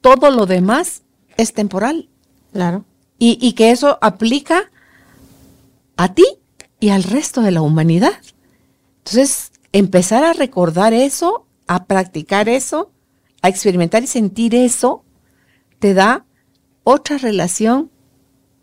Todo 0.00 0.32
lo 0.32 0.46
demás 0.46 1.02
es 1.36 1.52
temporal. 1.52 2.08
Claro. 2.52 2.86
Y, 3.20 3.38
y 3.40 3.52
que 3.52 3.70
eso 3.70 3.98
aplica 4.00 4.71
a 6.02 6.14
ti 6.14 6.26
y 6.80 6.88
al 6.88 7.04
resto 7.04 7.42
de 7.42 7.52
la 7.52 7.62
humanidad. 7.62 8.14
Entonces, 8.98 9.52
empezar 9.70 10.24
a 10.24 10.32
recordar 10.32 10.92
eso, 10.92 11.46
a 11.68 11.84
practicar 11.84 12.48
eso, 12.48 12.90
a 13.40 13.48
experimentar 13.48 14.02
y 14.02 14.08
sentir 14.08 14.52
eso, 14.56 15.04
te 15.78 15.94
da 15.94 16.24
otra 16.82 17.18
relación 17.18 17.92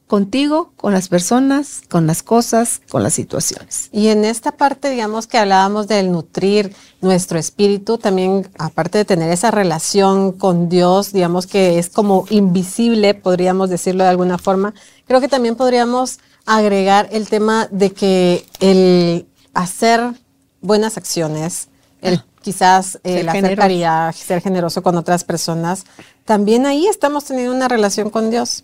contigo, 0.05 0.73
con 0.75 0.91
las 0.91 1.07
personas, 1.07 1.81
con 1.87 2.07
las 2.07 2.23
cosas, 2.23 2.81
con 2.89 3.03
las 3.03 3.13
situaciones. 3.13 3.89
Y 3.93 4.07
en 4.07 4.25
esta 4.25 4.51
parte, 4.51 4.89
digamos 4.89 5.27
que 5.27 5.37
hablábamos 5.37 5.87
del 5.87 6.11
nutrir 6.11 6.75
nuestro 6.99 7.39
espíritu, 7.39 7.99
también 7.99 8.49
aparte 8.57 8.97
de 8.97 9.05
tener 9.05 9.31
esa 9.31 9.51
relación 9.51 10.33
con 10.33 10.67
Dios, 10.67 11.13
digamos 11.13 11.47
que 11.47 11.79
es 11.79 11.89
como 11.89 12.25
invisible, 12.31 13.13
podríamos 13.13 13.69
decirlo 13.69 14.03
de 14.03 14.09
alguna 14.09 14.39
forma, 14.39 14.73
creo 15.05 15.21
que 15.21 15.27
también 15.29 15.55
podríamos 15.55 16.19
agregar 16.45 17.09
el 17.11 17.27
tema 17.27 17.67
de 17.71 17.91
que 17.91 18.45
el 18.59 19.27
hacer 19.53 20.13
buenas 20.61 20.97
acciones, 20.97 21.69
el 22.01 22.23
quizás 22.41 22.99
eh, 23.03 23.23
la 23.23 23.55
caridad, 23.55 24.13
ser 24.15 24.41
generoso 24.41 24.81
con 24.81 24.97
otras 24.97 25.23
personas, 25.23 25.85
también 26.25 26.65
ahí 26.65 26.87
estamos 26.87 27.25
teniendo 27.25 27.53
una 27.53 27.67
relación 27.67 28.09
con 28.09 28.29
Dios. 28.29 28.63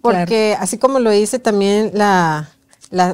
porque 0.00 0.56
así 0.58 0.78
como 0.78 0.98
lo 0.98 1.10
dice 1.10 1.38
también 1.38 1.90
la, 1.94 2.48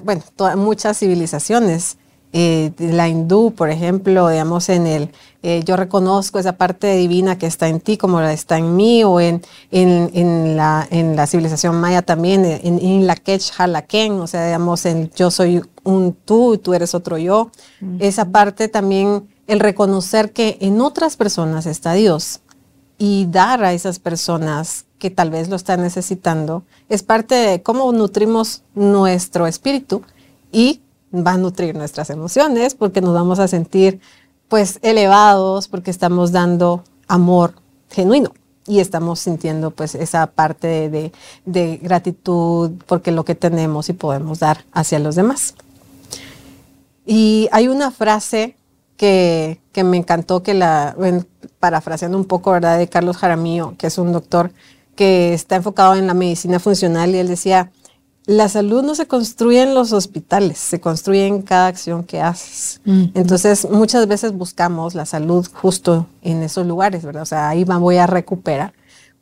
bueno, 0.03 0.23
muchas 0.57 0.99
civilizaciones, 0.99 1.97
eh, 2.37 2.73
la 2.79 3.09
hindú, 3.09 3.53
por 3.53 3.71
ejemplo, 3.71 4.29
digamos, 4.29 4.69
en 4.69 4.89
el, 4.89 5.11
eh, 5.45 5.63
yo 5.65 5.77
reconozco 5.77 6.41
esa 6.41 6.57
parte 6.57 6.97
divina 6.97 7.39
que 7.39 7.47
está 7.47 7.69
en 7.69 7.79
ti 7.79 7.97
como 7.97 8.21
la 8.21 8.33
está 8.33 8.59
en 8.59 8.75
mí, 8.75 9.05
o 9.05 9.21
en, 9.21 9.41
en, 9.71 10.57
la, 10.57 10.85
en 10.91 11.15
la 11.15 11.29
civilización 11.29 11.81
maya 11.81 12.03
también, 12.03 12.45
en, 12.45 12.81
en 12.81 13.07
la 13.07 13.15
Kech 13.15 13.53
Halaken, 13.57 14.15
o 14.15 14.27
sea, 14.27 14.47
digamos, 14.47 14.85
en 14.85 15.13
yo 15.15 15.31
soy 15.31 15.63
un 15.85 16.13
tú 16.13 16.55
y 16.55 16.59
tú 16.59 16.75
eres 16.75 16.97
otro 16.97 17.19
yo. 17.19 17.53
Esa 18.01 18.25
parte 18.25 18.67
también 18.67 19.29
el 19.47 19.61
reconocer 19.61 20.33
que 20.33 20.59
en 20.61 20.81
otras 20.81 21.17
personas 21.17 21.67
está 21.67 21.93
Dios 21.93 22.41
y 22.99 23.27
dar 23.31 23.63
a 23.63 23.75
esas 23.75 24.01
personas 24.01 24.87
que 24.99 25.11
tal 25.11 25.31
vez 25.31 25.49
lo 25.49 25.55
están 25.55 25.83
necesitando 25.83 26.65
es 26.89 27.05
parte 27.05 27.37
de 27.37 27.63
cómo 27.63 27.93
nutrimos 27.93 28.63
nuestro 28.75 29.47
espíritu 29.47 30.03
y 30.51 30.81
va 31.15 31.33
a 31.33 31.39
nutrir 31.39 31.75
nuestras 31.75 32.11
emociones 32.11 32.75
porque 32.75 33.01
nos 33.01 33.15
vamos 33.15 33.39
a 33.39 33.49
sentir 33.49 34.01
pues 34.49 34.79
elevados 34.83 35.69
porque 35.69 35.91
estamos 35.91 36.33
dando 36.33 36.85
amor 37.09 37.55
genuino 37.91 38.33
y 38.67 38.81
estamos 38.81 39.21
sintiendo 39.21 39.71
pues 39.71 39.95
esa 39.95 40.27
parte 40.27 40.89
de, 40.91 41.13
de 41.45 41.77
gratitud 41.79 42.73
porque 42.87 43.13
lo 43.13 43.25
que 43.25 43.35
tenemos 43.35 43.89
y 43.89 43.93
podemos 43.93 44.41
dar 44.41 44.65
hacia 44.73 44.99
los 44.99 45.15
demás. 45.17 45.55
Y 47.07 47.49
hay 47.53 47.69
una 47.69 47.91
frase 47.91 48.57
que, 48.97 49.61
me 49.85 49.97
encantó 49.97 50.43
que 50.43 50.55
la, 50.55 50.97
parafraseando 51.61 52.17
un 52.17 52.25
poco, 52.25 52.53
¿verdad? 52.53 52.79
De 52.79 52.89
Carlos 52.89 53.17
Jaramillo, 53.17 53.75
que 53.77 53.87
es 53.89 53.99
un 53.99 54.13
doctor 54.13 54.53
que 54.97 55.35
está 55.35 55.57
enfocado 55.57 55.97
en 55.97 56.07
la 56.07 56.15
medicina 56.15 56.61
funcional 56.61 57.15
y 57.15 57.19
él 57.19 57.29
decía, 57.29 57.71
la 58.27 58.49
salud 58.49 58.83
no 58.83 58.95
se 58.95 59.07
construye 59.07 59.63
en 59.63 59.75
los 59.75 59.93
hospitales, 59.93 60.59
se 60.59 60.81
construye 60.81 61.27
en 61.27 61.43
cada 61.43 61.67
acción 61.67 62.05
que 62.05 62.21
haces. 62.23 62.81
Entonces, 62.87 63.69
muchas 63.71 64.07
veces 64.09 64.33
buscamos 64.33 64.95
la 64.95 65.05
salud 65.05 65.47
justo 65.53 66.07
en 66.23 66.43
esos 66.43 66.67
lugares, 66.67 67.05
¿verdad? 67.05 67.23
O 67.23 67.27
sea, 67.27 67.49
ahí 67.49 67.65
voy 67.65 67.97
a 67.97 68.07
recuperar. 68.07 68.73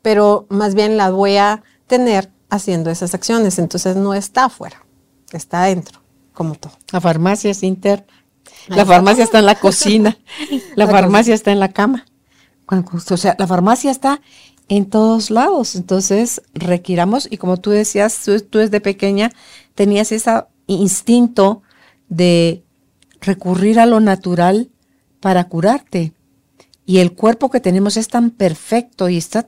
pero 0.01 0.45
más 0.49 0.75
bien 0.75 0.97
la 0.97 1.11
voy 1.11 1.37
a 1.37 1.63
tener 1.87 2.29
haciendo 2.49 2.89
esas 2.89 3.13
acciones. 3.13 3.59
Entonces 3.59 3.95
no 3.95 4.13
está 4.13 4.45
afuera, 4.45 4.85
está 5.31 5.63
adentro, 5.63 5.99
como 6.33 6.55
todo. 6.55 6.73
La 6.91 7.01
farmacia 7.01 7.51
es 7.51 7.63
interna. 7.63 8.05
La 8.67 8.85
farmacia 8.85 9.23
está 9.23 9.39
en 9.39 9.45
la 9.45 9.55
cocina. 9.59 10.17
La, 10.75 10.87
farmacia 10.87 11.33
está 11.33 11.51
en 11.51 11.59
la 11.59 11.69
cama. 11.69 12.05
O 12.67 13.17
sea, 13.17 13.35
la 13.37 13.47
farmacia 13.47 13.91
está 13.91 14.21
en 14.69 14.85
todos 14.85 15.29
lados. 15.29 15.75
Entonces, 15.75 16.41
requiramos, 16.53 17.27
y 17.29 17.37
como 17.37 17.57
tú 17.57 17.69
decías, 17.69 18.23
tú, 18.49 18.57
desde 18.57 18.81
pequeña 18.81 19.31
tenías 19.75 20.11
ese 20.11 20.31
instinto 20.67 21.61
de 22.09 22.63
recurrir 23.21 23.79
a 23.79 23.85
lo 23.85 23.99
natural 23.99 24.69
para 25.19 25.45
curarte. 25.45 26.13
Y 26.85 26.99
el 26.99 27.13
cuerpo 27.13 27.49
que 27.49 27.59
tenemos 27.59 27.97
es 27.97 28.07
tan 28.07 28.29
perfecto 28.29 29.09
y 29.09 29.17
está 29.17 29.47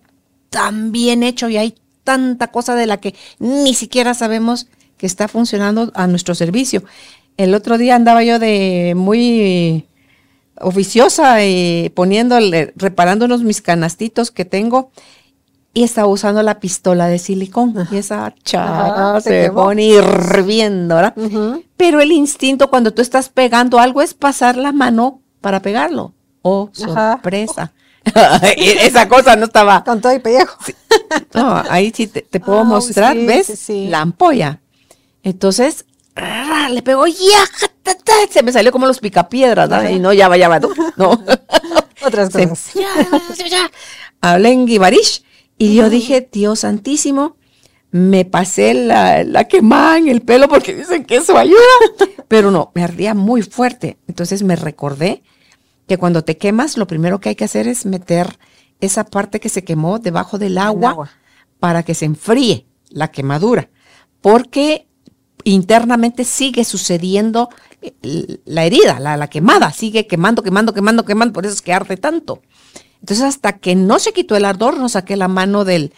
tan 0.50 0.92
bien 0.92 1.22
hecho 1.22 1.50
y 1.50 1.58
hay 1.58 1.76
tanta 2.04 2.48
cosa 2.48 2.76
de 2.76 2.86
la 2.86 2.98
que 2.98 3.14
ni 3.40 3.74
siquiera 3.74 4.14
sabemos 4.14 4.68
que 4.98 5.06
está 5.06 5.28
funcionando 5.28 5.92
a 5.96 6.08
nuestro 6.08 6.34
servicio. 6.36 6.84
El 7.36 7.54
otro 7.54 7.78
día 7.78 7.96
andaba 7.96 8.24
yo 8.24 8.40
de 8.40 8.94
muy 8.96 9.86
oficiosa 10.60 11.44
y 11.44 11.92
poniéndole, 11.96 12.74
reparando 12.76 13.26
unos 13.26 13.44
mis 13.44 13.62
canastitos 13.62 14.32
que 14.32 14.46
tengo 14.46 14.92
y 15.74 15.84
estaba 15.84 16.08
usando 16.08 16.42
la 16.42 16.60
pistola 16.62 17.08
de 17.08 17.20
silicón 17.20 17.76
y 17.92 17.98
esa 17.98 18.34
chava 18.44 19.20
se 19.20 19.52
pone 19.52 19.84
hirviendo, 19.84 20.96
¿verdad? 20.96 21.14
Pero 21.76 22.00
el 22.00 22.14
instinto 22.14 22.70
cuando 22.70 22.94
tú 22.94 23.02
estás 23.02 23.28
pegando 23.28 23.80
algo 23.80 24.02
es 24.02 24.14
pasar 24.14 24.56
la 24.56 24.72
mano 24.72 25.22
para 25.42 25.62
pegarlo. 25.62 26.14
Oh, 26.42 26.70
sorpresa. 26.72 27.74
esa 28.58 29.10
cosa 29.10 29.36
no 29.36 29.46
estaba. 29.46 29.84
Con 29.84 30.00
todo 30.00 30.14
y 30.14 30.20
pellejo. 30.20 30.58
No, 31.34 31.62
ahí 31.70 31.92
sí 31.94 32.08
te, 32.08 32.40
puedo 32.40 32.64
mostrar, 32.64 33.18
¿ves? 33.18 33.70
La 33.70 34.02
ampolla. 34.02 34.62
Entonces, 35.24 35.86
le 36.70 36.82
pegó, 36.82 37.06
ya, 37.08 37.46
se 38.30 38.44
me 38.44 38.52
salió 38.52 38.72
como 38.72 38.88
los 38.88 39.00
picapiedras, 39.00 39.70
¿no? 39.70 39.90
y 39.90 40.00
no, 40.00 40.14
ya 40.14 40.28
va, 40.28 40.38
ya 40.38 40.50
va, 40.50 40.60
no. 40.60 41.12
Otras 42.06 42.30
cosas. 42.30 42.72
Hablé 44.22 44.52
en 44.52 44.66
Guibarish 44.66 45.24
y 45.58 45.76
yo 45.76 45.90
dije, 45.90 46.28
Dios 46.32 46.60
santísimo, 46.60 47.38
me 47.92 48.26
pasé 48.26 48.74
la, 48.74 49.24
la 49.24 49.46
quemada 49.46 49.98
en 49.98 50.10
el 50.10 50.22
pelo 50.22 50.48
porque 50.48 50.74
dicen 50.74 51.06
que 51.06 51.18
eso 51.18 51.38
ayuda, 51.38 51.60
pero 52.28 52.52
no, 52.52 52.72
me 52.76 52.84
ardía 52.84 53.14
muy 53.14 53.42
fuerte. 53.42 53.98
Entonces 54.08 54.44
me 54.44 54.56
recordé 54.56 55.24
que 55.88 55.98
cuando 55.98 56.24
te 56.24 56.38
quemas, 56.38 56.78
lo 56.78 56.88
primero 56.88 57.20
que 57.20 57.30
hay 57.30 57.36
que 57.36 57.46
hacer 57.46 57.68
es 57.68 57.86
meter 57.86 58.38
esa 58.82 59.06
parte 59.06 59.40
que 59.40 59.50
se 59.50 59.64
quemó 59.64 60.00
debajo 60.00 60.38
del 60.38 60.58
agua, 60.58 61.10
para 61.60 61.84
que 61.84 61.96
se 61.96 62.06
enfríe 62.06 62.68
la 62.90 63.12
quemadura, 63.12 63.70
porque 64.22 64.88
internamente 65.46 66.26
sigue 66.26 66.66
sucediendo 66.66 67.50
eh, 67.82 68.40
la 68.44 68.66
herida, 68.66 69.00
la, 69.00 69.30
quemada, 69.30 69.72
sigue 69.72 70.06
quemando, 70.06 70.44
quemando, 70.44 70.74
quemando, 70.74 71.06
quemando, 71.06 71.34
por 71.34 71.46
eso 71.46 71.56
es 71.56 71.62
que 71.62 71.72
arde 71.72 71.96
tanto. 71.96 72.42
Entonces, 73.00 73.24
hasta 73.24 73.58
que 73.60 73.76
no 73.76 74.00
se 74.00 74.12
quitó 74.12 74.36
el 74.36 74.44
ardor, 74.44 74.78
no 74.78 74.90
saqué 74.90 75.16
la 75.16 75.30
mano 75.30 75.64
del, 75.64 75.94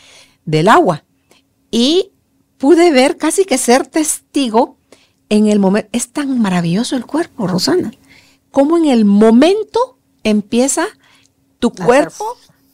del 0.45 0.67
agua 0.67 1.03
y 1.71 2.11
pude 2.59 2.91
ver 2.91 3.17
casi 3.17 3.45
que 3.45 3.57
ser 3.57 3.87
testigo 3.87 4.77
en 5.29 5.47
el 5.47 5.57
momento. 5.57 5.89
Es 5.91 6.09
tan 6.09 6.39
maravilloso 6.39 6.95
el 6.95 7.05
cuerpo, 7.05 7.47
Rosana 7.47 7.91
cómo 8.57 8.75
en 8.75 8.85
el 8.85 9.05
momento 9.05 9.97
empieza 10.23 10.87
tu 11.59 11.71
cuerpo 11.71 12.25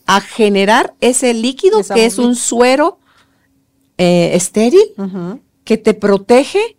a 0.05 0.21
generar 0.21 0.93
ese 1.01 1.33
líquido 1.33 1.81
que 1.83 2.05
es 2.05 2.19
un 2.19 2.37
suero 2.37 2.99
eh, 3.97 4.31
estéril 4.33 4.81
que 5.63 5.77
te 5.77 5.93
protege 5.93 6.77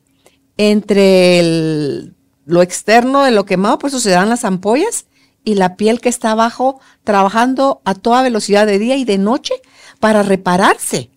entre 0.57 2.13
lo 2.47 2.63
externo 2.63 3.23
de 3.23 3.31
lo 3.31 3.45
quemado, 3.45 3.79
por 3.79 3.89
eso 3.89 4.01
se 4.01 4.11
dan 4.11 4.29
las 4.29 4.45
ampollas, 4.45 5.07
y 5.45 5.57
la 5.57 5.77
piel 5.77 6.01
que 6.01 6.09
está 6.09 6.31
abajo 6.31 6.81
trabajando 7.05 7.83
a 7.85 7.95
toda 7.95 8.23
velocidad 8.23 8.67
de 8.67 8.79
día 8.79 8.97
y 8.97 9.05
de 9.05 9.19
noche 9.19 9.55
para 10.01 10.23
repararse 10.23 11.11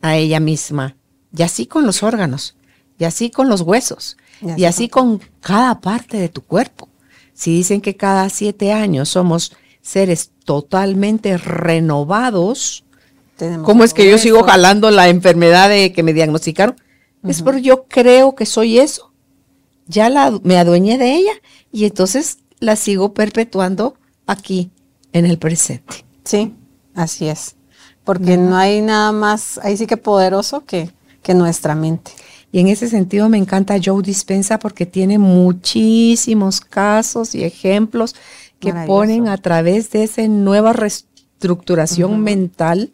a 0.00 0.16
ella 0.16 0.40
misma. 0.40 0.96
Y 1.36 1.42
así 1.42 1.66
con 1.66 1.84
los 1.84 2.02
órganos, 2.02 2.56
y 2.98 3.04
así 3.04 3.30
con 3.30 3.48
los 3.48 3.60
huesos, 3.60 4.16
y 4.56 4.64
así 4.64 4.88
con 4.88 5.20
cada 5.40 5.80
parte 5.80 6.16
de 6.16 6.28
tu 6.28 6.42
cuerpo. 6.42 6.88
Si 7.34 7.54
dicen 7.54 7.80
que 7.80 7.96
cada 7.96 8.28
siete 8.30 8.72
años 8.72 9.08
somos 9.08 9.54
seres 9.82 10.30
totalmente 10.44 11.36
renovados, 11.36 12.84
¿cómo 13.64 13.84
es 13.84 13.92
que 13.92 14.08
yo 14.08 14.18
sigo 14.18 14.44
jalando 14.44 14.90
la 14.90 15.08
enfermedad 15.08 15.68
de 15.68 15.92
que 15.92 16.02
me 16.02 16.12
diagnosticaron? 16.12 16.76
Es 17.24 17.42
porque 17.42 17.62
yo 17.62 17.84
creo 17.84 18.34
que 18.34 18.46
soy 18.46 18.78
eso. 18.78 19.12
Ya 19.86 20.08
la, 20.10 20.38
me 20.42 20.58
adueñé 20.58 20.98
de 20.98 21.14
ella 21.14 21.32
y 21.72 21.84
entonces 21.84 22.38
la 22.60 22.76
sigo 22.76 23.14
perpetuando 23.14 23.94
aquí 24.26 24.70
en 25.12 25.26
el 25.26 25.38
presente. 25.38 26.04
Sí, 26.24 26.54
así 26.94 27.28
es. 27.28 27.56
Porque 28.04 28.36
no 28.36 28.56
hay 28.56 28.82
nada 28.82 29.12
más, 29.12 29.58
ahí 29.62 29.76
sí 29.76 29.86
que 29.86 29.96
poderoso 29.96 30.64
que, 30.64 30.90
que 31.22 31.34
nuestra 31.34 31.74
mente. 31.74 32.12
Y 32.52 32.60
en 32.60 32.68
ese 32.68 32.88
sentido 32.88 33.28
me 33.28 33.38
encanta 33.38 33.80
Joe 33.82 34.02
Dispensa 34.02 34.58
porque 34.58 34.86
tiene 34.86 35.18
muchísimos 35.18 36.60
casos 36.60 37.34
y 37.34 37.42
ejemplos 37.42 38.14
que 38.60 38.72
ponen 38.86 39.28
a 39.28 39.38
través 39.38 39.90
de 39.90 40.04
esa 40.04 40.26
nueva 40.28 40.72
reestructuración 40.72 42.22
mental 42.22 42.92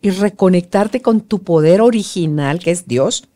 y 0.00 0.10
reconectarte 0.10 1.02
con 1.02 1.20
tu 1.20 1.42
poder 1.42 1.80
original, 1.80 2.58
que 2.60 2.70
es 2.70 2.86
Dios. 2.86 3.28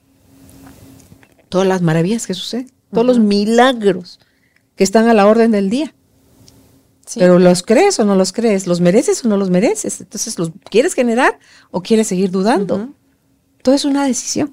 Todas 1.49 1.67
las 1.67 1.83
maravillas 1.83 2.27
que 2.27 2.35
suceden, 2.35 2.71
todos 2.93 3.07
los 3.07 3.19
milagros 3.19 4.21
que 4.77 4.85
están 4.85 5.09
a 5.09 5.15
la 5.15 5.27
orden 5.27 5.51
del 5.51 5.71
día. 5.71 5.95
Pero 7.15 7.39
los 7.39 7.63
crees 7.63 7.99
o 8.01 8.05
no 8.05 8.17
los 8.17 8.33
crees, 8.33 8.67
los 8.67 8.81
mereces 8.81 9.25
o 9.25 9.29
no 9.29 9.37
los 9.37 9.49
mereces. 9.49 10.01
Entonces, 10.01 10.39
¿los 10.39 10.51
quieres 10.71 10.95
generar 10.95 11.39
o 11.71 11.83
quieres 11.83 12.07
seguir 12.09 12.31
dudando? 12.31 12.91
Todo 13.63 13.75
es 13.75 13.87
una 13.87 14.07
decisión 14.07 14.53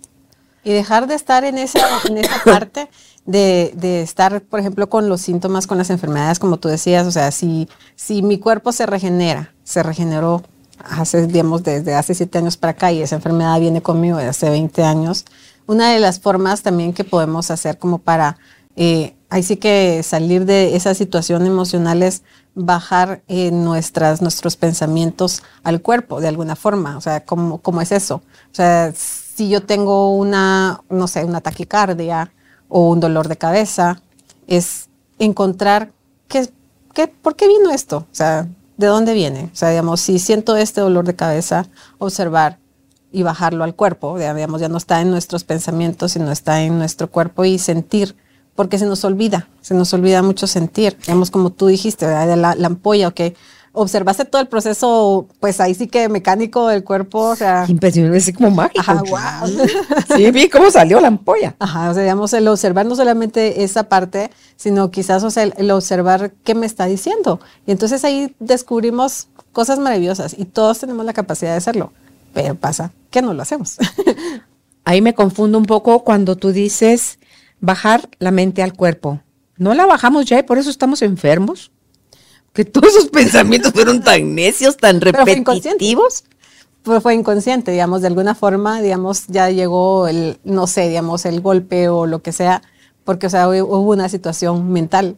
y 0.63 0.71
dejar 0.71 1.07
de 1.07 1.15
estar 1.15 1.45
en 1.45 1.57
esa, 1.57 1.79
en 2.09 2.17
esa 2.17 2.41
parte 2.43 2.89
de, 3.25 3.71
de, 3.75 4.01
estar, 4.01 4.41
por 4.41 4.59
ejemplo, 4.59 4.89
con 4.89 5.09
los 5.09 5.21
síntomas, 5.21 5.67
con 5.67 5.77
las 5.77 5.89
enfermedades, 5.89 6.39
como 6.39 6.57
tú 6.57 6.69
decías, 6.69 7.05
o 7.05 7.11
sea, 7.11 7.31
si, 7.31 7.69
si 7.95 8.21
mi 8.21 8.39
cuerpo 8.39 8.71
se 8.71 8.85
regenera, 8.85 9.53
se 9.63 9.83
regeneró 9.83 10.43
hace, 10.79 11.27
digamos, 11.27 11.63
desde 11.63 11.93
hace 11.93 12.15
siete 12.15 12.37
años 12.37 12.57
para 12.57 12.71
acá 12.71 12.91
y 12.91 13.01
esa 13.01 13.15
enfermedad 13.15 13.59
viene 13.59 13.81
conmigo 13.81 14.17
desde 14.17 14.29
hace 14.29 14.49
20 14.49 14.83
años, 14.83 15.25
una 15.67 15.91
de 15.91 15.99
las 15.99 16.19
formas 16.19 16.61
también 16.61 16.93
que 16.93 17.03
podemos 17.03 17.51
hacer 17.51 17.77
como 17.77 17.99
para, 17.99 18.37
eh, 18.75 19.15
ahí 19.29 19.43
sí 19.43 19.57
que 19.57 20.03
salir 20.03 20.45
de 20.45 20.75
esa 20.75 20.93
situación 20.93 21.45
emocional 21.45 22.03
es 22.03 22.23
bajar 22.53 23.21
eh, 23.27 23.51
nuestras, 23.51 24.21
nuestros 24.21 24.55
pensamientos 24.55 25.43
al 25.63 25.81
cuerpo 25.81 26.21
de 26.21 26.29
alguna 26.29 26.55
forma, 26.55 26.97
o 26.97 27.01
sea, 27.01 27.25
¿cómo, 27.25 27.59
cómo 27.59 27.81
es 27.81 27.91
eso? 27.91 28.15
O 28.15 28.55
sea, 28.55 28.93
si 28.93 29.49
yo 29.49 29.63
tengo 29.63 30.15
una, 30.15 30.81
no 30.89 31.07
sé, 31.07 31.25
una 31.25 31.41
taquicardia 31.41 32.31
o 32.69 32.89
un 32.89 32.99
dolor 32.99 33.27
de 33.27 33.37
cabeza, 33.37 34.01
es 34.47 34.87
encontrar 35.19 35.91
qué, 36.27 36.49
qué, 36.93 37.07
por 37.07 37.35
qué 37.35 37.47
vino 37.47 37.71
esto, 37.71 37.97
o 37.97 38.15
sea, 38.15 38.47
de 38.77 38.87
dónde 38.87 39.13
viene. 39.13 39.49
O 39.53 39.55
sea, 39.55 39.69
digamos, 39.69 40.01
si 40.01 40.19
siento 40.19 40.55
este 40.55 40.81
dolor 40.81 41.05
de 41.05 41.15
cabeza, 41.15 41.67
observar 41.97 42.57
y 43.11 43.23
bajarlo 43.23 43.63
al 43.63 43.75
cuerpo, 43.75 44.17
digamos, 44.17 44.59
ya 44.59 44.69
no 44.69 44.77
está 44.77 45.01
en 45.01 45.09
nuestros 45.09 45.43
pensamientos, 45.43 46.13
sino 46.13 46.31
está 46.31 46.61
en 46.61 46.77
nuestro 46.77 47.09
cuerpo 47.09 47.45
y 47.45 47.57
sentir, 47.59 48.15
porque 48.55 48.77
se 48.77 48.85
nos 48.85 49.03
olvida, 49.05 49.47
se 49.61 49.73
nos 49.73 49.93
olvida 49.93 50.21
mucho 50.21 50.47
sentir. 50.47 50.97
Digamos, 50.99 51.31
como 51.31 51.49
tú 51.49 51.67
dijiste, 51.67 52.05
de 52.07 52.35
la, 52.35 52.55
la 52.55 52.67
ampolla, 52.67 53.07
ok, 53.07 53.21
observaste 53.75 54.25
todo 54.25 54.41
el 54.41 54.47
proceso, 54.47 55.27
pues 55.39 55.59
ahí 55.59 55.73
sí 55.75 55.87
que 55.87 56.09
mecánico 56.09 56.67
del 56.67 56.83
cuerpo, 56.83 57.19
o 57.19 57.35
sea. 57.35 57.65
Impresionante, 57.67 58.17
así 58.17 58.33
como 58.33 58.49
mágico. 58.51 58.79
Ajá, 58.79 59.03
wow. 59.03 59.67
Sí, 60.15 60.31
vi 60.31 60.49
cómo 60.49 60.71
salió 60.71 60.99
la 60.99 61.09
ampolla. 61.09 61.55
Ajá, 61.59 61.91
o 61.91 61.93
sea, 61.93 62.03
digamos, 62.03 62.33
el 62.33 62.47
observar 62.47 62.85
no 62.85 62.95
solamente 62.95 63.63
esa 63.63 63.83
parte, 63.83 64.31
sino 64.55 64.89
quizás, 64.89 65.23
o 65.23 65.29
sea, 65.29 65.43
el, 65.43 65.71
observar 65.71 66.31
qué 66.43 66.55
me 66.55 66.65
está 66.65 66.85
diciendo. 66.85 67.39
Y 67.67 67.71
entonces 67.71 68.03
ahí 68.03 68.33
descubrimos 68.39 69.27
cosas 69.51 69.79
maravillosas 69.79 70.35
y 70.37 70.45
todos 70.45 70.79
tenemos 70.79 71.05
la 71.05 71.13
capacidad 71.13 71.51
de 71.51 71.57
hacerlo. 71.57 71.91
Pero 72.35 72.53
pasa 72.53 72.91
que 73.09 73.21
no 73.21 73.33
lo 73.33 73.41
hacemos. 73.41 73.77
ahí 74.83 75.01
me 75.01 75.15
confundo 75.15 75.57
un 75.57 75.65
poco 75.65 76.03
cuando 76.03 76.35
tú 76.35 76.51
dices 76.51 77.17
bajar 77.61 78.09
la 78.19 78.31
mente 78.31 78.61
al 78.61 78.73
cuerpo. 78.73 79.21
No 79.57 79.73
la 79.73 79.85
bajamos 79.85 80.25
ya 80.25 80.37
y 80.37 80.43
por 80.43 80.57
eso 80.57 80.69
estamos 80.69 81.01
enfermos 81.01 81.71
que 82.51 82.65
todos 82.65 82.93
esos 82.93 83.07
pensamientos 83.11 83.71
fueron 83.71 84.03
tan 84.03 84.35
necios, 84.35 84.75
tan 84.75 84.99
repetitivos. 84.99 86.25
Fue, 86.83 86.99
fue, 86.99 87.15
inconsciente, 87.15 87.71
digamos, 87.71 88.01
de 88.01 88.07
alguna 88.07 88.35
forma, 88.35 88.81
digamos, 88.81 89.27
ya 89.27 89.49
llegó 89.49 90.07
el, 90.09 90.37
no 90.43 90.67
sé, 90.67 90.89
digamos, 90.89 91.25
el 91.25 91.39
golpe 91.39 91.87
o 91.87 92.05
lo 92.05 92.21
que 92.21 92.33
sea, 92.33 92.61
porque, 93.05 93.27
o 93.27 93.29
sea, 93.29 93.47
hubo 93.47 93.91
una 93.91 94.09
situación 94.09 94.71
mental. 94.73 95.17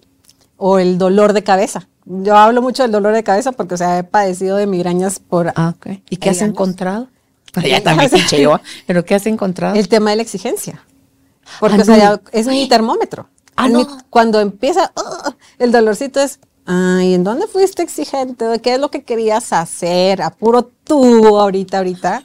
O 0.57 0.79
el 0.79 0.97
dolor 0.97 1.33
de 1.33 1.43
cabeza. 1.43 1.87
Yo 2.05 2.35
hablo 2.37 2.61
mucho 2.61 2.83
del 2.83 2.91
dolor 2.91 3.13
de 3.13 3.23
cabeza 3.23 3.51
porque, 3.51 3.75
o 3.75 3.77
sea, 3.77 3.99
he 3.99 4.03
padecido 4.03 4.57
de 4.57 4.65
migrañas 4.67 5.19
por... 5.19 5.51
Ah, 5.55 5.73
ok. 5.77 5.99
¿Y 6.09 6.17
qué 6.17 6.29
has 6.29 6.41
años. 6.41 6.53
encontrado? 6.53 7.07
Ya 7.63 7.81
también 7.81 8.11
yo, 8.39 8.59
pero 8.85 9.03
¿qué 9.03 9.15
has 9.15 9.25
encontrado? 9.25 9.75
El 9.75 9.87
tema 9.87 10.11
de 10.11 10.17
la 10.17 10.21
exigencia. 10.21 10.83
Porque, 11.59 11.77
Ah, 11.77 11.81
o 11.81 11.85
sea, 11.85 11.97
ya 11.97 12.21
es 12.31 12.45
mi 12.45 12.67
termómetro. 12.67 13.29
Ah, 13.55 13.67
mi- 13.67 13.73
no. 13.83 13.97
cuando 14.11 14.39
empieza 14.41 14.91
el 15.57 15.71
dolorcito 15.71 16.19
es, 16.19 16.39
ay, 16.65 17.15
¿en 17.15 17.23
dónde 17.23 17.47
fuiste 17.47 17.81
exigente? 17.81 18.45
¿Qué 18.61 18.75
es 18.75 18.79
lo 18.79 18.91
que 18.91 19.01
querías 19.03 19.53
hacer? 19.53 20.21
Apuro 20.21 20.69
tú 20.83 21.37
ahorita, 21.39 21.77
ahorita. 21.79 22.21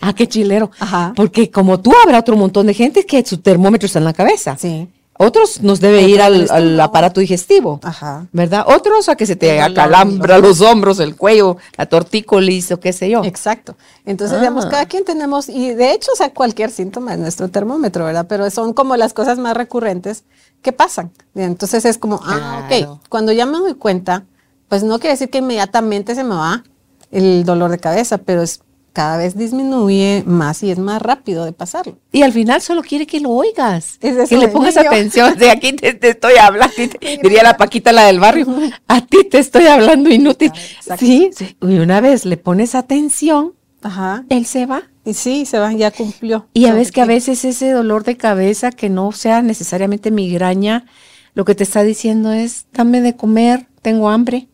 Ah, 0.00 0.12
qué 0.14 0.28
chilero. 0.28 0.70
Ajá. 0.78 1.12
Porque 1.16 1.50
como 1.50 1.80
tú 1.80 1.92
habrá 2.04 2.20
otro 2.20 2.36
montón 2.36 2.66
de 2.68 2.74
gente 2.74 3.04
que 3.04 3.24
su 3.26 3.38
termómetro 3.38 3.86
está 3.86 3.98
en 3.98 4.04
la 4.04 4.12
cabeza. 4.12 4.56
Sí. 4.56 4.88
Otros 5.20 5.62
nos 5.62 5.80
debe 5.80 6.02
ir 6.02 6.22
al, 6.22 6.78
aparato 6.80 7.20
digestivo. 7.20 7.80
Ajá. 7.82 8.26
¿Verdad? 8.32 8.64
Otros 8.68 9.08
a 9.08 9.16
que 9.16 9.26
se 9.26 9.34
te 9.36 9.60
acalambra 9.60 10.38
los 10.38 10.60
hombros, 10.60 11.00
el 11.00 11.16
cuello, 11.16 11.56
la 11.76 11.86
tortícolis 11.86 12.70
o 12.70 12.78
qué 12.80 12.92
sé 12.92 13.10
yo. 13.10 13.24
Exacto. 13.24 13.76
Entonces, 14.06 14.36
Ah. 14.36 14.40
digamos, 14.40 14.66
cada 14.66 14.86
quien 14.86 15.04
tenemos, 15.04 15.48
y 15.48 15.74
de 15.74 15.92
hecho, 15.92 16.12
o 16.12 16.16
sea, 16.16 16.32
cualquier 16.32 16.70
síntoma 16.70 17.14
es 17.14 17.18
nuestro 17.18 17.48
termómetro, 17.48 18.04
¿verdad? 18.04 18.26
Pero 18.28 18.48
son 18.50 18.72
como 18.72 18.96
las 18.96 19.12
cosas 19.12 19.38
más 19.38 19.56
recurrentes 19.56 20.22
que 20.62 20.72
pasan. 20.72 21.10
Entonces 21.34 21.84
es 21.84 21.98
como, 21.98 22.20
ah, 22.24 22.64
Claro. 22.68 22.92
ok, 22.94 23.00
cuando 23.08 23.32
ya 23.32 23.44
me 23.44 23.58
doy 23.58 23.74
cuenta, 23.74 24.24
pues 24.68 24.82
no 24.84 24.98
quiere 25.00 25.14
decir 25.14 25.30
que 25.30 25.38
inmediatamente 25.38 26.14
se 26.14 26.22
me 26.24 26.34
va 26.36 26.62
el 27.10 27.44
dolor 27.44 27.70
de 27.70 27.78
cabeza, 27.78 28.18
pero 28.18 28.42
es 28.42 28.60
cada 28.98 29.16
vez 29.16 29.36
disminuye 29.38 30.24
más 30.26 30.60
y 30.64 30.72
es 30.72 30.78
más 30.80 31.00
rápido 31.00 31.44
de 31.44 31.52
pasarlo. 31.52 31.98
Y 32.10 32.22
al 32.22 32.32
final 32.32 32.60
solo 32.60 32.82
quiere 32.82 33.06
que 33.06 33.20
lo 33.20 33.30
oigas, 33.30 33.96
Es 34.00 34.16
eso 34.16 34.26
que 34.28 34.38
le 34.38 34.48
pongas 34.48 34.74
niño. 34.74 34.88
atención. 34.90 35.38
De 35.38 35.50
aquí 35.50 35.72
te, 35.74 35.94
te 35.94 36.08
estoy 36.08 36.32
hablando, 36.34 36.74
te- 36.74 37.20
diría 37.22 37.44
la 37.44 37.56
Paquita, 37.56 37.92
la 37.92 38.06
del 38.06 38.18
barrio, 38.18 38.48
a 38.88 39.00
ti 39.06 39.18
te 39.30 39.38
estoy 39.38 39.66
hablando 39.68 40.10
inútil. 40.10 40.50
Sí, 40.98 41.30
sí. 41.32 41.56
Y 41.62 41.78
una 41.78 42.00
vez 42.00 42.24
le 42.24 42.38
pones 42.38 42.74
atención, 42.74 43.54
Ajá. 43.82 44.24
él 44.30 44.46
se 44.46 44.66
va. 44.66 44.82
Y 45.04 45.14
sí, 45.14 45.46
se 45.46 45.60
va, 45.60 45.72
ya 45.72 45.92
cumplió. 45.92 46.48
Y 46.52 46.66
a 46.66 46.74
veces 46.74 46.90
que 46.90 47.00
a 47.00 47.04
veces 47.06 47.44
ese 47.44 47.70
dolor 47.70 48.02
de 48.02 48.16
cabeza 48.16 48.72
que 48.72 48.88
no 48.90 49.12
sea 49.12 49.42
necesariamente 49.42 50.10
migraña, 50.10 50.86
lo 51.34 51.44
que 51.44 51.54
te 51.54 51.62
está 51.62 51.84
diciendo 51.84 52.32
es, 52.32 52.66
dame 52.72 53.00
de 53.00 53.14
comer, 53.14 53.68
tengo 53.80 54.10
hambre. 54.10 54.48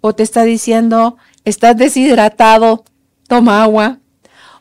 O 0.00 0.14
te 0.14 0.22
está 0.22 0.44
diciendo, 0.44 1.18
estás 1.44 1.76
deshidratado, 1.76 2.84
toma 3.26 3.62
agua. 3.62 3.98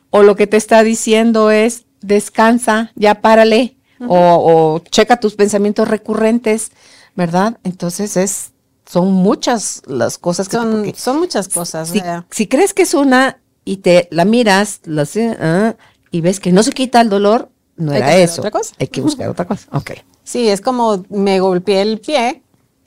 O 0.09 0.24
lo 0.24 0.36
que 0.36 0.47
te 0.47 0.57
está 0.57 0.84
diciendo 0.84 1.51
es, 1.51 1.86
descansa, 2.01 2.91
ya 2.95 3.22
párale. 3.22 3.76
o, 4.07 4.18
o 4.18 4.80
checa 4.80 5.20
tus 5.20 5.36
pensamientos 5.36 5.88
recurrentes, 5.88 6.72
¿verdad? 7.16 7.57
Entonces 7.63 8.18
es, 8.18 8.51
son 8.86 9.11
muchas 9.11 9.82
las 9.88 10.18
cosas 10.18 10.47
que... 10.49 10.57
Son, 10.57 10.72
porque 10.72 10.93
son 10.95 11.20
muchas 11.20 11.47
cosas. 11.47 11.89
si, 11.89 12.01
si 12.30 12.47
crees 12.47 12.74
que 12.74 12.84
es 12.84 12.93
una 12.93 13.39
y 13.63 13.78
te 13.78 14.07
la 14.11 14.26
miras 14.26 14.82
la, 14.84 15.07
ah, 15.39 15.76
y 16.11 16.22
ves 16.22 16.39
que 16.39 16.51
no 16.51 16.61
se 16.63 16.72
quita 16.72 17.01
el 17.01 17.09
dolor, 17.09 17.49
no 17.78 17.91
Hay 17.91 17.97
era 17.97 18.16
eso. 18.18 18.41
otra 18.41 18.51
cosa. 18.51 18.76
Hay 18.80 18.88
que 18.88 19.01
buscar 19.01 19.30
otra 19.30 19.45
cosa. 19.45 19.68
Ok. 19.72 19.91
Sí, 20.24 20.47
es 20.49 20.61
como 20.61 21.03
me 21.09 21.39
golpeé 21.39 21.82
el 21.82 21.99
pie 21.99 22.41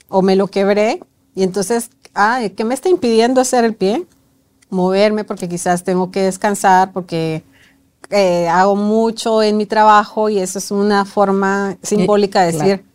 o 0.07 0.21
me 0.21 0.35
lo 0.35 0.47
quebré 0.47 1.01
y 1.35 1.43
entonces, 1.43 1.89
ah, 2.15 2.41
¿qué 2.55 2.63
me 2.63 2.73
está 2.73 2.89
impidiendo 2.89 3.41
hacer 3.41 3.65
el 3.65 3.75
pie? 3.75 4.05
Moverme 4.69 5.23
porque 5.23 5.49
quizás 5.49 5.83
tengo 5.83 6.11
que 6.11 6.21
descansar 6.23 6.91
porque 6.91 7.43
eh, 8.09 8.47
hago 8.47 8.75
mucho 8.75 9.43
en 9.43 9.57
mi 9.57 9.65
trabajo 9.65 10.29
y 10.29 10.39
eso 10.39 10.59
es 10.59 10.71
una 10.71 11.05
forma 11.05 11.77
simbólica 11.81 12.43
de 12.43 12.51
claro. 12.51 12.69
decir. 12.69 12.85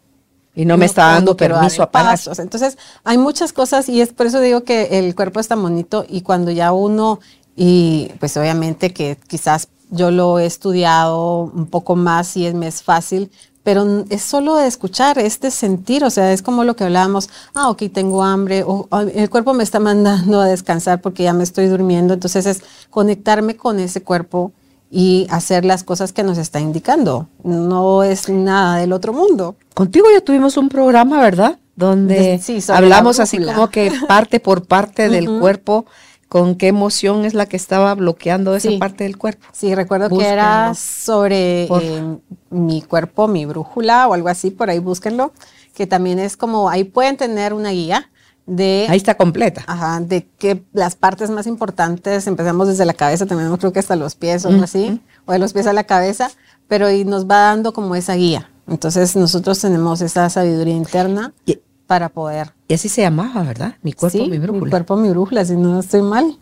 Y 0.56 0.64
no 0.64 0.76
me 0.76 0.86
está 0.86 1.06
dando 1.06 1.36
permiso 1.36 1.82
a 1.82 1.90
parar. 1.90 2.12
paso. 2.12 2.30
O 2.30 2.34
sea, 2.34 2.44
Entonces, 2.44 2.78
hay 3.02 3.18
muchas 3.18 3.52
cosas 3.52 3.88
y 3.88 4.00
es 4.00 4.12
por 4.12 4.26
eso 4.26 4.40
digo 4.40 4.62
que 4.62 4.98
el 4.98 5.14
cuerpo 5.14 5.40
es 5.40 5.48
tan 5.48 5.60
bonito 5.60 6.06
y 6.08 6.22
cuando 6.22 6.50
ya 6.52 6.72
uno, 6.72 7.18
y 7.56 8.12
pues 8.20 8.36
obviamente 8.36 8.92
que 8.92 9.18
quizás 9.26 9.68
yo 9.90 10.10
lo 10.10 10.38
he 10.38 10.46
estudiado 10.46 11.50
un 11.54 11.66
poco 11.66 11.96
más 11.96 12.36
y 12.36 12.46
es, 12.46 12.54
me 12.54 12.68
es 12.68 12.82
fácil, 12.82 13.30
pero 13.64 14.04
es 14.10 14.22
solo 14.22 14.54
de 14.56 14.68
escuchar, 14.68 15.18
es 15.18 15.40
de 15.40 15.50
sentir, 15.50 16.04
o 16.04 16.10
sea, 16.10 16.32
es 16.32 16.42
como 16.42 16.62
lo 16.62 16.76
que 16.76 16.84
hablábamos, 16.84 17.28
ah, 17.54 17.70
ok, 17.70 17.82
tengo 17.92 18.22
hambre, 18.22 18.62
o 18.64 18.86
"Ay, 18.92 19.10
el 19.16 19.28
cuerpo 19.30 19.52
me 19.54 19.64
está 19.64 19.80
mandando 19.90 20.40
a 20.40 20.46
descansar 20.46 21.00
porque 21.00 21.24
ya 21.24 21.32
me 21.32 21.42
estoy 21.42 21.66
durmiendo, 21.66 22.14
entonces 22.14 22.46
es 22.46 22.62
conectarme 22.90 23.56
con 23.56 23.80
ese 23.80 24.02
cuerpo 24.02 24.52
y 24.90 25.26
hacer 25.30 25.64
las 25.64 25.82
cosas 25.82 26.12
que 26.12 26.22
nos 26.22 26.38
está 26.38 26.60
indicando. 26.60 27.26
No 27.42 28.04
es 28.04 28.28
nada 28.28 28.76
del 28.76 28.92
otro 28.92 29.12
mundo. 29.12 29.56
Contigo 29.74 30.06
ya 30.14 30.20
tuvimos 30.20 30.56
un 30.56 30.68
programa, 30.68 31.20
¿verdad? 31.20 31.58
Donde 31.74 32.14
De- 32.14 32.38
sí, 32.38 32.60
hablamos 32.70 33.18
así 33.18 33.38
como 33.44 33.68
que 33.70 33.90
parte 34.06 34.38
por 34.38 34.64
parte 34.66 35.08
del 35.08 35.28
Ujú. 35.28 35.40
cuerpo, 35.40 35.86
con 36.34 36.56
qué 36.56 36.66
emoción 36.66 37.24
es 37.24 37.32
la 37.32 37.46
que 37.46 37.56
estaba 37.56 37.94
bloqueando 37.94 38.56
esa 38.56 38.68
Sí. 38.68 38.78
parte 38.78 39.04
del 39.04 39.16
cuerpo. 39.16 39.46
Sí, 39.52 39.72
recuerdo 39.72 40.08
que 40.08 40.16
Búsquenlo. 40.16 40.32
era 40.32 40.74
sobre 40.74 41.66
eh, 41.66 42.16
mi 42.50 42.82
cuerpo, 42.82 43.28
mi 43.28 43.46
brújula 43.46 44.08
o 44.08 44.14
algo 44.14 44.28
así, 44.28 44.50
por 44.50 44.68
ahí 44.68 44.80
búsquenlo, 44.80 45.32
que 45.76 45.86
también 45.86 46.18
es 46.18 46.36
como, 46.36 46.68
ahí 46.68 46.82
pueden 46.82 47.16
tener 47.16 47.52
una 47.54 47.70
guía 47.70 48.10
de, 48.46 48.86
Ahí 48.90 48.96
está 48.96 49.14
completa. 49.14 49.62
ajá, 49.68 50.00
de 50.00 50.26
que 50.36 50.64
las 50.72 50.96
partes 50.96 51.30
más 51.30 51.46
importantes, 51.46 52.26
empezamos 52.26 52.66
desde 52.66 52.84
la 52.84 52.94
cabeza, 52.94 53.26
también 53.26 53.56
creo 53.56 53.72
que 53.72 53.78
hasta 53.78 53.94
los 53.94 54.16
pies 54.16 54.44
o 54.44 54.48
algo 54.48 54.64
así, 54.64 55.00
o 55.26 55.32
de 55.32 55.38
los 55.38 55.52
pies 55.52 55.68
a 55.68 55.72
la 55.72 55.84
cabeza, 55.84 56.32
pero 56.66 56.90
y 56.90 57.04
nos 57.04 57.26
va 57.30 57.42
dando 57.42 57.72
como 57.72 57.94
esa 57.94 58.14
guía. 58.16 58.50
Entonces 58.66 59.14
nosotros 59.14 59.60
tenemos 59.60 60.00
esa 60.00 60.28
sabiduría 60.30 60.74
interna 60.74 61.32
Y, 61.46 61.60
para 61.86 62.08
poder. 62.08 62.52
y 62.68 62.74
así 62.74 62.88
se 62.88 63.02
llamaba, 63.02 63.42
¿verdad? 63.42 63.76
Mi 63.82 63.92
cuerpo, 63.92 64.18
Sí, 64.18 64.30
mi 64.30 64.38
brújula. 64.38 64.64
Mi 64.64 64.70
cuerpo, 64.70 64.96
mi 64.96 65.10
brújula, 65.10 65.44
si 65.44 65.56
no 65.56 65.80
estoy 65.80 66.02
mal. 66.02 66.38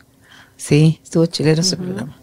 Sí, 0.57 1.01
estuvo 1.03 1.27
chilero 1.27 1.61
ese 1.61 1.77
programa. 1.77 2.17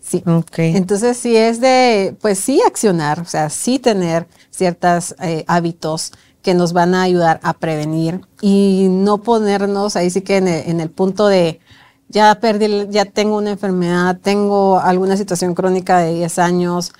Sí. 0.00 0.22
Ok. 0.26 0.58
Entonces, 0.58 1.16
sí 1.16 1.36
es 1.36 1.60
de, 1.60 2.16
pues 2.20 2.38
sí 2.38 2.60
accionar, 2.66 3.20
o 3.20 3.24
sea, 3.24 3.48
sí 3.50 3.78
tener 3.78 4.26
ciertos 4.50 5.14
hábitos 5.46 6.12
que 6.42 6.54
nos 6.54 6.72
van 6.72 6.94
a 6.94 7.02
ayudar 7.02 7.40
a 7.42 7.54
prevenir 7.54 8.20
y 8.42 8.88
no 8.90 9.22
ponernos 9.22 9.96
ahí 9.96 10.10
sí 10.10 10.20
que 10.20 10.36
en 10.36 10.46
el, 10.46 10.68
en 10.68 10.80
el 10.80 10.90
punto 10.90 11.26
de 11.26 11.58
ya 12.10 12.38
perdí, 12.38 12.86
ya 12.90 13.06
tengo 13.06 13.38
una 13.38 13.52
enfermedad, 13.52 14.18
tengo 14.22 14.78
alguna 14.78 15.16
situación 15.16 15.54
crónica 15.54 15.98
de 15.98 16.14
10 16.14 16.38
años, 16.38 16.92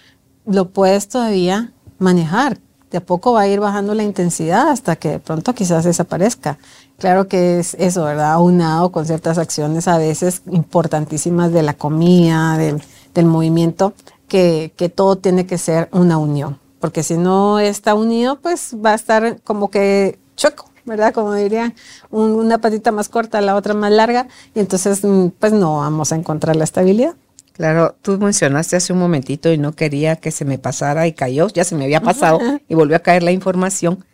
lo 0.46 0.70
puedes 0.70 1.08
todavía 1.08 1.72
manejar. 1.98 2.58
De 2.94 2.98
a 2.98 3.04
poco 3.04 3.32
va 3.32 3.40
a 3.40 3.48
ir 3.48 3.58
bajando 3.58 3.92
la 3.92 4.04
intensidad 4.04 4.68
hasta 4.68 4.94
que 4.94 5.08
de 5.08 5.18
pronto 5.18 5.52
quizás 5.52 5.82
desaparezca. 5.82 6.58
Claro 6.96 7.26
que 7.26 7.58
es 7.58 7.74
eso, 7.74 8.04
¿verdad? 8.04 8.30
Aunado 8.34 8.92
con 8.92 9.04
ciertas 9.04 9.36
acciones 9.36 9.88
a 9.88 9.98
veces 9.98 10.42
importantísimas 10.48 11.50
de 11.50 11.64
la 11.64 11.74
comida, 11.74 12.56
del, 12.56 12.80
del 13.12 13.24
movimiento, 13.26 13.94
que, 14.28 14.70
todo 14.94 15.16
tiene 15.16 15.44
que 15.44 15.58
ser 15.58 15.88
una 15.90 16.18
unión. 16.18 16.60
Porque 16.78 17.02
si 17.02 17.16
no 17.16 17.58
está 17.58 17.94
unido, 17.96 18.38
pues 18.40 18.76
va 18.76 18.92
a 18.92 18.94
estar 18.94 19.40
como 19.42 19.72
que 19.72 20.20
chueco, 20.36 20.70
¿verdad? 20.84 21.12
Como 21.12 21.34
dirían, 21.34 21.74
un- 22.12 22.30
una 22.36 22.58
patita 22.58 22.92
más 22.92 23.08
corta, 23.08 23.40
la 23.40 23.56
otra 23.56 23.74
más 23.74 23.90
larga, 23.90 24.28
y 24.54 24.60
entonces 24.60 25.02
mm, 25.02 25.30
pues 25.40 25.52
no 25.52 25.78
vamos 25.78 26.12
a 26.12 26.14
encontrar 26.14 26.54
la 26.54 26.62
estabilidad. 26.62 27.14
Claro, 27.54 27.96
tú 28.02 28.18
mencionaste 28.18 28.74
hace 28.74 28.92
un 28.92 28.98
momentito 28.98 29.52
y 29.52 29.58
no 29.58 29.72
quería 29.72 30.16
que 30.16 30.32
se 30.32 30.44
me 30.44 30.58
pasara 30.58 31.06
y 31.06 31.12
cayó, 31.12 31.46
ya 31.48 31.62
se 31.62 31.76
me 31.76 31.84
había 31.84 32.00
pasado 32.00 32.40
y 32.68 32.74
volvió 32.74 32.96
a 32.96 33.00
caer 33.00 33.22
la 33.22 33.30
información 33.30 34.04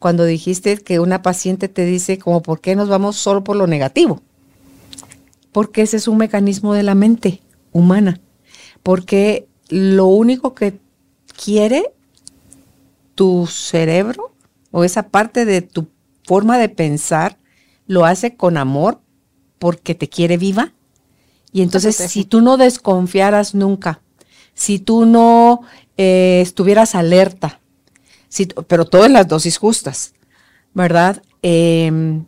cuando 0.00 0.24
dijiste 0.24 0.76
que 0.78 0.98
una 0.98 1.22
paciente 1.22 1.68
te 1.68 1.84
dice 1.84 2.18
como, 2.18 2.42
¿por 2.42 2.60
qué 2.60 2.74
nos 2.74 2.88
vamos 2.88 3.16
solo 3.16 3.44
por 3.44 3.54
lo 3.54 3.68
negativo? 3.68 4.20
Porque 5.52 5.82
ese 5.82 5.98
es 5.98 6.08
un 6.08 6.16
mecanismo 6.16 6.74
de 6.74 6.82
la 6.82 6.96
mente 6.96 7.42
humana. 7.70 8.20
Porque 8.82 9.46
lo 9.68 10.06
único 10.06 10.54
que 10.54 10.80
quiere 11.44 11.92
tu 13.14 13.46
cerebro 13.46 14.34
o 14.72 14.82
esa 14.82 15.10
parte 15.10 15.44
de 15.44 15.62
tu 15.62 15.88
forma 16.24 16.58
de 16.58 16.68
pensar 16.68 17.38
lo 17.86 18.04
hace 18.04 18.36
con 18.36 18.56
amor 18.56 19.00
porque 19.58 19.94
te 19.94 20.08
quiere 20.08 20.38
viva. 20.38 20.72
Y 21.52 21.62
entonces, 21.62 21.96
si 21.96 22.24
tú 22.24 22.40
no 22.40 22.56
desconfiaras 22.56 23.54
nunca, 23.54 24.00
si 24.54 24.78
tú 24.78 25.04
no 25.04 25.62
eh, 25.96 26.40
estuvieras 26.42 26.94
alerta, 26.94 27.60
si, 28.28 28.46
pero 28.46 28.84
todo 28.84 29.04
en 29.06 29.12
las 29.12 29.26
dosis 29.26 29.58
justas, 29.58 30.14
¿verdad? 30.74 31.22
Em, 31.42 32.24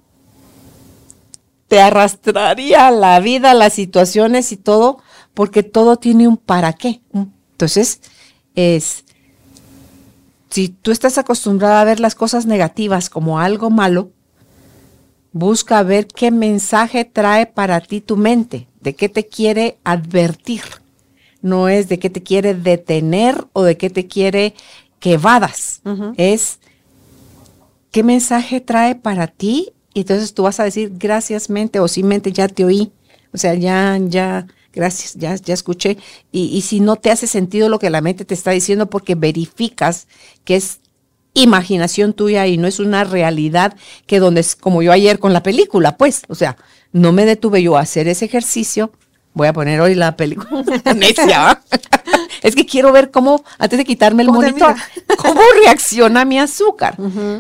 te 1.69 1.81
arrastraría 1.81 2.91
la 2.91 3.21
vida, 3.21 3.55
las 3.55 3.75
situaciones 3.75 4.53
y 4.53 4.57
todo, 4.57 4.99
porque 5.35 5.63
todo 5.63 5.97
tiene 5.97 6.27
un 6.29 6.37
para 6.37 6.73
qué. 6.73 7.01
Entonces, 7.53 8.01
es, 8.55 9.05
si 10.51 10.69
tú 10.69 10.91
estás 10.91 11.17
acostumbrada 11.17 11.81
a 11.81 11.85
ver 11.85 12.01
las 12.01 12.15
cosas 12.15 12.45
negativas 12.45 13.09
como 13.09 13.39
algo 13.39 13.71
malo, 13.71 14.11
busca 15.33 15.83
ver 15.83 16.07
qué 16.09 16.31
mensaje 16.31 17.05
trae 17.05 17.47
para 17.47 17.81
ti 17.81 18.01
tu 18.01 18.17
mente, 18.17 18.69
de 18.83 18.95
qué 18.95 19.09
te 19.09 19.27
quiere 19.27 19.79
advertir. 19.85 20.63
No 21.41 21.69
es 21.69 21.89
de 21.89 21.99
qué 21.99 22.11
te 22.11 22.23
quiere 22.23 22.55
detener 22.55 23.47
o 23.53 23.63
de 23.63 23.77
qué 23.77 23.91
te 23.91 24.07
quiere 24.07 24.55
que 25.01 25.15
evadas. 25.15 25.81
Es 26.17 26.59
¿qué 27.93 28.03
mensaje 28.03 28.61
trae 28.61 28.97
para 28.97 29.29
ti? 29.29 29.73
Y 29.95 30.01
entonces 30.01 30.35
tú 30.35 30.45
vas 30.45 30.59
a 30.59 30.65
decir, 30.65 30.93
gracias 30.95 31.51
mente, 31.51 31.79
o 31.79 31.87
sí 31.87 32.03
mente, 32.03 32.33
ya 32.33 32.49
te 32.49 32.65
oí. 32.65 32.91
O 33.33 33.39
sea, 33.39 33.55
ya, 33.55 33.99
ya, 34.01 34.47
gracias, 34.73 35.15
ya, 35.15 35.37
ya 35.37 35.55
escuché. 35.55 35.99
Y, 36.33 36.45
y 36.47 36.63
si 36.63 36.81
no 36.81 36.97
te 36.97 37.11
hace 37.11 37.27
sentido 37.27 37.69
lo 37.69 37.79
que 37.79 37.91
la 37.91 38.01
mente 38.01 38.25
te 38.25 38.35
está 38.35 38.51
diciendo 38.51 38.89
porque 38.89 39.15
verificas 39.15 40.09
que 40.45 40.57
es 40.57 40.81
imaginación 41.35 42.13
tuya 42.13 42.47
y 42.47 42.59
no 42.59 42.67
es 42.67 42.79
una 42.79 43.05
realidad 43.05 43.77
que 44.07 44.19
donde 44.19 44.41
es 44.43 44.57
como 44.57 44.83
yo 44.83 44.93
ayer 44.93 45.19
con 45.19 45.33
la 45.33 45.43
película, 45.43 45.97
pues, 45.97 46.23
o 46.29 46.35
sea, 46.35 46.57
no 46.93 47.13
me 47.13 47.25
detuve 47.25 47.63
yo 47.63 47.77
a 47.77 47.81
hacer 47.81 48.09
ese 48.09 48.27
ejercicio. 48.27 48.93
Voy 49.35 49.49
a 49.49 49.53
poner 49.53 49.81
hoy 49.81 49.95
la 49.95 50.17
película. 50.17 50.63
Es 52.43 52.57
que 52.57 52.67
quiero 52.67 52.91
ver 52.91 53.11
cómo, 53.13 53.45
antes 53.59 53.79
de 53.79 53.85
quitarme 53.85 54.25
el 54.25 54.31
monitor, 54.31 54.75
cómo 55.17 55.41
reacciona 55.63 56.25
mi 56.25 56.41
azúcar. 56.41 56.97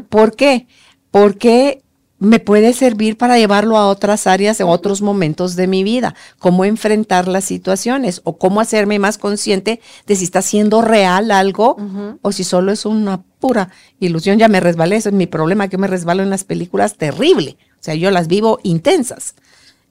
¿Por 0.08 0.36
qué? 0.36 0.68
Porque 1.10 1.82
me 2.22 2.38
puede 2.38 2.72
servir 2.72 3.18
para 3.18 3.36
llevarlo 3.36 3.76
a 3.76 3.88
otras 3.88 4.28
áreas 4.28 4.60
en 4.60 4.68
otros 4.68 5.02
momentos 5.02 5.56
de 5.56 5.66
mi 5.66 5.82
vida, 5.82 6.14
cómo 6.38 6.64
enfrentar 6.64 7.26
las 7.26 7.44
situaciones 7.44 8.20
o 8.22 8.38
cómo 8.38 8.60
hacerme 8.60 9.00
más 9.00 9.18
consciente 9.18 9.80
de 10.06 10.14
si 10.14 10.22
está 10.22 10.40
siendo 10.40 10.82
real 10.82 11.32
algo 11.32 11.76
o 12.22 12.30
si 12.30 12.44
solo 12.44 12.70
es 12.70 12.86
una 12.86 13.22
pura 13.40 13.70
ilusión. 13.98 14.38
Ya 14.38 14.46
me 14.46 14.60
resbalé, 14.60 14.96
ese 14.96 15.08
es 15.08 15.14
mi 15.16 15.26
problema, 15.26 15.66
que 15.66 15.78
me 15.78 15.88
resbalo 15.88 16.22
en 16.22 16.30
las 16.30 16.44
películas 16.44 16.96
terrible. 16.96 17.56
O 17.82 17.84
sea, 17.84 17.96
yo 17.96 18.12
las 18.12 18.28
vivo 18.28 18.60
intensas. 18.62 19.34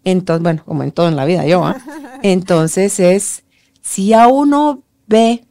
Entonces, 0.06 0.42
bueno, 0.42 0.64
como 0.66 0.84
en 0.84 0.94
todo 0.94 1.10
en 1.10 1.18
la 1.18 1.26
vida 1.26 1.46
yo, 1.46 1.66
¿ah? 1.66 1.76
entonces 2.24 3.02
es, 3.02 3.44
si 3.82 4.14
a 4.14 4.30
uno 4.30 4.82
ve 5.08 5.44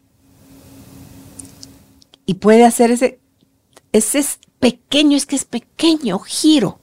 y 2.24 2.34
puede 2.34 2.64
hacer 2.64 2.92
ese, 2.92 3.20
ese 3.92 4.24
pequeño, 4.58 5.18
es 5.18 5.26
que 5.26 5.36
es 5.36 5.44
pequeño 5.44 6.18
giro. 6.20 6.78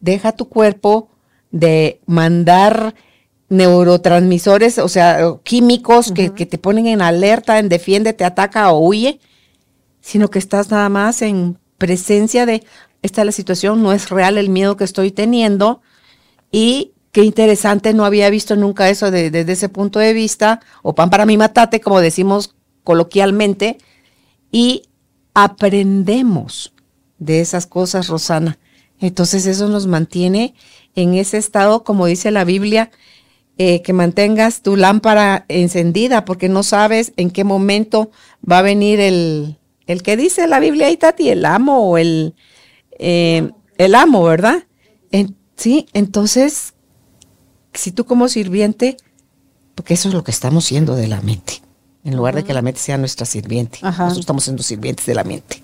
Deja 0.00 0.32
tu 0.32 0.50
cuerpo 0.50 1.08
de 1.50 2.02
mandar 2.04 2.94
neurotransmisores, 3.48 4.76
o 4.76 4.88
sea, 4.90 5.18
químicos 5.44 6.12
que, 6.12 6.34
que, 6.34 6.44
te 6.44 6.58
ponen 6.58 6.88
en 6.88 7.00
alerta, 7.00 7.58
en 7.58 7.70
defiende, 7.70 8.12
te 8.12 8.24
ataca 8.26 8.70
o 8.70 8.86
huye, 8.86 9.18
sino 10.02 10.28
que 10.28 10.38
estás 10.38 10.70
nada 10.70 10.90
más 10.90 11.22
en 11.22 11.56
presencia 11.78 12.44
de, 12.44 12.62
esta 13.06 13.22
es 13.22 13.26
la 13.26 13.32
situación, 13.32 13.82
no 13.82 13.92
es 13.92 14.10
real 14.10 14.36
el 14.38 14.50
miedo 14.50 14.76
que 14.76 14.84
estoy 14.84 15.10
teniendo 15.10 15.80
y 16.50 16.92
qué 17.12 17.24
interesante, 17.24 17.94
no 17.94 18.04
había 18.04 18.28
visto 18.28 18.56
nunca 18.56 18.90
eso 18.90 19.10
desde 19.10 19.50
ese 19.50 19.70
punto 19.70 19.98
de 19.98 20.12
vista, 20.12 20.60
o 20.82 20.94
pan 20.94 21.08
para 21.08 21.24
mí 21.24 21.38
matate, 21.38 21.80
como 21.80 22.00
decimos 22.00 22.54
coloquialmente, 22.84 23.78
y 24.52 24.82
aprendemos 25.32 26.74
de 27.18 27.40
esas 27.40 27.66
cosas, 27.66 28.08
Rosana. 28.08 28.58
Entonces 29.00 29.46
eso 29.46 29.68
nos 29.68 29.86
mantiene 29.86 30.54
en 30.94 31.14
ese 31.14 31.38
estado, 31.38 31.84
como 31.84 32.04
dice 32.04 32.30
la 32.30 32.44
Biblia, 32.44 32.90
eh, 33.56 33.80
que 33.80 33.94
mantengas 33.94 34.60
tu 34.60 34.76
lámpara 34.76 35.46
encendida, 35.48 36.26
porque 36.26 36.50
no 36.50 36.62
sabes 36.62 37.14
en 37.16 37.30
qué 37.30 37.44
momento 37.44 38.10
va 38.46 38.58
a 38.58 38.62
venir 38.62 39.00
el, 39.00 39.56
el 39.86 40.02
que 40.02 40.18
dice 40.18 40.46
la 40.46 40.60
Biblia 40.60 40.88
ahí, 40.88 40.98
Tati, 40.98 41.30
el 41.30 41.46
amo 41.46 41.90
o 41.90 41.96
el, 41.96 42.34
eh, 42.98 43.50
el 43.78 43.94
amo, 43.94 44.22
¿verdad? 44.24 44.64
sí, 45.56 45.86
entonces, 45.94 46.74
si 47.72 47.90
tú 47.92 48.04
como 48.04 48.28
sirviente, 48.28 48.98
porque 49.74 49.94
eso 49.94 50.08
es 50.08 50.14
lo 50.14 50.22
que 50.22 50.30
estamos 50.30 50.66
siendo 50.66 50.94
de 50.96 51.08
la 51.08 51.22
mente 51.22 51.62
en 52.06 52.16
lugar 52.16 52.36
de 52.36 52.44
que 52.44 52.54
la 52.54 52.62
mente 52.62 52.78
sea 52.78 52.98
nuestra 52.98 53.26
sirviente. 53.26 53.80
Nosotros 53.82 54.18
estamos 54.18 54.44
siendo 54.44 54.62
sirvientes 54.62 55.06
de 55.06 55.14
la 55.14 55.24
mente. 55.24 55.60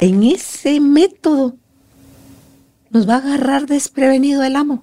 En 0.00 0.24
ese 0.24 0.80
método 0.80 1.54
nos 2.90 3.08
va 3.08 3.14
a 3.14 3.18
agarrar 3.18 3.66
desprevenido 3.66 4.42
el 4.42 4.56
amo. 4.56 4.82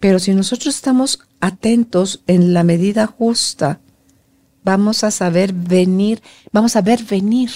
Pero 0.00 0.18
si 0.18 0.34
nosotros 0.34 0.74
estamos 0.74 1.20
atentos 1.40 2.24
en 2.26 2.52
la 2.52 2.64
medida 2.64 3.06
justa, 3.06 3.78
vamos 4.64 5.04
a 5.04 5.12
saber 5.12 5.52
venir, 5.52 6.22
vamos 6.50 6.74
a 6.74 6.82
ver 6.82 7.04
venir 7.04 7.50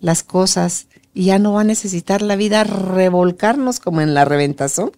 las 0.00 0.22
cosas 0.22 0.86
y 1.14 1.26
ya 1.26 1.38
no 1.38 1.52
va 1.52 1.62
a 1.62 1.64
necesitar 1.64 2.22
la 2.22 2.36
vida 2.36 2.64
revolcarnos 2.64 3.80
como 3.80 4.00
en 4.00 4.14
la 4.14 4.24
reventazón, 4.24 4.92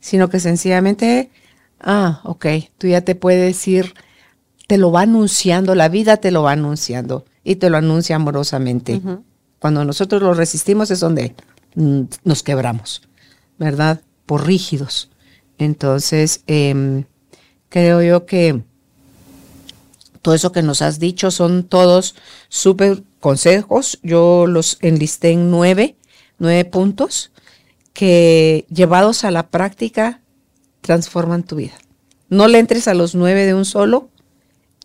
sino 0.00 0.28
que 0.28 0.40
sencillamente 0.40 1.30
Ah, 1.80 2.20
ok, 2.24 2.46
tú 2.78 2.86
ya 2.86 3.02
te 3.02 3.14
puedes 3.14 3.66
ir, 3.68 3.94
te 4.66 4.78
lo 4.78 4.90
va 4.90 5.02
anunciando, 5.02 5.74
la 5.74 5.88
vida 5.88 6.16
te 6.16 6.30
lo 6.30 6.42
va 6.42 6.52
anunciando 6.52 7.24
y 7.44 7.56
te 7.56 7.70
lo 7.70 7.76
anuncia 7.76 8.16
amorosamente. 8.16 9.00
Cuando 9.58 9.84
nosotros 9.84 10.22
lo 10.22 10.34
resistimos 10.34 10.90
es 10.90 11.00
donde 11.00 11.34
mm, 11.74 12.02
nos 12.24 12.42
quebramos, 12.42 13.02
¿verdad? 13.58 14.00
Por 14.24 14.46
rígidos. 14.46 15.10
Entonces, 15.58 16.42
em, 16.46 17.04
creo 17.68 18.02
yo 18.02 18.26
que 18.26 18.62
todo 20.22 20.34
eso 20.34 20.52
que 20.52 20.62
nos 20.62 20.82
has 20.82 20.98
dicho 20.98 21.30
son 21.30 21.64
todos 21.64 22.14
súper 22.48 23.02
consejos. 23.26 23.98
Yo 24.04 24.46
los 24.46 24.78
enlisté 24.82 25.30
en 25.32 25.50
nueve, 25.50 25.96
nueve 26.38 26.64
puntos 26.64 27.32
que 27.92 28.66
llevados 28.70 29.24
a 29.24 29.32
la 29.32 29.48
práctica 29.48 30.20
transforman 30.80 31.42
tu 31.42 31.56
vida. 31.56 31.72
No 32.28 32.46
le 32.46 32.60
entres 32.60 32.86
a 32.86 32.94
los 32.94 33.16
nueve 33.16 33.44
de 33.44 33.52
un 33.52 33.64
solo, 33.64 34.10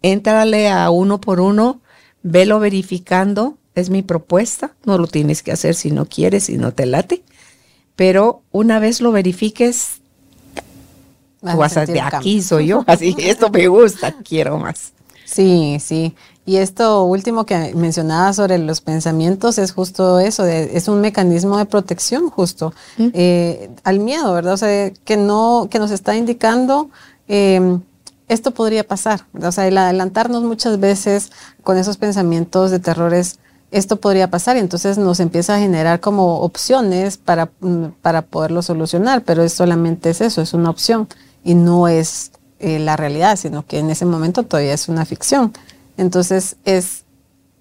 éntrale 0.01 0.69
a 0.69 0.89
uno 0.89 1.21
por 1.21 1.39
uno, 1.39 1.81
velo 2.23 2.59
verificando, 2.59 3.59
es 3.75 3.91
mi 3.91 4.01
propuesta, 4.01 4.73
no 4.85 4.97
lo 4.97 5.05
tienes 5.05 5.43
que 5.43 5.51
hacer 5.51 5.75
si 5.75 5.91
no 5.91 6.07
quieres, 6.07 6.45
si 6.45 6.57
no 6.57 6.73
te 6.73 6.87
late, 6.87 7.21
pero 7.95 8.41
una 8.49 8.79
vez 8.79 9.01
lo 9.01 9.11
verifiques, 9.11 10.01
vas, 11.43 11.77
a, 11.77 11.85
de 11.85 12.01
aquí 12.01 12.41
soy 12.41 12.65
yo, 12.65 12.85
así, 12.87 13.15
esto 13.19 13.51
me 13.51 13.67
gusta, 13.67 14.15
quiero 14.23 14.57
más. 14.57 14.93
Sí, 15.31 15.77
sí. 15.79 16.13
Y 16.45 16.57
esto 16.57 17.03
último 17.03 17.45
que 17.45 17.73
mencionaba 17.73 18.33
sobre 18.33 18.57
los 18.57 18.81
pensamientos 18.81 19.57
es 19.57 19.71
justo 19.71 20.19
eso, 20.19 20.45
es 20.45 20.89
un 20.89 20.99
mecanismo 20.99 21.57
de 21.57 21.65
protección 21.65 22.29
justo 22.29 22.73
eh, 22.97 23.69
al 23.83 23.99
miedo, 23.99 24.33
¿verdad? 24.33 24.55
O 24.55 24.57
sea, 24.57 24.91
que 24.91 25.15
no, 25.15 25.67
que 25.71 25.79
nos 25.79 25.91
está 25.91 26.17
indicando 26.17 26.89
em, 27.29 27.81
esto 28.27 28.51
podría 28.51 28.85
pasar, 28.85 29.25
o 29.41 29.51
sea, 29.51 29.67
el 29.67 29.77
adelantarnos 29.77 30.43
muchas 30.43 30.79
veces 30.79 31.31
con 31.63 31.77
esos 31.77 31.95
pensamientos 31.97 32.71
de 32.71 32.79
terrores, 32.79 33.39
esto 33.71 33.97
podría 33.97 34.29
pasar 34.29 34.57
y 34.57 34.59
entonces 34.59 34.97
nos 34.97 35.21
empieza 35.21 35.55
a 35.55 35.59
generar 35.59 36.01
como 36.01 36.39
opciones 36.39 37.17
para, 37.17 37.51
mm, 37.61 37.85
para 38.01 38.23
poderlo 38.23 38.61
solucionar, 38.63 39.23
pero 39.23 39.43
es 39.43 39.53
solamente 39.53 40.09
es 40.09 40.19
eso, 40.19 40.41
es 40.41 40.53
una 40.53 40.71
opción 40.71 41.07
y 41.43 41.53
no 41.53 41.87
es 41.87 42.31
eh, 42.61 42.79
la 42.79 42.95
realidad, 42.95 43.35
sino 43.37 43.65
que 43.65 43.79
en 43.79 43.89
ese 43.89 44.05
momento 44.05 44.43
todavía 44.43 44.73
es 44.73 44.87
una 44.87 45.05
ficción. 45.05 45.53
Entonces 45.97 46.55
es 46.65 47.03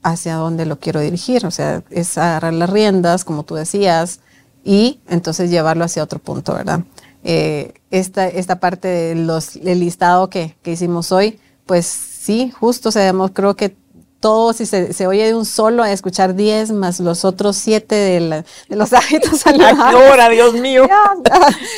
hacia 0.02 0.36
dónde 0.36 0.66
lo 0.66 0.78
quiero 0.78 1.00
dirigir, 1.00 1.44
o 1.46 1.50
sea, 1.50 1.82
es 1.90 2.16
agarrar 2.16 2.54
las 2.54 2.70
riendas, 2.70 3.24
como 3.24 3.42
tú 3.42 3.54
decías, 3.54 4.20
y 4.64 5.00
entonces 5.08 5.50
llevarlo 5.50 5.84
hacia 5.84 6.02
otro 6.02 6.18
punto, 6.18 6.54
¿verdad? 6.54 6.80
Eh, 7.22 7.74
esta, 7.90 8.28
esta 8.28 8.60
parte 8.60 8.88
del 8.88 9.80
listado 9.80 10.30
que, 10.30 10.56
que, 10.62 10.72
hicimos 10.72 11.12
hoy, 11.12 11.38
pues 11.66 11.86
sí, 11.86 12.50
justo, 12.58 12.90
sabemos, 12.90 13.32
creo 13.34 13.56
que 13.56 13.76
todo, 14.20 14.52
si 14.52 14.66
se, 14.66 15.06
oye 15.06 15.26
de 15.26 15.34
un 15.34 15.46
solo, 15.46 15.82
a 15.82 15.90
escuchar 15.90 16.34
diez 16.34 16.70
más 16.70 17.00
los 17.00 17.24
otros 17.24 17.56
siete 17.56 17.94
de, 17.94 18.44
los 18.68 18.92
hábitos 18.92 19.40
saludables. 19.40 19.82
¿A 19.82 19.90
qué 19.90 19.96
hora, 19.96 20.28
Dios 20.28 20.54
mío? 20.54 20.86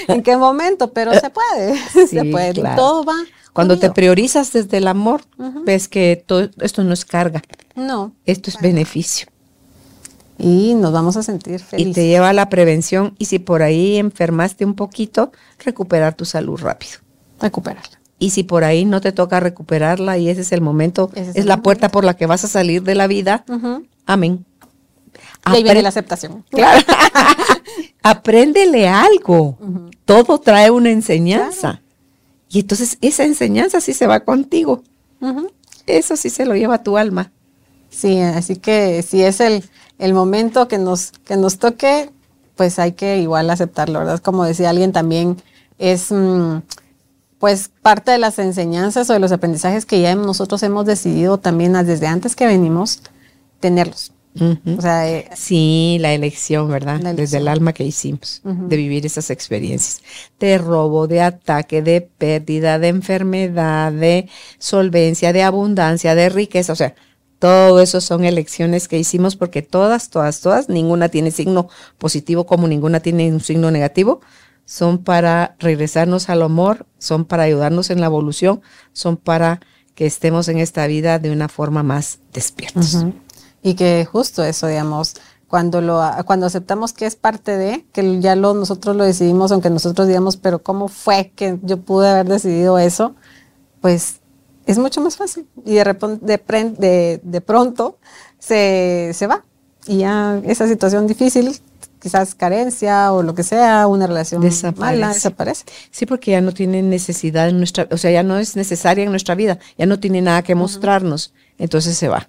¿En 0.08 0.22
qué 0.22 0.36
momento? 0.36 0.92
Pero 0.92 1.12
se 1.14 1.30
puede, 1.30 1.78
se 2.08 2.24
puede. 2.24 2.54
Todo 2.76 3.04
va. 3.04 3.14
Cuando 3.52 3.78
te 3.78 3.90
priorizas 3.90 4.52
desde 4.52 4.78
el 4.78 4.88
amor, 4.88 5.22
ves 5.36 5.86
que 5.86 6.22
todo 6.26 6.48
esto 6.60 6.84
no 6.84 6.94
es 6.94 7.04
carga. 7.04 7.42
No. 7.74 8.12
Esto 8.24 8.48
es 8.48 8.58
beneficio. 8.58 9.28
Y 10.38 10.74
nos 10.74 10.92
vamos 10.92 11.18
a 11.18 11.22
sentir 11.22 11.60
felices. 11.60 11.90
Y 11.90 11.92
te 11.92 12.06
lleva 12.06 12.30
a 12.30 12.32
la 12.32 12.48
prevención. 12.48 13.14
Y 13.18 13.26
si 13.26 13.38
por 13.38 13.62
ahí 13.62 13.98
enfermaste 13.98 14.64
un 14.64 14.74
poquito, 14.74 15.32
recuperar 15.58 16.14
tu 16.14 16.24
salud 16.24 16.58
rápido. 16.58 16.94
Recuperarla. 17.40 18.01
Y 18.22 18.30
si 18.30 18.44
por 18.44 18.62
ahí 18.62 18.84
no 18.84 19.00
te 19.00 19.10
toca 19.10 19.40
recuperarla 19.40 20.16
y 20.16 20.28
ese 20.28 20.42
es 20.42 20.52
el 20.52 20.60
momento, 20.60 21.10
es, 21.16 21.44
la 21.44 21.60
puerta 21.60 21.88
por 21.88 22.04
la 22.04 22.14
que 22.14 22.26
vas 22.26 22.44
a 22.44 22.46
salir 22.46 22.84
de 22.84 22.94
la 22.94 23.08
vida, 23.08 23.44
amén. 24.06 24.46
Y 25.48 25.56
ahí 25.56 25.64
viene 25.64 25.82
la 25.82 25.88
aceptación. 25.88 26.44
Claro. 26.48 26.86
Apréndele 28.04 28.86
algo. 28.86 29.58
Todo 30.04 30.38
trae 30.38 30.70
una 30.70 30.90
enseñanza. 30.90 31.82
Y 32.48 32.60
entonces 32.60 32.96
esa 33.00 33.24
enseñanza 33.24 33.80
sí 33.80 33.92
se 33.92 34.06
va 34.06 34.20
contigo. 34.20 34.84
Eso 35.88 36.16
sí 36.16 36.30
se 36.30 36.46
lo 36.46 36.54
lleva 36.54 36.84
tu 36.84 36.96
alma. 36.96 37.32
Sí, 37.90 38.20
así 38.20 38.54
que 38.54 39.02
si 39.02 39.24
es 39.24 39.40
el, 39.40 39.64
el 39.98 40.14
momento 40.14 40.68
que 40.68 40.78
nos, 40.78 41.10
que 41.24 41.36
nos 41.36 41.58
toque, 41.58 42.12
pues 42.54 42.78
hay 42.78 42.92
que 42.92 43.18
igual 43.18 43.50
aceptarlo, 43.50 43.98
¿verdad? 43.98 44.20
Como 44.20 44.44
decía 44.44 44.70
alguien 44.70 44.92
también, 44.92 45.42
es... 45.80 46.12
Mm, 46.12 46.58
pues 47.42 47.72
parte 47.82 48.12
de 48.12 48.18
las 48.18 48.38
enseñanzas 48.38 49.10
o 49.10 49.14
de 49.14 49.18
los 49.18 49.32
aprendizajes 49.32 49.84
que 49.84 50.00
ya 50.00 50.14
nosotros 50.14 50.62
hemos 50.62 50.86
decidido 50.86 51.38
también 51.38 51.72
desde 51.72 52.06
antes 52.06 52.36
que 52.36 52.46
venimos 52.46 53.02
tenerlos. 53.58 54.12
O 54.78 54.80
sea, 54.80 55.10
eh, 55.10 55.28
Sí, 55.34 55.96
la 56.00 56.12
elección, 56.12 56.70
¿verdad? 56.70 57.00
La 57.00 57.14
Desde 57.14 57.38
el 57.38 57.48
alma 57.48 57.72
que 57.72 57.82
hicimos 57.82 58.42
de 58.44 58.76
vivir 58.76 59.04
esas 59.06 59.28
experiencias 59.30 60.02
de 60.38 60.56
robo, 60.56 61.08
de 61.08 61.20
ataque, 61.20 61.82
de 61.82 62.02
pérdida, 62.02 62.78
de 62.78 62.86
enfermedad, 62.86 63.90
de 63.90 64.28
solvencia, 64.58 65.32
de 65.32 65.42
abundancia, 65.42 66.14
de 66.14 66.28
riqueza. 66.28 66.72
O 66.72 66.76
sea, 66.76 66.94
todo 67.40 67.80
eso 67.80 68.00
son 68.00 68.24
elecciones 68.24 68.86
que 68.86 69.00
hicimos 69.00 69.34
porque 69.34 69.62
todas, 69.62 70.10
todas, 70.10 70.40
todas, 70.42 70.68
ninguna 70.68 71.08
tiene 71.08 71.32
signo 71.32 71.68
positivo 71.98 72.46
como 72.46 72.68
ninguna 72.68 73.00
tiene 73.00 73.32
un 73.32 73.40
signo 73.40 73.72
negativo. 73.72 74.20
Son 74.64 74.98
para 74.98 75.56
regresarnos 75.58 76.28
al 76.28 76.42
amor, 76.42 76.86
son 76.98 77.24
para 77.24 77.44
ayudarnos 77.44 77.90
en 77.90 78.00
la 78.00 78.06
evolución, 78.06 78.62
son 78.92 79.16
para 79.16 79.60
que 79.94 80.06
estemos 80.06 80.48
en 80.48 80.58
esta 80.58 80.86
vida 80.86 81.18
de 81.18 81.30
una 81.30 81.48
forma 81.48 81.82
más 81.82 82.18
despiertos. 82.32 83.04
Y 83.62 83.74
que 83.74 84.06
justo 84.10 84.42
eso, 84.44 84.66
digamos, 84.66 85.14
cuando 85.48 85.82
lo 85.82 86.02
cuando 86.24 86.46
aceptamos 86.46 86.92
que 86.94 87.04
es 87.04 87.14
parte 87.14 87.56
de, 87.56 87.84
que 87.92 88.20
ya 88.20 88.34
lo 88.34 88.54
nosotros 88.54 88.96
lo 88.96 89.04
decidimos, 89.04 89.52
aunque 89.52 89.68
nosotros 89.68 90.08
digamos, 90.08 90.36
pero 90.36 90.62
¿cómo 90.62 90.88
fue 90.88 91.32
que 91.36 91.58
yo 91.62 91.78
pude 91.78 92.08
haber 92.08 92.26
decidido 92.26 92.78
eso? 92.78 93.14
Pues 93.80 94.20
es 94.66 94.78
mucho 94.78 95.00
más 95.00 95.16
fácil. 95.16 95.46
Y 95.64 95.74
de, 95.74 95.84
de, 96.78 97.20
de 97.22 97.40
pronto 97.40 97.98
se, 98.38 99.10
se 99.14 99.26
va. 99.26 99.44
Y 99.86 99.98
ya 99.98 100.40
esa 100.44 100.66
situación 100.68 101.06
difícil, 101.06 101.60
quizás 102.02 102.34
carencia 102.34 103.12
o 103.12 103.22
lo 103.22 103.34
que 103.34 103.44
sea, 103.44 103.86
una 103.86 104.08
relación 104.08 104.42
Desaparece. 104.42 104.80
mala, 104.80 105.14
desaparece. 105.14 105.64
Sí, 105.92 106.04
porque 106.04 106.32
ya 106.32 106.40
no 106.40 106.52
tiene 106.52 106.82
necesidad 106.82 107.48
en 107.48 107.58
nuestra, 107.58 107.86
o 107.92 107.96
sea, 107.96 108.10
ya 108.10 108.24
no 108.24 108.38
es 108.38 108.56
necesaria 108.56 109.04
en 109.04 109.10
nuestra 109.10 109.36
vida, 109.36 109.60
ya 109.78 109.86
no 109.86 110.00
tiene 110.00 110.20
nada 110.20 110.42
que 110.42 110.56
mostrarnos, 110.56 111.32
entonces 111.58 111.96
se 111.96 112.08
va. 112.08 112.28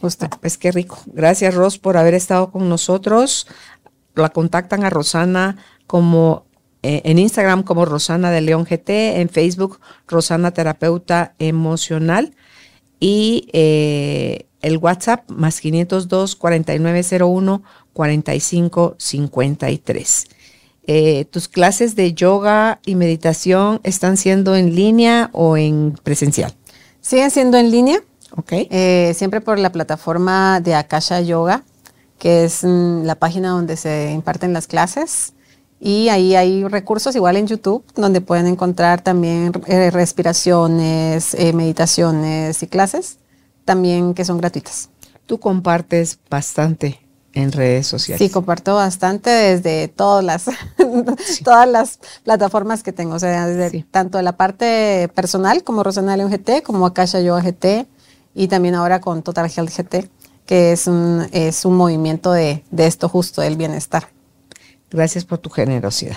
Justo. 0.00 0.28
Pues 0.40 0.58
qué 0.58 0.72
rico. 0.72 0.98
Gracias, 1.06 1.54
Ros, 1.54 1.78
por 1.78 1.96
haber 1.96 2.12
estado 2.12 2.50
con 2.50 2.68
nosotros. 2.68 3.46
La 4.14 4.28
contactan 4.28 4.84
a 4.84 4.90
Rosana 4.90 5.56
como 5.86 6.44
eh, 6.82 7.00
en 7.04 7.18
Instagram 7.18 7.62
como 7.62 7.86
Rosana 7.86 8.30
de 8.30 8.42
León 8.42 8.64
GT, 8.64 9.20
en 9.20 9.30
Facebook 9.30 9.80
Rosana 10.06 10.50
Terapeuta 10.50 11.34
Emocional 11.38 12.34
y 13.00 13.48
eh, 13.52 14.46
el 14.66 14.76
WhatsApp 14.78 15.30
más 15.30 15.60
502 15.60 16.34
4901 16.34 17.62
4553. 17.92 20.26
Eh, 20.88 21.24
¿Tus 21.26 21.48
clases 21.48 21.94
de 21.94 22.14
yoga 22.14 22.80
y 22.84 22.96
meditación 22.96 23.78
están 23.84 24.16
siendo 24.16 24.56
en 24.56 24.74
línea 24.74 25.30
o 25.32 25.56
en 25.56 25.96
presencial? 26.02 26.52
Siguen 27.00 27.30
siendo 27.30 27.58
en 27.58 27.70
línea, 27.70 28.00
¿Ok? 28.36 28.52
Eh, 28.52 29.14
siempre 29.16 29.40
por 29.40 29.60
la 29.60 29.70
plataforma 29.70 30.60
de 30.60 30.74
Akasha 30.74 31.20
Yoga, 31.20 31.62
que 32.18 32.44
es 32.44 32.64
mm, 32.64 33.04
la 33.04 33.14
página 33.14 33.50
donde 33.50 33.76
se 33.76 34.10
imparten 34.10 34.52
las 34.52 34.66
clases. 34.66 35.34
Y 35.78 36.08
ahí 36.08 36.34
hay 36.34 36.64
recursos 36.64 37.14
igual 37.14 37.36
en 37.36 37.46
YouTube 37.46 37.84
donde 37.94 38.20
pueden 38.20 38.48
encontrar 38.48 39.02
también 39.02 39.52
eh, 39.68 39.92
respiraciones, 39.92 41.34
eh, 41.34 41.52
meditaciones 41.52 42.64
y 42.64 42.66
clases 42.66 43.20
también 43.66 44.14
que 44.14 44.24
son 44.24 44.38
gratuitas. 44.38 44.88
Tú 45.26 45.38
compartes 45.38 46.18
bastante 46.30 47.00
en 47.34 47.52
redes 47.52 47.86
sociales. 47.86 48.26
Sí, 48.26 48.32
comparto 48.32 48.74
bastante 48.76 49.28
desde 49.28 49.88
todas 49.88 50.24
las, 50.24 50.44
todas 51.44 51.68
las 51.68 51.98
plataformas 52.24 52.82
que 52.82 52.92
tengo, 52.94 53.16
o 53.16 53.18
sea, 53.18 53.46
desde 53.46 53.70
Sí. 53.70 53.84
tanto 53.90 54.22
la 54.22 54.38
parte 54.38 55.10
personal 55.14 55.62
como 55.62 55.82
Rosana 55.82 56.16
León 56.16 56.30
GT, 56.30 56.62
como 56.62 56.86
Akasha 56.86 57.20
Yoga 57.20 57.42
GT 57.42 57.86
y 58.34 58.48
también 58.48 58.74
ahora 58.74 59.02
con 59.02 59.22
Total 59.22 59.50
Health 59.54 59.70
GT, 59.76 60.08
que 60.46 60.72
es 60.72 60.86
un, 60.86 61.26
es 61.32 61.66
un 61.66 61.76
movimiento 61.76 62.32
de, 62.32 62.64
de 62.70 62.86
esto 62.86 63.08
justo, 63.10 63.42
del 63.42 63.56
bienestar. 63.56 64.08
Gracias 64.90 65.24
por 65.26 65.38
tu 65.38 65.50
generosidad. 65.50 66.16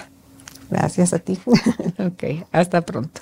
Gracias 0.70 1.12
a 1.14 1.20
ti. 1.20 1.38
Ok, 2.00 2.46
hasta 2.52 2.80
pronto. 2.82 3.22